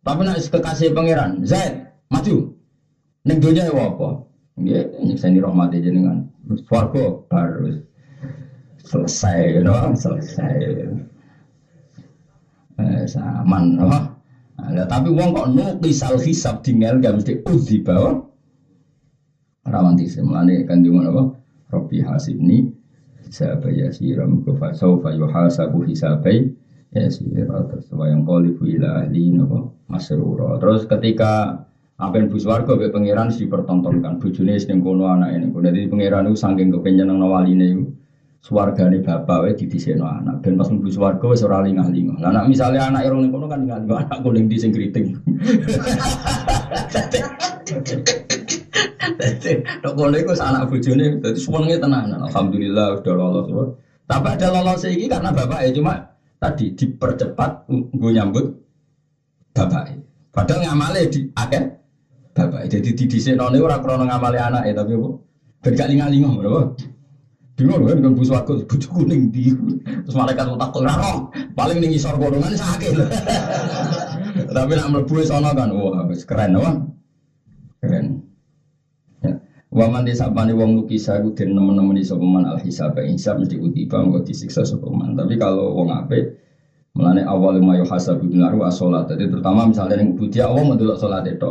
Tapi 0.03 0.21
nak 0.27 0.43
kekasih 0.43 0.91
pangeran, 0.91 1.47
Zaid, 1.47 1.87
maju. 2.11 2.54
Ning 3.25 3.41
donya 3.41 3.69
ya 3.69 3.73
apa? 3.73 4.21
Nggih, 4.61 5.03
nyekseni 5.03 5.41
rahmat 5.41 5.75
jenengan. 5.75 6.29
Swarga 6.69 7.25
baru 7.27 7.81
selesai, 8.85 9.65
know? 9.65 9.97
selesai. 9.97 10.55
Eh, 12.79 13.03
saman, 13.09 13.81
no? 13.81 13.89
Nah, 14.55 14.87
tapi 14.87 15.11
wong 15.11 15.35
kok 15.35 15.51
nukisal 15.51 16.15
hisab 16.21 16.63
tinggal 16.63 17.03
gak 17.03 17.19
mesti 17.19 17.43
uzi 17.51 17.83
bawah 17.83 18.23
rawanti 19.67 20.07
semlane 20.07 20.63
kan 20.69 20.85
ngono 20.85 21.09
apa 21.11 21.25
Rabbi 21.75 21.99
hasibni 22.05 22.69
hisaba 23.25 23.67
yasiram 23.73 24.45
kufa 24.47 24.77
saufa 24.77 25.11
yuhasabu 25.17 25.83
hisabai 25.89 26.55
yasira 26.95 27.67
terus 27.67 27.91
yang 27.91 28.23
qalibu 28.23 28.63
ila 28.79 29.03
ahli 29.03 29.35
napa 29.35 29.75
masrura 29.91 30.61
terus 30.63 30.87
ketika 30.87 31.67
apa 32.11 32.21
yang 32.21 32.29
bus 32.29 32.45
warga 32.45 32.77
be 32.77 32.93
pangeran 32.93 33.33
dipertontonkan 33.33 34.21
bojone 34.21 34.55
sing 34.61 34.85
kono 34.85 35.09
anak 35.09 35.37
ini 35.37 35.49
jadi 35.49 35.89
pangeran 35.89 36.29
itu 36.29 36.37
saking 36.37 36.69
kepengen 36.73 37.09
nang 37.09 37.25
waline 37.25 37.65
itu 37.65 37.85
swargane 38.45 39.01
bapak 39.01 39.41
wae 39.41 39.57
didhisikno 39.57 40.05
anak 40.05 40.45
ben 40.45 40.61
pas 40.61 40.69
mlebu 40.69 40.93
swarga 40.93 41.33
wis 41.33 41.41
ora 41.41 41.65
lingah-lingah. 41.65 42.21
Lah 42.21 42.29
nek 42.29 42.53
misale 42.53 42.77
anak 42.77 43.09
irung 43.09 43.25
ning 43.25 43.33
kono 43.33 43.49
kan 43.49 43.65
lingah-lingah 43.65 44.05
anak 44.05 44.21
kuning 44.21 44.53
di 44.53 44.57
sing 44.61 44.69
kriting. 44.69 45.17
Dadi 49.15 49.51
tok 49.81 49.95
kono 49.97 50.17
iku 50.21 50.37
anak 50.37 50.69
bojone 50.69 51.25
dadi 51.25 51.41
senenge 51.41 51.81
tenan. 51.81 52.21
Alhamdulillah 52.21 53.01
udah 53.01 53.15
lolos. 53.17 53.49
Tapi 54.05 54.29
ada 54.37 54.53
lolos 54.53 54.85
iki 54.85 55.09
karena 55.09 55.33
bapak 55.33 55.65
ya 55.65 55.73
cuma 55.73 55.97
tadi 56.37 56.77
dipercepat 56.77 57.65
nggo 57.73 58.09
nyambut 58.13 58.45
bapak. 59.57 59.97
Padahal 60.29 60.69
ngamale 60.69 61.09
di 61.09 61.33
akeh 61.33 61.65
bapak. 62.35 62.67
Jadi 62.67 62.91
didhisikno 62.99 63.47
ora 63.47 63.79
krana 63.79 64.05
ngamale 64.11 64.39
anake 64.43 64.75
tapi 64.75 64.93
apa? 64.99 65.11
Ben 65.65 65.73
gak 65.73 65.89
lingah-lingah, 65.89 66.33
bro. 66.37 66.77
Bingung 67.55 67.87
kan 67.87 67.97
dengan 68.03 68.19
busu 68.19 68.35
aku, 68.35 68.67
buju 68.67 68.91
kuning 68.91 69.31
di. 69.31 69.55
Terus 69.87 70.19
malaikat 70.19 70.51
mau 70.51 70.59
takut 70.59 70.83
raro, 70.83 71.31
paling 71.55 71.79
ngisor 71.79 72.19
golongan 72.19 72.51
sakit. 72.51 72.99
Tapi 74.59 74.73
nak 74.75 74.91
melebu 74.91 75.23
sana 75.23 75.55
kan, 75.55 75.71
wah 75.71 76.03
keren, 76.27 76.59
wah 76.59 76.75
keren. 77.79 78.27
Ya. 79.23 79.39
Waman 79.71 80.03
desa 80.03 80.35
pani 80.35 80.51
wong 80.51 80.83
lukisa 80.83 81.23
iku 81.23 81.31
den 81.31 81.55
nemen-nemen 81.55 82.03
iso 82.03 82.19
peman 82.19 82.43
al 82.43 82.59
hisab 82.59 82.99
hisab 82.99 83.39
mesti 83.39 83.55
utiba 83.63 84.03
engko 84.03 84.27
disiksa 84.27 84.67
sapa 84.67 84.91
Tapi 84.91 85.39
kalau 85.39 85.79
wong 85.79 85.95
apik 85.95 86.35
melane 86.99 87.23
awal 87.23 87.63
ma 87.63 87.79
yo 87.79 87.87
hasab 87.87 88.19
binaru 88.19 88.67
salat. 88.75 89.07
Jadi 89.15 89.31
terutama 89.31 89.71
misalnya 89.71 90.03
ning 90.03 90.19
budi 90.19 90.43
awak 90.43 90.75
mendelok 90.75 90.99
salat 90.99 91.23
itu. 91.31 91.51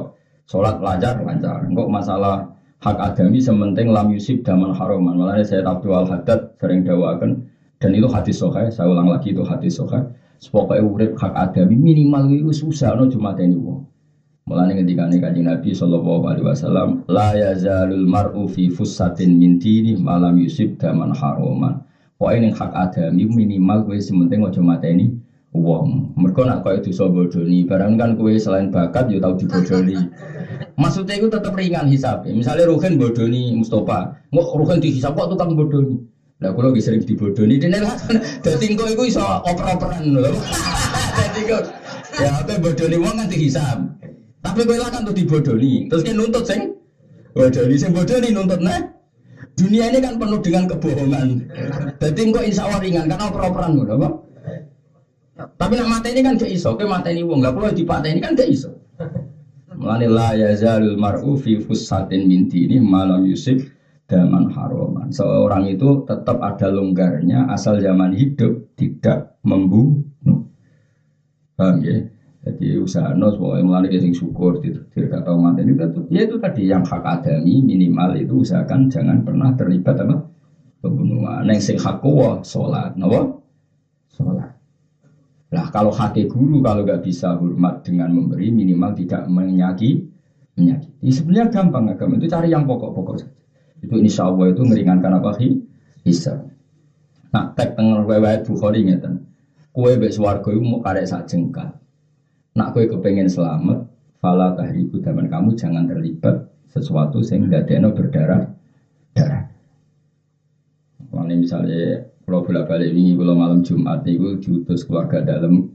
Salat 0.54 0.78
lancar 0.86 1.18
lancar. 1.26 1.66
Engko 1.66 1.90
masalah 1.90 2.46
hak 2.86 2.94
adami 3.02 3.42
sementing 3.42 3.90
lam 3.90 4.14
yusib 4.14 4.46
daman 4.46 4.70
haroman. 4.70 5.18
Malah 5.18 5.42
saya 5.42 5.66
Abdul 5.66 5.98
Al 5.98 6.06
Haddad 6.06 6.54
sering 6.62 6.86
dawakan 6.86 7.50
dan 7.82 7.98
itu 7.98 8.06
hadis 8.06 8.38
soha. 8.38 8.70
Saya 8.70 8.94
ulang 8.94 9.10
lagi 9.10 9.34
itu 9.34 9.42
hadis 9.42 9.82
soha. 9.82 10.14
Sepokoknya 10.38 10.86
urip 10.86 11.18
hak 11.18 11.34
adami 11.34 11.74
minimal 11.74 12.30
itu 12.30 12.54
susah 12.54 12.94
no 12.94 13.10
cuma 13.10 13.34
teni 13.34 13.58
wong. 13.58 13.82
Mulane 14.46 14.78
ketika 14.78 15.10
nih 15.10 15.26
kaji 15.26 15.42
Nabi 15.42 15.74
Shallallahu 15.74 16.22
Alaihi 16.30 16.46
Wasallam, 16.46 17.02
la 17.10 17.34
yazalul 17.34 18.06
mar'u 18.06 18.46
fi 18.46 18.70
fusatin 18.70 19.34
min 19.34 19.58
malam 20.06 20.38
yusib 20.38 20.78
daman 20.78 21.18
haroman. 21.18 21.82
Pokoknya 22.22 22.54
hak 22.54 22.72
adami 22.78 23.26
minimal 23.26 23.90
gue 23.90 23.98
sementing 23.98 24.46
ojo 24.46 24.62
mateni 24.62 25.18
wong. 25.54 26.18
Mereka 26.18 26.42
nak 26.50 26.66
kau 26.66 26.74
itu 26.74 26.90
so 26.90 27.08
bodoni, 27.08 27.64
barang 27.64 27.96
kan 27.96 28.18
kue 28.18 28.36
selain 28.36 28.74
bakat 28.74 29.08
yo 29.14 29.22
tahu 29.22 29.38
dibodoni. 29.38 29.96
Maksudnya 30.82 31.22
itu 31.22 31.28
tetap 31.30 31.54
ringan 31.54 31.86
hisap. 31.88 32.26
Misalnya 32.26 32.66
Ruhin 32.66 32.98
bodoni 32.98 33.54
Mustafa, 33.54 34.18
nggak 34.34 34.48
Ruhin 34.58 34.82
dihisap 34.82 35.14
kok 35.14 35.30
tukang 35.30 35.54
bodoni. 35.54 36.02
Nah, 36.42 36.52
kalau 36.52 36.76
lagi 36.76 36.84
sering 36.84 37.06
dibodoni, 37.06 37.56
dan 37.56 37.72
jadi 38.44 38.66
kau 38.76 38.90
itu 38.90 39.04
iso 39.16 39.24
oper-operan 39.24 40.12
loh. 40.12 40.36
Jadi 41.16 41.42
kau 41.48 41.62
ya 42.20 42.30
apa 42.42 42.60
bodoni 42.60 42.98
wong 43.00 43.16
kan 43.16 43.28
dihisap. 43.30 43.78
Tapi 44.44 44.60
kau 44.68 44.76
lah 44.76 44.90
kan 44.92 45.08
tuh 45.08 45.16
dibodoni, 45.16 45.88
terus 45.88 46.04
kan 46.04 46.20
nuntut 46.20 46.44
sing 46.44 46.76
bodoni, 47.32 47.76
sing 47.80 47.94
bodoni 47.96 48.34
nuntut 48.34 48.60
nah. 48.60 48.92
Dunia 49.54 49.86
ini 49.86 50.02
kan 50.02 50.18
penuh 50.18 50.42
dengan 50.42 50.66
kebohongan. 50.66 51.46
Jadi 52.02 52.22
kau 52.34 52.42
insya 52.42 52.66
Allah 52.66 52.82
ringan 52.82 53.06
karena 53.06 53.30
oper-operan 53.30 53.78
loh, 53.78 54.26
tapi 55.34 55.74
nak 55.82 55.90
mata 55.90 56.08
ini 56.14 56.22
kan 56.22 56.38
gak 56.38 56.52
iso, 56.54 56.78
ke 56.78 56.86
mata 56.86 57.10
ini 57.10 57.26
wong 57.26 57.42
gak 57.42 57.58
perlu 57.58 57.74
ini 57.74 58.22
kan 58.22 58.38
gak 58.38 58.50
iso. 58.50 58.70
Mulane 59.74 60.06
la 60.06 60.38
yazalul 60.38 60.96
mar'u 60.96 61.34
fi 61.36 61.58
fusatin 61.58 62.30
min 62.30 62.46
ini 62.54 62.78
malam 62.78 63.26
yusuf 63.26 63.60
daman 64.06 64.54
haroman. 64.54 65.10
Seorang 65.10 65.66
itu 65.68 66.06
tetap 66.06 66.38
ada 66.38 66.70
longgarnya 66.70 67.50
asal 67.50 67.82
zaman 67.82 68.14
hidup 68.14 68.78
tidak 68.78 69.42
membunuh. 69.42 70.46
Paham 71.58 71.82
ya? 71.82 71.98
Jadi 72.44 72.76
usaha 72.76 73.16
nos 73.16 73.40
pokoknya 73.40 73.64
mulai 73.64 74.00
sing 74.04 74.12
syukur 74.12 74.60
tidak 74.60 75.24
tahu 75.24 75.40
mati 75.40 75.64
ini 75.64 75.80
tetap 75.80 76.04
ya 76.12 76.28
itu 76.28 76.36
tadi 76.36 76.68
yang 76.68 76.84
hak 76.84 77.00
adami 77.00 77.64
minimal 77.64 78.20
itu 78.20 78.44
usahakan 78.44 78.92
jangan 78.92 79.24
pernah 79.24 79.56
terlibat 79.56 79.96
apa 80.04 80.28
pembunuhan. 80.84 81.48
Neng 81.48 81.64
sing 81.64 81.80
hak 81.80 82.04
kuwa 82.04 82.44
sholat, 82.44 83.00
nawa 83.00 83.32
sholat. 84.12 84.63
Nah 85.54 85.70
kalau 85.70 85.94
hati 85.94 86.26
guru 86.26 86.66
kalau 86.66 86.82
nggak 86.82 87.06
bisa 87.06 87.38
hormat 87.38 87.86
dengan 87.86 88.10
memberi 88.10 88.50
minimal 88.50 88.98
tidak 88.98 89.30
menyaki 89.30 90.02
menyakiti. 90.58 91.10
Sebenarnya 91.14 91.54
gampang 91.54 91.94
agama 91.94 92.18
itu 92.18 92.26
cari 92.26 92.50
yang 92.50 92.66
pokok-pokok 92.66 93.16
saja. 93.22 93.38
Itu 93.86 94.02
insya 94.02 94.34
Allah 94.34 94.50
itu 94.50 94.66
meringankan 94.66 95.22
apa 95.22 95.38
sih? 95.38 95.62
Bisa. 96.02 96.42
Nah 97.30 97.54
tek 97.54 97.78
tengah 97.78 98.02
riwayat 98.02 98.50
Bukhari 98.50 98.82
ngeten. 98.82 99.30
Kue 99.74 99.98
bek 99.98 100.14
swargo 100.14 100.54
itu 100.54 100.62
mau 100.62 100.82
karek 100.82 101.06
sak 101.06 101.30
jengkal. 101.30 101.78
Nak 102.54 102.78
kue 102.78 102.86
kepengen 102.86 103.26
selamat, 103.26 103.90
fala 104.22 104.54
tahriku 104.54 105.02
zaman 105.02 105.26
kamu 105.26 105.58
jangan 105.58 105.90
terlibat 105.90 106.50
sesuatu 106.70 107.26
sehingga 107.26 107.66
deno 107.66 107.94
berdarah 107.94 108.54
darah. 109.14 109.50
Kalau 111.10 111.30
misalnya 111.30 112.13
kalau 112.24 112.40
bolak 112.48 112.72
balik 112.72 112.96
ini 112.96 113.20
kalau 113.20 113.36
malam 113.36 113.60
Jumat 113.62 114.08
itu 114.08 114.40
diutus 114.40 114.88
keluarga 114.88 115.20
dalam 115.24 115.68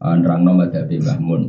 uh, 0.00 0.14
nerang 0.16 0.44
nomor 0.44 0.68
dari 0.68 1.00
Bahmun. 1.00 1.42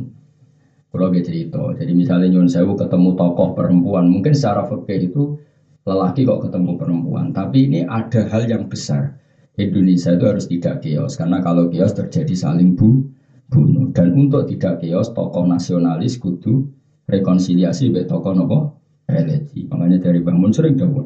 Kalau 0.88 1.12
dia 1.12 1.20
cerita, 1.20 1.60
jadi 1.76 1.92
misalnya 1.92 2.32
Nyun 2.32 2.48
Sewu 2.48 2.72
ketemu 2.72 3.12
tokoh 3.12 3.52
perempuan, 3.52 4.08
mungkin 4.08 4.32
secara 4.32 4.64
fikih 4.64 5.12
itu 5.12 5.36
lelaki 5.84 6.24
kok 6.24 6.48
ketemu 6.48 6.80
perempuan, 6.80 7.28
tapi 7.36 7.68
ini 7.68 7.84
ada 7.84 8.24
hal 8.32 8.48
yang 8.48 8.72
besar. 8.72 9.20
Indonesia 9.60 10.16
itu 10.16 10.24
harus 10.24 10.48
tidak 10.48 10.80
kios, 10.80 11.20
karena 11.20 11.44
kalau 11.44 11.68
kios 11.68 11.92
terjadi 11.92 12.32
saling 12.32 12.72
bu, 12.72 13.04
bunuh. 13.52 13.92
Dan 13.92 14.16
untuk 14.16 14.48
tidak 14.48 14.80
kios, 14.80 15.12
tokoh 15.12 15.44
nasionalis 15.44 16.16
kudu 16.16 16.72
rekonsiliasi 17.04 17.92
be 17.92 18.08
tokoh 18.08 18.32
nopo 18.32 18.58
religi. 19.04 19.68
Makanya 19.68 20.00
dari 20.00 20.24
Bahmun 20.24 20.56
sering 20.56 20.72
dawuh, 20.80 21.04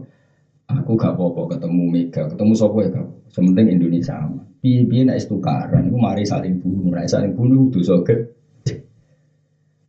aku 0.80 0.96
gak 0.96 1.18
apa-apa 1.18 1.56
ketemu 1.56 1.82
Mega, 1.90 2.22
ketemu 2.30 2.52
sopo 2.56 2.80
ya 2.80 2.88
gak 2.88 3.08
Sementing 3.32 3.80
Indonesia 3.80 4.12
aman. 4.16 4.44
Piye-piye 4.60 5.08
nek 5.08 5.24
tukaran 5.24 5.88
iku 5.88 5.96
mari 5.96 6.22
saling 6.22 6.60
bunuh, 6.60 6.92
nek 6.92 7.08
saling 7.08 7.32
bunuh 7.32 7.72
dosa 7.72 7.98
gede. 8.04 8.84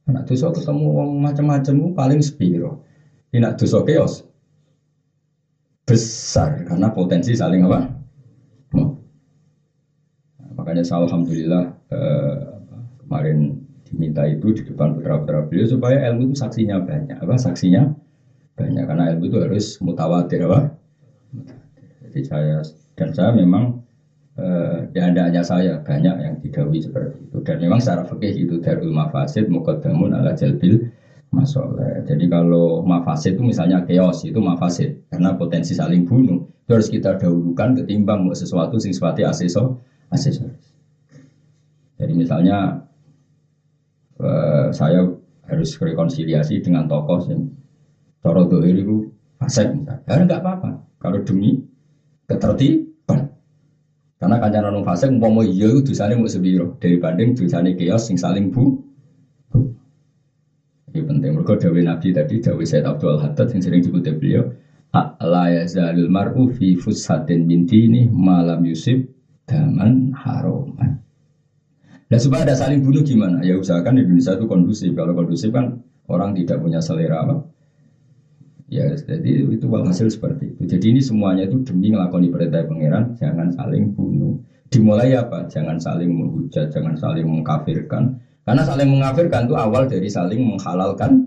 Nek 0.08 0.24
dosa 0.24 0.48
ketemu 0.56 0.86
wong 0.88 1.10
macam-macam 1.20 1.92
paling 1.92 2.20
sepiro. 2.24 2.82
Nek 3.36 3.60
dosa 3.60 3.84
keos 3.84 4.24
besar 5.84 6.64
karena 6.64 6.88
potensi 6.96 7.36
saling 7.36 7.68
apa? 7.68 8.04
Makanya 10.54 10.86
saya 10.86 11.04
alhamdulillah 11.04 11.64
eh, 11.92 12.38
kemarin 13.04 13.60
diminta 13.84 14.24
itu 14.26 14.54
di 14.56 14.62
depan 14.64 14.96
putra-putra 14.96 15.46
beliau 15.46 15.68
supaya 15.70 16.02
ilmu 16.10 16.32
itu 16.32 16.36
saksinya 16.40 16.82
banyak 16.82 17.20
apa 17.20 17.36
saksinya 17.38 17.94
banyak 18.54 18.84
karena 18.86 19.04
ilmu 19.14 19.26
itu 19.30 19.38
harus 19.42 19.66
mutawatir 19.82 20.46
apa 20.46 20.78
jadi 22.06 22.22
saya 22.26 22.58
dan 22.94 23.10
saya 23.10 23.34
memang 23.34 23.82
eh, 24.38 24.86
ya 24.94 25.10
hanya 25.10 25.42
saya 25.42 25.82
banyak 25.82 26.16
yang 26.22 26.36
didawi 26.42 26.82
seperti 26.82 27.18
itu 27.26 27.38
dan 27.42 27.58
memang 27.58 27.82
secara 27.82 28.06
fikih 28.06 28.46
itu 28.46 28.56
darul 28.62 28.94
mafasid 28.94 29.50
muqaddamun 29.50 30.14
ala 30.14 30.38
jalbil 30.38 30.94
masalah. 31.34 32.06
Jadi 32.06 32.30
kalau 32.30 32.86
mafasid 32.86 33.36
itu 33.36 33.44
misalnya 33.44 33.82
chaos 33.90 34.22
itu 34.22 34.38
mafasid 34.38 35.02
karena 35.10 35.34
potensi 35.34 35.74
saling 35.74 36.06
bunuh 36.06 36.46
itu 36.46 36.72
harus 36.72 36.90
kita 36.94 37.18
dahulukan 37.18 37.74
ketimbang 37.82 38.30
sesuatu 38.38 38.78
sing 38.78 38.94
seperti 38.94 39.26
asesor 39.26 39.82
asesoris. 40.14 40.70
Jadi 41.98 42.14
misalnya 42.14 42.86
eh, 44.22 44.70
saya 44.70 45.10
harus 45.50 45.76
rekonsiliasi 45.76 46.62
dengan 46.62 46.86
tokoh 46.86 47.26
yang 47.28 47.50
Toro 48.24 48.48
dohir 48.48 48.80
itu 48.80 49.12
fasek 49.36 49.76
misalnya. 49.76 50.00
Ya 50.08 50.16
enggak 50.24 50.40
apa-apa. 50.40 50.88
Kalau 51.04 51.20
demi 51.28 51.60
ketertiban. 52.24 53.36
Karena 54.16 54.40
kancaran 54.40 54.72
orang 54.72 54.88
fasek 54.88 55.12
mau 55.12 55.44
iya 55.44 55.68
itu 55.68 55.92
dosanya 55.92 56.16
mau 56.16 56.32
sebiro 56.32 56.80
dibanding 56.80 57.36
dosanya 57.36 57.76
kios 57.76 58.08
sing 58.08 58.16
saling 58.16 58.48
bu. 58.48 58.80
Ini 60.94 61.04
penting. 61.04 61.32
Mereka 61.36 61.58
dawe 61.58 61.80
Nabi 61.84 62.14
tadi, 62.14 62.38
dawe 62.38 62.64
Said 62.64 62.86
Abdul 62.86 63.18
Haddad 63.20 63.50
yang 63.52 63.62
sering 63.66 63.82
dikutip 63.84 64.22
beliau. 64.22 64.46
La 65.20 65.50
yazalul 65.50 66.08
mar'u 66.08 66.54
fi 66.54 66.78
fushatin 66.78 67.50
min 67.50 67.66
dini 67.66 68.06
malam 68.08 68.62
yusib 68.62 69.10
daman 69.50 70.14
haroman. 70.14 71.02
Nah 72.14 72.20
supaya 72.22 72.46
ada 72.46 72.54
saling 72.54 72.86
bunuh 72.86 73.02
gimana? 73.02 73.42
Ya 73.42 73.58
usahakan 73.58 74.06
Indonesia 74.06 74.38
itu 74.38 74.46
kondusif. 74.46 74.94
Kalau 74.94 75.18
kondusif 75.18 75.50
kan 75.50 75.82
orang 76.06 76.38
tidak 76.38 76.62
punya 76.62 76.78
selera 76.78 77.26
apa? 77.26 77.36
Ya, 78.74 78.86
jadi 78.98 79.32
itu 79.56 79.66
walhasil 79.70 80.08
seperti 80.10 80.44
itu. 80.50 80.62
Jadi 80.66 80.86
ini 80.98 81.02
semuanya 81.10 81.44
itu 81.46 81.62
demi 81.62 81.94
melakukan 81.94 82.26
perintah 82.34 82.66
pangeran, 82.66 83.04
jangan 83.22 83.48
saling 83.54 83.84
bunuh. 83.94 84.34
Dimulai 84.74 85.14
apa? 85.14 85.46
Jangan 85.46 85.78
saling 85.78 86.10
menghujat, 86.10 86.74
jangan 86.74 86.96
saling 86.98 87.26
mengkafirkan. 87.30 88.10
Karena 88.42 88.64
saling 88.66 88.90
mengkafirkan 88.90 89.46
itu 89.46 89.54
awal 89.54 89.86
dari 89.86 90.10
saling 90.10 90.42
menghalalkan 90.42 91.22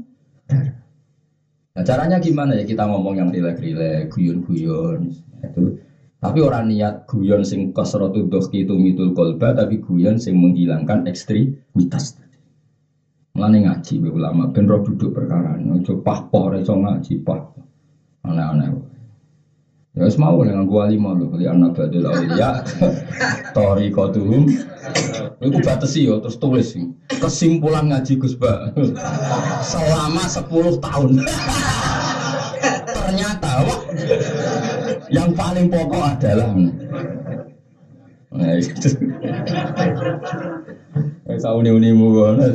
Nah, 1.77 1.85
caranya 1.85 2.17
gimana 2.17 2.57
ya 2.57 2.65
kita 2.65 2.89
ngomong 2.89 3.21
yang 3.21 3.29
rilek-rilek, 3.29 4.09
guyon-guyon 4.09 5.13
itu. 5.45 5.65
Tapi 6.17 6.39
orang 6.41 6.73
niat 6.73 7.05
guyon 7.05 7.45
sing 7.45 7.69
kasratu 7.69 8.25
dohki 8.25 8.65
itu 8.65 8.73
mitul 8.81 9.13
kolba, 9.13 9.53
tapi 9.53 9.77
guyon 9.77 10.17
sing 10.17 10.41
menghilangkan 10.41 11.05
ekstremitas. 11.05 12.17
Mulane 13.37 13.69
ngaji 13.69 14.01
be 14.01 14.09
ulama 14.09 14.49
ben 14.49 14.65
roh 14.65 14.81
duduk 14.81 15.13
perkara 15.13 15.61
ojo 15.61 16.01
pah-pah 16.01 16.49
ora 16.49 16.57
iso 16.57 16.73
ngaji 16.73 17.21
pah. 17.21 17.45
Aneh-aneh. 18.25 18.73
Ya 19.93 20.09
wis 20.09 20.17
mau 20.17 20.41
dengan 20.41 20.65
gua 20.65 20.89
lima 20.89 21.13
lho 21.13 21.29
kali 21.29 21.45
anak 21.45 21.77
badul 21.77 22.09
auliya. 22.09 22.65
Tori 23.53 23.93
kotuhum. 23.93 24.49
Iku 25.37 25.61
batesi 25.61 26.09
yo 26.09 26.17
terus 26.25 26.41
tulis 26.41 26.81
kesimpulan 27.13 27.93
ngaji 27.93 28.17
Gus 28.17 28.41
Ba. 28.41 28.73
Selama 29.61 30.25
10 30.25 30.81
tahun. 30.81 31.11
Ternyata 32.89 33.51
wah, 33.69 33.81
yang 35.13 35.37
paling 35.37 35.69
pokok 35.69 36.17
adalah 36.17 36.57
Nah, 38.37 38.53
itu. 38.53 38.93
Saya 41.41 41.57
uni-unimu 41.57 42.07
banget. 42.21 42.53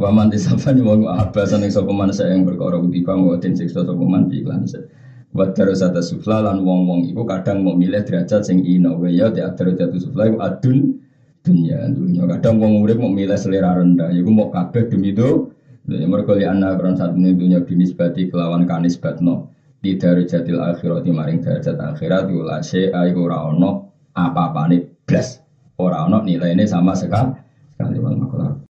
Waman 0.00 0.32
disapa 0.32 0.72
nih 0.72 0.80
wong 0.80 1.04
abasan 1.12 1.60
yang 1.60 1.76
sopeman 1.76 2.08
saya 2.08 2.32
yang 2.32 2.48
berkorok 2.48 2.88
di 2.88 3.04
bang 3.04 3.20
watin 3.20 3.52
siksa 3.52 3.84
sopeman 3.84 4.32
di 4.32 4.40
iklan 4.40 4.64
saya. 4.64 4.88
Buat 5.28 5.52
terus 5.52 5.84
ada 5.84 6.00
sufla 6.00 6.40
lan 6.40 6.64
wong 6.64 6.88
wong 6.88 7.00
iku 7.12 7.28
kadang 7.28 7.60
mau 7.60 7.76
milih 7.76 8.00
derajat 8.08 8.48
sing 8.48 8.64
ino 8.64 8.96
ya 9.12 9.28
di 9.28 9.44
derajat 9.44 9.92
sufla 10.00 10.32
adun 10.40 10.96
dunia 11.44 11.84
dunia 11.92 12.24
kadang 12.32 12.56
wong 12.64 12.80
urip 12.80 12.96
mau 12.96 13.12
milih 13.12 13.36
selera 13.36 13.76
rendah 13.76 14.08
iku 14.08 14.32
mau 14.32 14.48
kabeh 14.48 14.88
demi 14.88 15.12
itu. 15.12 15.52
Ya 15.84 16.08
mereka 16.08 16.32
li 16.32 16.48
anak 16.48 16.80
orang 16.80 16.96
saat 16.96 17.12
ini 17.12 17.36
dunia 17.36 17.60
binisbati 17.60 18.32
kelawan 18.32 18.64
kanis 18.64 18.96
batno 18.96 19.52
di 19.84 20.00
darajatil 20.00 20.64
akhirat 20.64 21.04
di 21.04 21.12
maring 21.12 21.44
derajat 21.44 21.76
akhirat 21.76 22.24
iku 22.24 22.40
la 22.40 22.64
syai'a 22.64 23.04
iku 23.04 23.28
ora 23.28 23.52
ono 23.52 23.84
apa-apane 24.16 25.04
blas. 25.04 25.44
Ora 25.76 26.08
ono 26.08 26.24
nilainya 26.24 26.64
sama 26.64 26.96
sekali 26.96 27.36